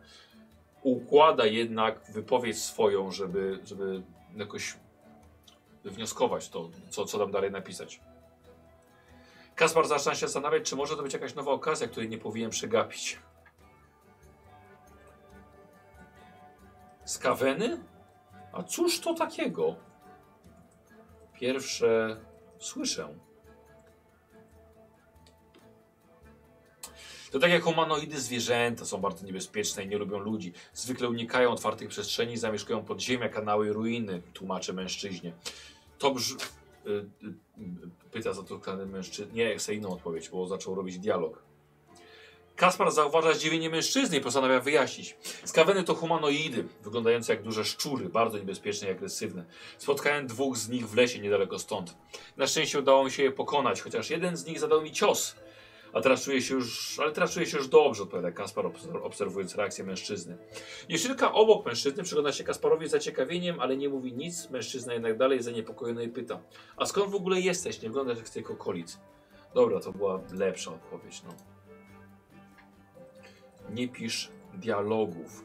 [0.82, 4.02] Układa jednak wypowiedź swoją, żeby, żeby
[4.36, 4.76] jakoś
[5.84, 8.00] wnioskować to, co, co tam dalej napisać.
[9.54, 13.18] Kaspar zaczyna się zastanawiać, czy może to być jakaś nowa okazja, której nie powinien przegapić.
[17.04, 17.80] Skaweny?
[18.52, 19.87] A cóż to takiego?
[21.40, 22.16] Pierwsze
[22.58, 23.14] słyszę.
[27.30, 30.52] To tak jak humanoidy zwierzęta są bardzo niebezpieczne i nie lubią ludzi.
[30.74, 35.32] Zwykle unikają otwartych przestrzeni, zamieszkują podziemia, kanały i ruiny, tłumaczy mężczyźnie.
[35.98, 36.32] To brz...
[36.32, 39.34] Y, y, y, pyta zatroskany mężczyzna.
[39.34, 41.47] Nie, chcę inną odpowiedź, bo zaczął robić dialog.
[42.58, 45.16] Kaspar zauważa zdziwienie mężczyzny i postanawia wyjaśnić.
[45.44, 49.44] Skaweny to humanoidy, wyglądające jak duże szczury, bardzo niebezpieczne i agresywne.
[49.78, 51.96] Spotkałem dwóch z nich w lesie niedaleko stąd.
[52.36, 55.36] Na szczęście udało mi się je pokonać, chociaż jeden z nich zadał mi cios.
[55.92, 59.54] A teraz czuję się już, ale teraz czuję się już dobrze, odpowiada Kaspar, obser- obserwując
[59.54, 60.38] reakcję mężczyzny.
[60.88, 64.50] Dziewczynka obok mężczyzny przygląda się Kasparowi z zaciekawieniem, ale nie mówi nic.
[64.50, 66.40] Mężczyzna jednak dalej zaniepokojony i pyta.
[66.76, 67.82] A skąd w ogóle jesteś?
[67.82, 68.98] Nie wyglądasz jak z tych okolic.
[69.54, 71.57] Dobra, to była lepsza odpowiedź, no.
[73.70, 75.44] Nie pisz dialogów.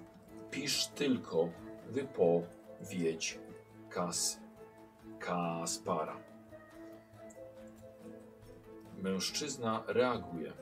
[0.52, 1.50] Pisz tylko
[1.90, 3.40] wypowiedź
[3.90, 4.40] Kas
[5.20, 6.18] Kaspara.
[8.98, 10.54] Mężczyzna reaguje.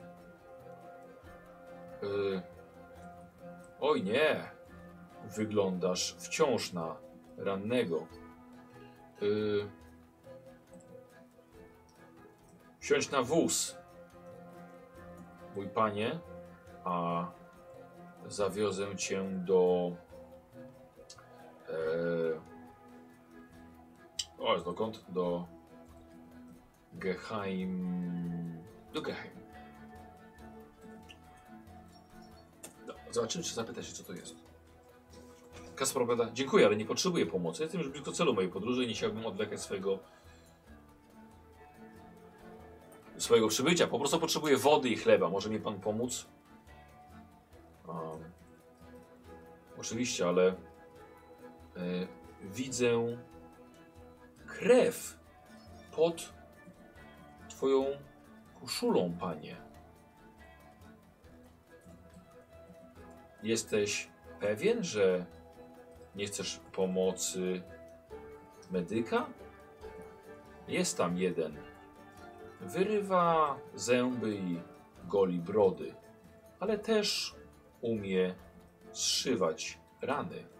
[2.02, 2.42] Y,
[3.80, 4.50] Oj nie,
[5.24, 6.96] wyglądasz wciąż na
[7.36, 8.06] rannego.
[9.22, 9.68] Y,
[12.82, 13.78] Wsiądź na wóz,
[15.56, 16.20] mój panie,
[16.84, 17.26] a
[18.28, 19.92] zawiozę cię do.
[21.68, 22.40] E,
[24.38, 25.04] o, dokąd?
[25.08, 25.46] Do
[26.92, 28.62] Geheim.
[28.92, 29.42] Do Geheim.
[32.86, 34.36] No, zobaczymy, czy zapyta się, co to jest.
[35.74, 37.62] Kasper opowiada, dziękuję, ale nie potrzebuję pomocy.
[37.62, 39.98] Jestem już blisko celu mojej podróży i nie chciałbym odwlekać swojego
[43.18, 43.86] swojego przybycia.
[43.86, 45.28] Po prostu potrzebuję wody i chleba.
[45.28, 46.26] Może mi pan pomóc?
[47.88, 48.24] Um,
[49.78, 50.54] oczywiście, ale e,
[52.42, 53.16] widzę
[54.46, 55.18] krew
[55.96, 56.32] pod
[57.48, 57.84] twoją
[58.60, 59.56] koszulą, panie.
[63.42, 64.08] Jesteś
[64.40, 65.26] pewien, że
[66.14, 67.62] nie chcesz pomocy
[68.70, 69.26] medyka?
[70.68, 71.56] Jest tam jeden.
[72.60, 74.60] Wyrywa zęby i
[75.08, 75.94] goli brody,
[76.60, 77.36] ale też
[77.82, 78.34] umie
[78.92, 80.52] zszywać rany.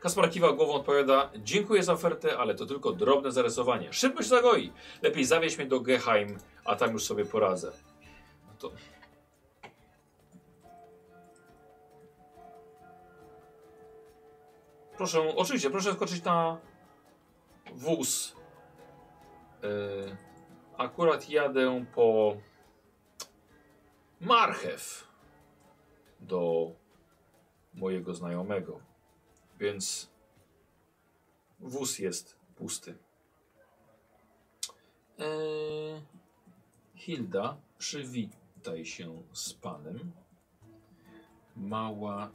[0.00, 3.92] Kaspar kiwa głową, odpowiada Dziękuję za ofertę, ale to tylko drobne zarysowanie.
[3.92, 4.72] Szybko się zagoi.
[5.02, 7.72] Lepiej zawieź mnie do Geheim, a tam już sobie poradzę.
[8.46, 8.72] No to...
[14.96, 16.58] Proszę, oczywiście, proszę skoczyć na
[17.74, 18.36] wóz.
[19.62, 20.16] Yy,
[20.78, 22.36] akurat jadę po
[24.20, 25.08] marchew
[26.20, 26.72] do
[27.74, 28.80] mojego znajomego,
[29.58, 30.10] więc
[31.60, 32.98] wóz jest pusty.
[35.18, 36.02] Yy,
[36.94, 40.12] Hilda, przywitaj się z panem.
[41.56, 42.30] Mała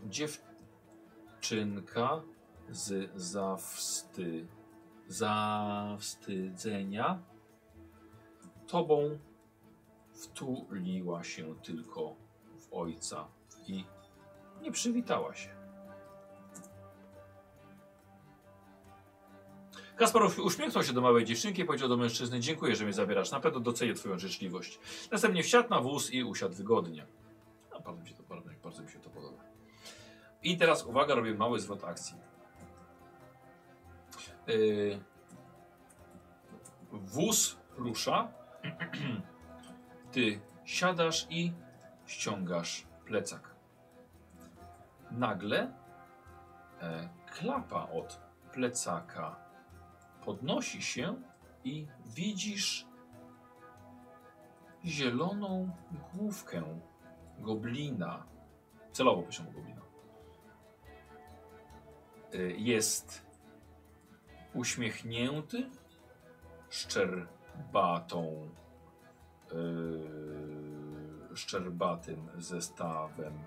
[1.39, 2.21] dziewczynka
[2.69, 4.47] z zawsty,
[5.07, 7.30] zawstydzenia
[8.71, 9.19] tobą
[10.13, 12.15] wtuliła się tylko
[12.55, 13.27] w ojca
[13.67, 13.85] i
[14.61, 15.49] nie przywitała się.
[19.95, 23.31] Kaspar uśmiechnął się do małej dziewczynki i powiedział do mężczyzny: Dziękuję, że mnie zabierasz.
[23.31, 24.79] Na pewno docenię Twoją życzliwość.
[25.11, 27.05] Następnie wsiadł na wóz i usiadł wygodnie.
[27.85, 29.43] Bardzo mi się to, bardzo, bardzo mi się to podoba.
[30.43, 32.15] I teraz uwaga, robię mały zwrot akcji.
[34.47, 34.99] Yy,
[36.91, 38.40] wóz rusza.
[40.11, 41.53] Ty siadasz i
[42.05, 43.55] ściągasz plecak.
[45.11, 45.73] Nagle
[46.81, 48.19] e, klapa od
[48.53, 49.35] plecaka
[50.25, 51.15] podnosi się
[51.63, 52.85] i widzisz
[54.85, 55.71] zieloną
[56.13, 56.63] główkę
[57.39, 58.25] goblina.
[58.91, 59.81] Celowo piszę goblina.
[62.33, 63.25] Y, Jest
[64.53, 65.69] uśmiechnięty,
[67.51, 68.49] szczerbatą,
[69.51, 73.43] yy, szczerbatym zestawem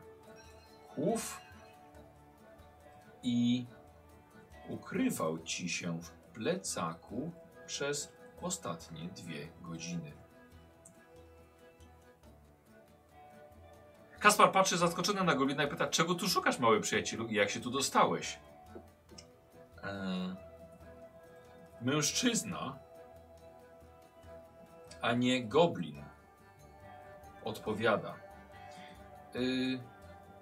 [0.89, 1.41] chów
[3.23, 3.67] i
[4.69, 7.33] ukrywał ci się w plecaku
[7.67, 8.13] przez
[8.43, 10.13] ostatnie dwie godziny.
[14.21, 17.61] Kaspar patrzy zaskoczony na Goblina i pyta, czego tu szukasz, mały przyjacielu, i jak się
[17.61, 18.39] tu dostałeś?
[19.83, 20.35] Eee,
[21.81, 22.84] mężczyzna,
[25.05, 26.03] a nie goblin,
[27.45, 28.15] odpowiada.
[29.35, 29.79] Yy,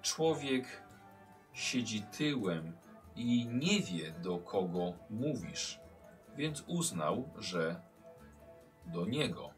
[0.01, 0.83] człowiek
[1.53, 2.77] siedzi tyłem
[3.15, 5.79] i nie wie, do kogo mówisz,
[6.35, 7.81] więc uznał, że
[8.85, 9.49] do niego.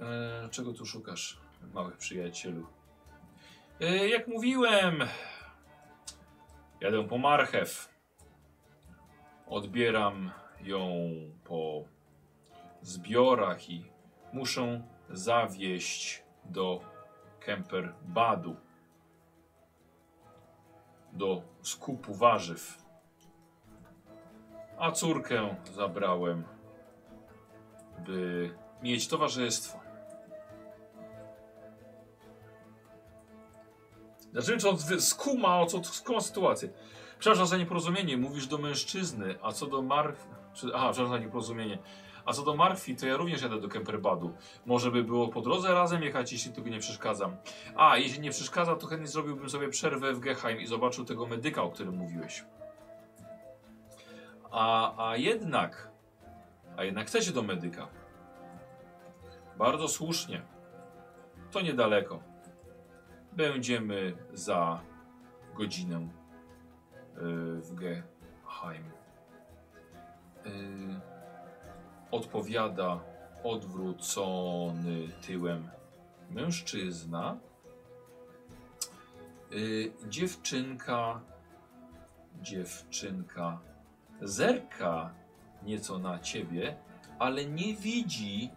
[0.00, 1.40] E, czego tu szukasz,
[1.74, 2.66] mały przyjacielu?
[3.80, 5.00] E, jak mówiłem,
[6.80, 7.88] jadę po marchew.
[9.46, 10.30] Odbieram
[10.60, 10.88] ją
[11.44, 11.84] po
[12.82, 13.84] zbiorach i
[14.32, 16.80] muszę zawieźć do
[17.40, 18.56] Kemper Badu
[21.12, 22.78] do skupu warzyw.
[24.78, 26.44] A córkę zabrałem,
[27.98, 28.50] by
[28.82, 29.80] mieć towarzystwo.
[34.32, 36.68] Zaczynamy, czy on skuma, o co skuma sytuację.
[37.18, 39.82] Przepraszam za nieporozumienie, mówisz do mężczyzny, a co do.
[40.54, 41.78] Czy, aha, przepraszam za nieporozumienie.
[42.30, 44.34] A co do Marfi, to ja również jadę do Kemperbadu.
[44.66, 47.36] Może by było po drodze razem jechać, jeśli tylko nie przeszkadzam.
[47.76, 51.62] A, jeśli nie przeszkadza, to chętnie zrobiłbym sobie przerwę w Geheim i zobaczył tego medyka,
[51.62, 52.44] o którym mówiłeś.
[54.50, 55.90] A, a jednak,
[56.76, 57.88] a jednak chcecie do medyka.
[59.58, 60.42] Bardzo słusznie.
[61.50, 62.22] To niedaleko.
[63.32, 64.80] Będziemy za
[65.54, 66.08] godzinę
[67.16, 68.90] yy, w Geheim.
[70.44, 71.10] Yy,
[72.10, 73.00] odpowiada
[73.44, 75.68] odwrócony tyłem
[76.30, 77.38] mężczyzna.
[79.50, 81.20] Yy, dziewczynka,
[82.42, 83.60] dziewczynka
[84.22, 85.14] zerka
[85.62, 86.76] nieco na ciebie,
[87.18, 88.50] ale nie widzi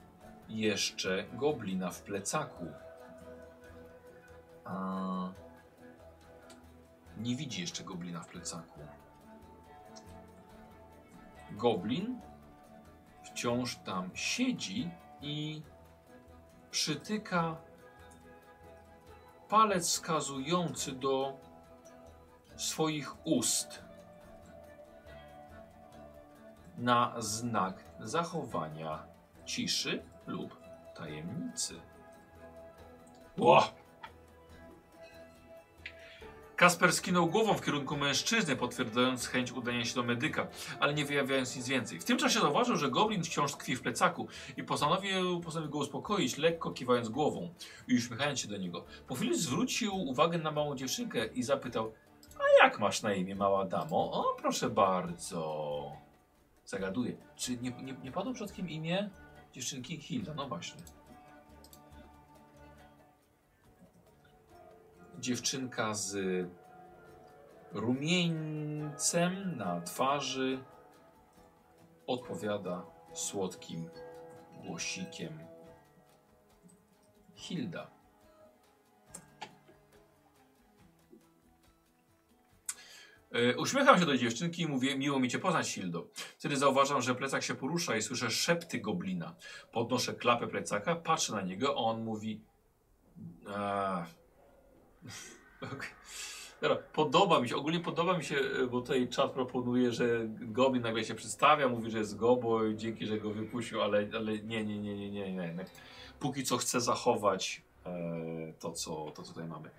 [0.49, 2.65] jeszcze goblina w plecaku.
[4.65, 5.29] A...
[7.17, 8.79] Nie widzi jeszcze goblina w plecaku.
[11.51, 12.19] Goblin
[13.33, 14.91] wciąż tam siedzi
[15.21, 15.61] i
[16.71, 17.55] przytyka
[19.49, 21.37] palec wskazujący do
[22.55, 23.83] swoich ust
[26.77, 29.03] na znak zachowania
[29.45, 30.57] ciszy lub
[30.95, 31.79] tajemnicy.
[36.55, 40.47] Kasper skinął głową w kierunku mężczyzny, potwierdzając chęć udania się do medyka,
[40.79, 41.99] ale nie wyjawiając nic więcej.
[41.99, 44.27] W tym czasie zauważył, że goblin wciąż tkwi w plecaku
[44.57, 47.53] i postanowił, postanowił go uspokoić, lekko kiwając głową
[47.87, 48.85] i uśmiechając się do niego.
[49.07, 51.93] Po chwili zwrócił uwagę na małą dziewczynkę i zapytał:
[52.39, 54.11] A jak masz na imię, mała damo?
[54.11, 55.91] O, proszę bardzo.
[56.65, 57.17] Zagaduje.
[57.35, 59.09] Czy nie, nie, nie padło przed kim imię
[59.53, 60.33] dziewczynki Hilda?
[60.33, 60.81] No właśnie.
[65.23, 66.17] Dziewczynka z
[67.71, 70.63] rumieńcem na twarzy
[72.07, 73.89] odpowiada słodkim
[74.63, 75.39] głosikiem.
[77.35, 77.91] Hilda.
[83.31, 86.07] E, Uśmiecham się do dziewczynki i mówię, miło mi cię poznać, Hildo.
[86.13, 89.35] Wtedy zauważam, że plecak się porusza i słyszę szepty goblina.
[89.71, 92.41] Podnoszę klapę plecaka, patrzę na niego, a on mówi...
[93.47, 94.05] A...
[95.61, 95.89] Okej.
[96.63, 100.83] Dobra, podoba mi się, ogólnie podoba mi się, e, bo tutaj czat proponuje, że Goblin
[100.83, 104.65] nagle się przedstawia, mówi, że jest Gobo i dzięki, że go wypuścił, ale, ale nie,
[104.65, 105.65] nie, nie, nie, nie, nie.
[106.19, 109.69] Póki co chcę zachować e, to, co, to, co tutaj mamy.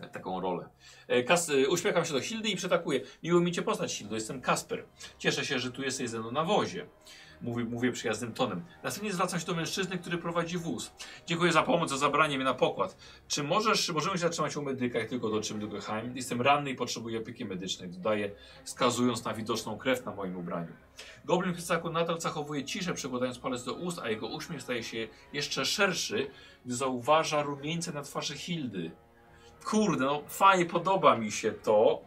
[0.00, 0.68] E, taką rolę.
[1.08, 3.00] E, Kas, uśmiecham się do Hildy i przetakuję.
[3.22, 4.84] Miło mi cię poznać, Hildo, jestem Kasper.
[5.18, 6.86] Cieszę się, że tu jesteś ze mną na wozie.
[7.40, 8.64] Mówię, mówię przyjaznym tonem.
[8.82, 10.92] Następnie zwracam się do mężczyzny, który prowadzi wóz.
[11.26, 12.96] Dziękuję za pomoc, za zabranie mnie na pokład.
[13.28, 16.16] Czy możesz, możemy się zatrzymać u medyka, jak tylko dotrzemy do Geheim?
[16.16, 18.30] Jestem ranny i potrzebuję opieki medycznej, dodaję,
[18.64, 20.72] wskazując na widoczną krew na moim ubraniu.
[21.24, 25.08] Goblin w plecaku nadal zachowuje ciszę, przykładając palec do ust, a jego uśmiech staje się
[25.32, 26.30] jeszcze szerszy,
[26.64, 28.90] gdy zauważa rumieńce na twarzy Hildy.
[29.64, 32.00] Kurde, no fajnie, podoba mi się to.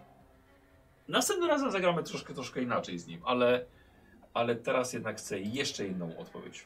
[1.07, 3.65] Następnym razem zagramy troszkę, troszkę inaczej z nim, ale,
[4.33, 6.65] ale teraz jednak chcę jeszcze inną odpowiedź.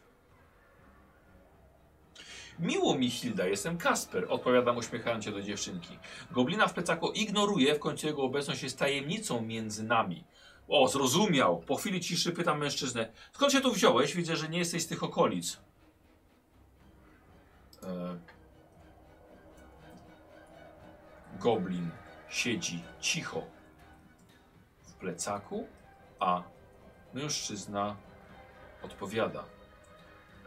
[2.59, 5.99] Miło mi, Hilda, jestem Kasper, odpowiadam uśmiechając się do dziewczynki.
[6.31, 10.23] Goblina w plecaku ignoruje, w końcu jego obecność jest tajemnicą między nami.
[10.67, 11.59] O, zrozumiał.
[11.59, 14.15] Po chwili ciszy pytam mężczyznę, skąd się tu wziąłeś?
[14.15, 15.57] Widzę, że nie jesteś z tych okolic.
[17.83, 18.19] E...
[21.39, 21.89] Goblin
[22.29, 23.43] siedzi cicho
[25.03, 25.67] plecaku,
[26.19, 26.43] a
[27.13, 27.95] mężczyzna
[28.83, 29.43] odpowiada.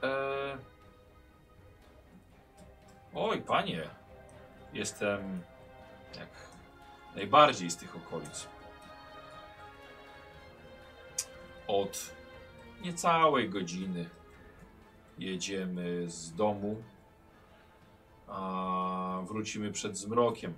[0.02, 0.58] Eee...
[3.14, 3.90] Oj, panie,
[4.72, 5.42] jestem
[6.18, 6.28] jak
[7.14, 8.46] najbardziej z tych okolic.
[11.66, 12.14] Od
[12.82, 14.10] niecałej godziny
[15.18, 16.82] jedziemy z domu,
[18.28, 20.54] a wrócimy przed zmrokiem.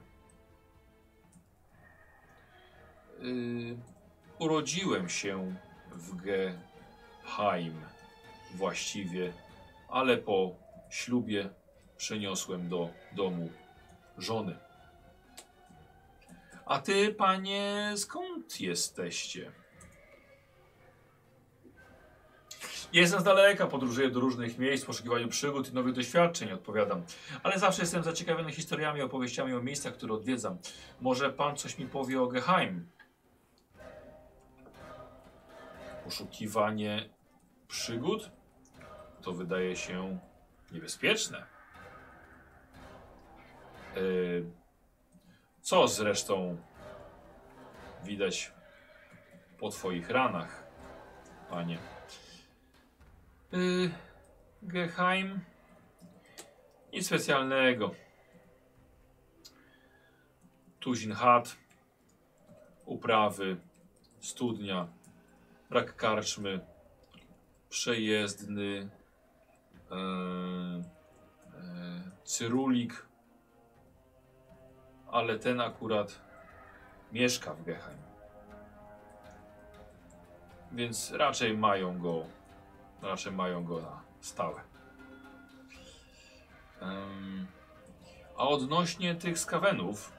[3.20, 3.78] Yy,
[4.38, 5.54] urodziłem się
[5.98, 7.80] w Geheim
[8.54, 9.32] właściwie,
[9.88, 10.54] ale po
[10.90, 11.50] ślubie
[11.96, 13.50] przeniosłem do domu
[14.18, 14.58] żony.
[16.66, 19.52] A ty, panie, skąd jesteście?
[22.92, 27.02] Jestem z daleka, podróżuję do różnych miejsc poszukiwaniu przygód i nowych doświadczeń, odpowiadam.
[27.42, 30.58] Ale zawsze jestem zaciekawiony historiami, opowieściami o miejscach, które odwiedzam.
[31.00, 32.86] Może pan coś mi powie o Geheim?
[36.08, 37.08] Poszukiwanie
[37.68, 38.30] przygód?
[39.22, 40.18] To wydaje się
[40.72, 41.46] niebezpieczne.
[43.96, 44.50] Yy,
[45.60, 46.56] co zresztą
[48.04, 48.52] widać
[49.58, 50.66] po twoich ranach,
[51.50, 51.78] panie?
[53.52, 53.90] Yy,
[54.62, 55.40] Geheim?
[56.92, 57.94] Nic specjalnego.
[60.80, 61.56] Tuzin chat,
[62.84, 63.56] uprawy,
[64.20, 64.97] studnia,
[65.70, 66.60] brak karczmy,
[67.68, 68.88] przejezdny,
[69.90, 70.82] e, e,
[72.24, 73.06] cyrulik,
[75.10, 76.20] ale ten akurat
[77.12, 77.98] mieszka w Geheim.
[80.72, 82.24] Więc raczej mają go,
[83.02, 84.60] raczej mają go na stałe.
[86.80, 87.46] Em,
[88.36, 90.12] a odnośnie tych skawenów,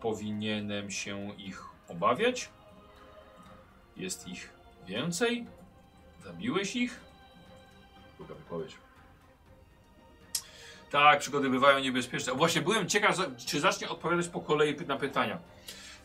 [0.00, 2.50] powinienem się ich obawiać?
[4.00, 4.50] Jest ich
[4.86, 5.46] więcej?
[6.24, 7.00] Zabiłeś ich?
[8.16, 8.76] Druga wypowiedź.
[10.90, 12.34] Tak, przygody bywają niebezpieczne.
[12.34, 13.16] Właśnie byłem ciekaw,
[13.46, 15.38] czy zacznie odpowiadać po kolei na pytania.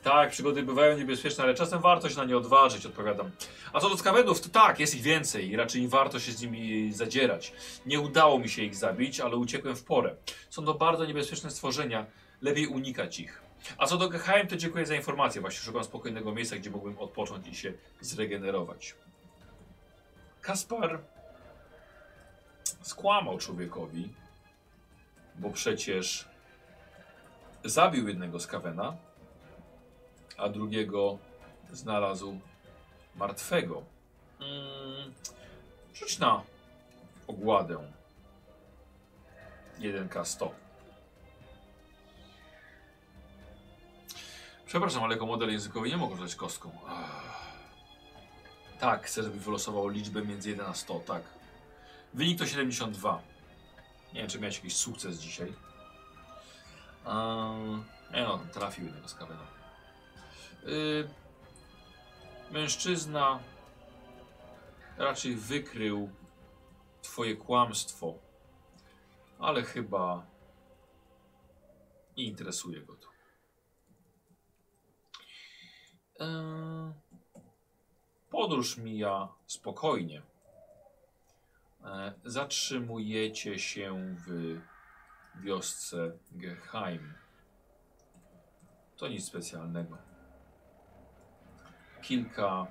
[0.03, 3.31] Tak, przygody bywają niebezpieczne, ale czasem warto się na nie odważyć, odpowiadam.
[3.73, 6.93] A co do skawedów, to tak, jest ich więcej i raczej warto się z nimi
[6.93, 7.53] zadzierać.
[7.85, 10.15] Nie udało mi się ich zabić, ale uciekłem w porę.
[10.49, 12.05] Są to bardzo niebezpieczne stworzenia,
[12.41, 13.44] lepiej unikać ich.
[13.77, 15.41] A co do Geheim, to dziękuję za informację.
[15.41, 18.95] Właśnie szukam spokojnego miejsca, gdzie mógłbym odpocząć i się zregenerować.
[20.41, 20.99] Kaspar
[22.81, 24.13] skłamał człowiekowi,
[25.35, 26.29] bo przecież
[27.63, 28.95] zabił jednego z Kawena,
[30.37, 31.17] a drugiego
[31.71, 32.39] znalazł
[33.15, 33.83] martwego.
[34.39, 35.13] Mm,
[35.93, 36.43] rzuć na
[37.27, 37.91] ogładę.
[39.79, 40.64] 1K100.
[44.65, 46.71] Przepraszam, ale jako model językowy nie mogę rzucać kostką.
[48.79, 51.23] Tak, chcę, żeby wylosował liczbę między 1 a 100, tak.
[52.13, 53.21] Wynik to 72.
[54.13, 55.53] Nie wiem, czy miałeś jakiś sukces dzisiaj.
[57.05, 59.47] Um, nie no, trafił jednego z Kawena.
[60.67, 61.07] Y,
[62.51, 63.39] mężczyzna
[64.97, 66.09] raczej wykrył
[67.01, 68.13] twoje kłamstwo,
[69.39, 70.25] ale chyba
[72.17, 73.07] nie interesuje go to.
[73.07, 73.15] Eee,
[78.29, 80.21] Podróż mija spokojnie.
[81.83, 84.57] E, Zatrzymujecie się w
[85.35, 87.13] wiosce Geheim.
[88.97, 89.97] To nic specjalnego.
[92.01, 92.67] Kilka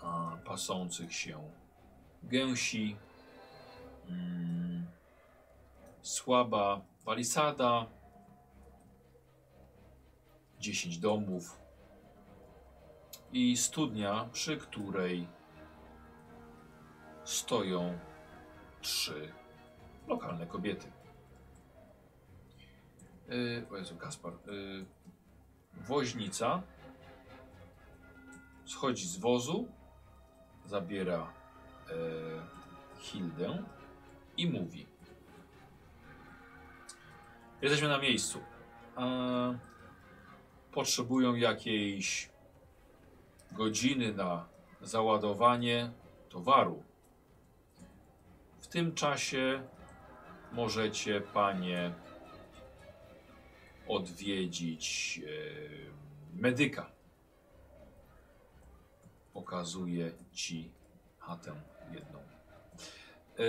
[0.00, 1.50] a, pasących się
[2.22, 2.96] gęsi,
[4.08, 4.86] mm,
[6.02, 7.86] słaba palisada,
[10.58, 11.61] 10 domów
[13.32, 15.28] i studnia, przy której
[17.24, 17.98] stoją
[18.80, 19.32] trzy
[20.08, 20.92] lokalne kobiety.
[23.28, 24.32] Yy, o Jezu, Kaspar.
[24.46, 24.86] Yy,
[25.76, 26.62] woźnica
[28.64, 29.68] schodzi z wozu,
[30.66, 31.32] zabiera
[31.90, 31.94] e,
[32.98, 33.62] Hildę
[34.36, 34.86] i mówi.
[37.62, 38.38] Jesteśmy na miejscu.
[40.72, 42.31] Potrzebują jakiejś
[43.52, 44.48] godziny na
[44.80, 45.90] załadowanie
[46.28, 46.82] towaru.
[48.60, 49.62] W tym czasie
[50.52, 51.92] możecie panie
[53.88, 56.90] odwiedzić e, medyka.
[59.32, 60.70] Pokazuję ci
[61.18, 61.52] chatę
[61.92, 62.18] jedną.
[63.38, 63.42] E,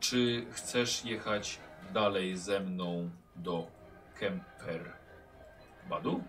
[0.00, 1.60] czy chcesz jechać
[1.92, 3.75] dalej ze mną do
[4.20, 4.80] Kemper
[5.90, 6.20] Badu.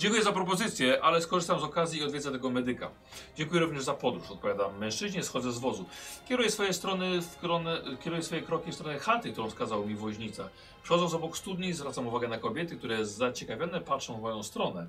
[0.00, 2.90] Dziękuję za propozycję, ale skorzystam z okazji i odwiedzę tego medyka.
[3.36, 4.30] Dziękuję również za podróż.
[4.30, 5.84] Odpowiadam mężczyźnie, schodzę z wozu.
[6.28, 10.48] Kieruję swoje strony w stronę, kieruję swoje kroki w stronę chaty, którą wskazał mi woźnica.
[10.82, 14.86] Przechodząc obok studni, zwracam uwagę na kobiety, które zaciekawione patrzą w moją stronę.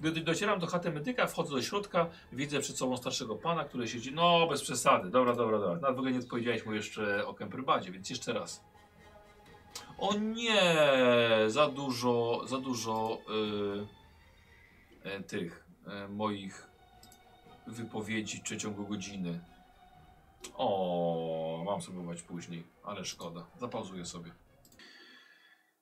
[0.00, 4.12] Gdy docieram do chaty medyka, wchodzę do środka, widzę przed sobą starszego pana, który siedzi.
[4.12, 5.10] No, bez przesady.
[5.10, 5.74] Dobra, dobra, dobra.
[5.74, 8.64] Nawet w ogóle nie odpowiedziałeś mu jeszcze o Kemperbadzie, więc jeszcze raz.
[9.98, 10.62] O nie,
[11.46, 13.18] za dużo, za dużo.
[13.28, 13.99] Yy
[15.26, 16.70] tych e, moich
[17.66, 19.40] wypowiedzi w przeciągu godziny.
[20.54, 23.46] O, mam spróbować później, ale szkoda.
[23.60, 24.32] Zapauzuję sobie.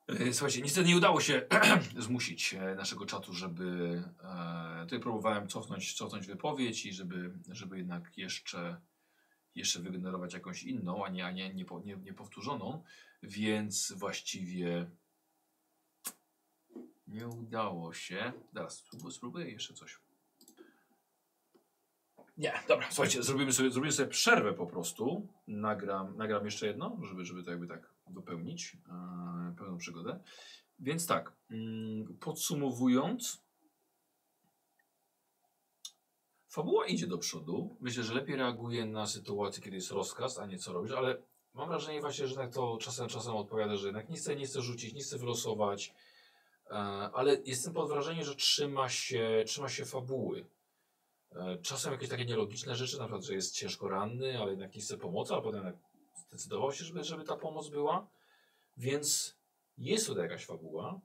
[0.08, 1.42] E, Słuchajcie, niestety nie udało się
[1.98, 4.02] zmusić e, naszego czatu, żeby.
[4.24, 8.80] E, tutaj próbowałem cofnąć, cofnąć wypowiedź i żeby, żeby jednak jeszcze,
[9.54, 12.82] jeszcze wygenerować jakąś inną, a nie, a nie, nie, nie, nie powtórzoną.
[13.22, 14.90] Więc właściwie
[17.08, 18.32] nie udało się.
[18.54, 19.98] Teraz spróbuję, jeszcze coś.
[22.36, 25.28] Nie, dobra, słuchajcie, zrobimy sobie, zrobimy sobie przerwę po prostu.
[25.46, 30.20] Nagram, nagram jeszcze jedno, żeby, żeby to jakby tak dopełnić e, pełną przygodę.
[30.78, 33.42] Więc tak, mm, podsumowując,
[36.48, 37.76] fabuła idzie do przodu.
[37.80, 41.22] Myślę, że lepiej reaguje na sytuację, kiedy jest rozkaz, a nie co robisz, ale
[41.54, 44.62] mam wrażenie właśnie, że jednak to czasem, czasem odpowiada, że jednak nie chce, nie chce
[44.62, 45.94] rzucić, nie chce wylosować.
[46.70, 46.74] E,
[47.12, 50.46] ale jestem pod wrażeniem, że trzyma się, trzyma się fabuły.
[51.32, 54.80] E, Czasem jakieś takie nielogiczne rzeczy, na przykład, że jest ciężko ranny, ale jednak nie
[54.80, 55.78] chce pomocy, ale potem
[56.28, 58.06] zdecydował się, żeby, żeby ta pomoc była.
[58.76, 59.36] Więc
[59.78, 61.00] jest tutaj jakaś fabuła.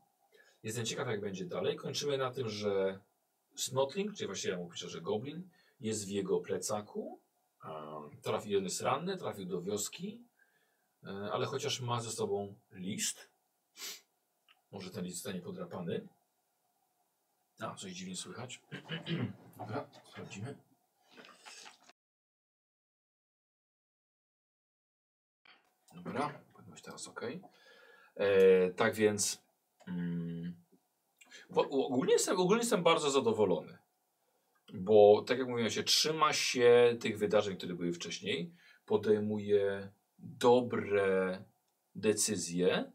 [0.63, 1.75] Jestem ciekaw, jak będzie dalej.
[1.75, 2.99] Kończymy na tym, że
[3.55, 5.49] Snotling, czyli właściwie ja mu piszę, że Goblin,
[5.79, 7.19] jest w jego plecaku.
[7.65, 10.21] Um, trafił, on jest ranny, trafił do wioski,
[11.03, 13.29] e, ale chociaż ma ze sobą list,
[14.73, 16.07] może ten list zostanie podrapany.
[17.59, 18.61] A, coś dziwnie słychać.
[19.57, 20.57] Dobra, sprawdzimy.
[25.93, 27.21] Dobra, powinno teraz ok.
[28.15, 29.43] E, tak więc.
[29.87, 30.63] Mm,
[31.49, 33.77] ogólnie, jestem, ogólnie jestem bardzo zadowolony.
[34.73, 38.53] Bo tak jak mówiłem, się trzyma się tych wydarzeń, które były wcześniej.
[38.85, 41.43] Podejmuje dobre
[41.95, 42.92] decyzje.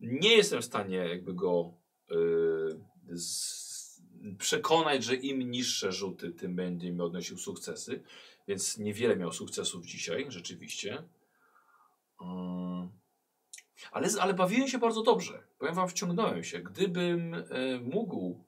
[0.00, 1.74] Nie jestem w stanie jakby go
[2.10, 4.02] y, z,
[4.38, 8.02] przekonać, że im niższe rzuty, tym będzie mi odnosił sukcesy.
[8.48, 11.02] Więc niewiele miał sukcesów dzisiaj, rzeczywiście.
[12.20, 12.90] Ym,
[13.92, 15.42] ale, ale bawiłem się bardzo dobrze.
[15.58, 16.58] Powiem wam, wciągnąłem się.
[16.58, 17.44] Gdybym e,
[17.80, 18.44] mógł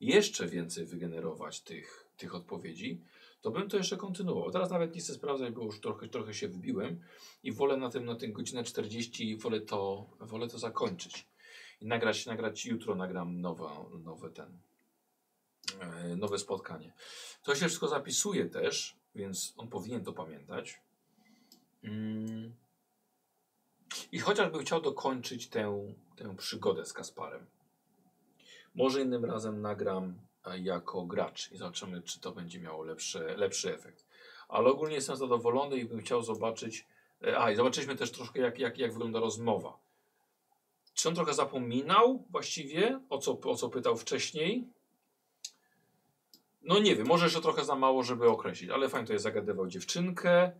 [0.00, 3.00] jeszcze więcej wygenerować tych, tych odpowiedzi,
[3.40, 4.50] to bym to jeszcze kontynuował.
[4.50, 7.00] Teraz nawet nie chcę sprawdzać, bo już trochę, trochę się wbiłem
[7.42, 11.28] i wolę na tym, na tym godzinę 40 wolę to, wolę to zakończyć.
[11.80, 13.68] I nagrać, nagrać jutro nagram nowe,
[14.04, 14.58] nowe ten,
[15.80, 16.92] e, nowe spotkanie.
[17.42, 20.80] To się wszystko zapisuje też, więc on powinien to pamiętać.
[21.82, 22.54] Mm.
[24.12, 27.46] I chociażbym chciał dokończyć tę, tę przygodę z Kasparem.
[28.74, 30.18] Może innym razem nagram
[30.58, 34.06] jako gracz i zobaczymy, czy to będzie miało lepszy, lepszy efekt.
[34.48, 36.86] Ale ogólnie jestem zadowolony i bym chciał zobaczyć.
[37.22, 39.78] e, A, i zobaczyliśmy też troszkę, jak, jak, jak wygląda rozmowa.
[40.94, 44.68] Czy on trochę zapominał właściwie, o co, o co pytał wcześniej?
[46.62, 49.66] No nie wiem, może jeszcze trochę za mało, żeby określić, ale fajnie to jest zagadywał
[49.66, 50.52] dziewczynkę.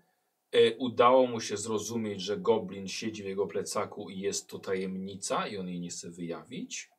[0.52, 5.46] E, udało mu się zrozumieć, że goblin siedzi w jego plecaku i jest to tajemnica
[5.46, 6.90] i on jej nie chce wyjawić.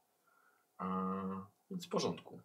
[0.78, 0.88] A,
[1.72, 2.40] więc w porządku.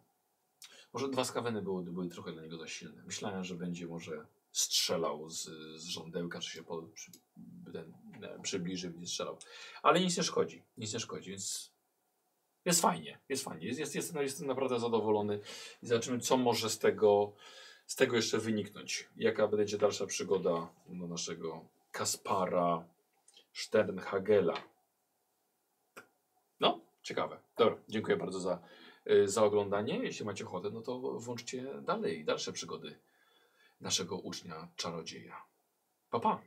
[0.93, 3.03] Może dwa skaweny były, były trochę dla niego za silne.
[3.05, 5.43] Myślałem, że będzie może strzelał z,
[5.75, 7.11] z żądełka, czy się po, przy,
[7.73, 9.37] ten, nie, przybliżył i strzelał.
[9.83, 10.63] Ale nic nie szkodzi.
[10.77, 11.71] Nic nie szkodzi, więc
[12.65, 13.19] jest fajnie.
[13.29, 13.67] Jest fajnie.
[13.67, 15.39] Jest, jest, jestem, jestem naprawdę zadowolony
[15.83, 17.33] i zobaczymy, co może z tego,
[17.85, 19.09] z tego jeszcze wyniknąć.
[19.17, 22.83] Jaka będzie dalsza przygoda do naszego Kaspara
[23.53, 24.63] Sternhagela.
[26.59, 27.39] No, ciekawe.
[27.57, 28.59] Dobra, dziękuję bardzo za,
[29.25, 29.99] za oglądanie.
[30.03, 32.99] Jeśli macie ochotę, no to włączcie dalej, dalsze przygody
[33.81, 35.43] naszego ucznia czarodzieja.
[36.09, 36.41] Pa, pa.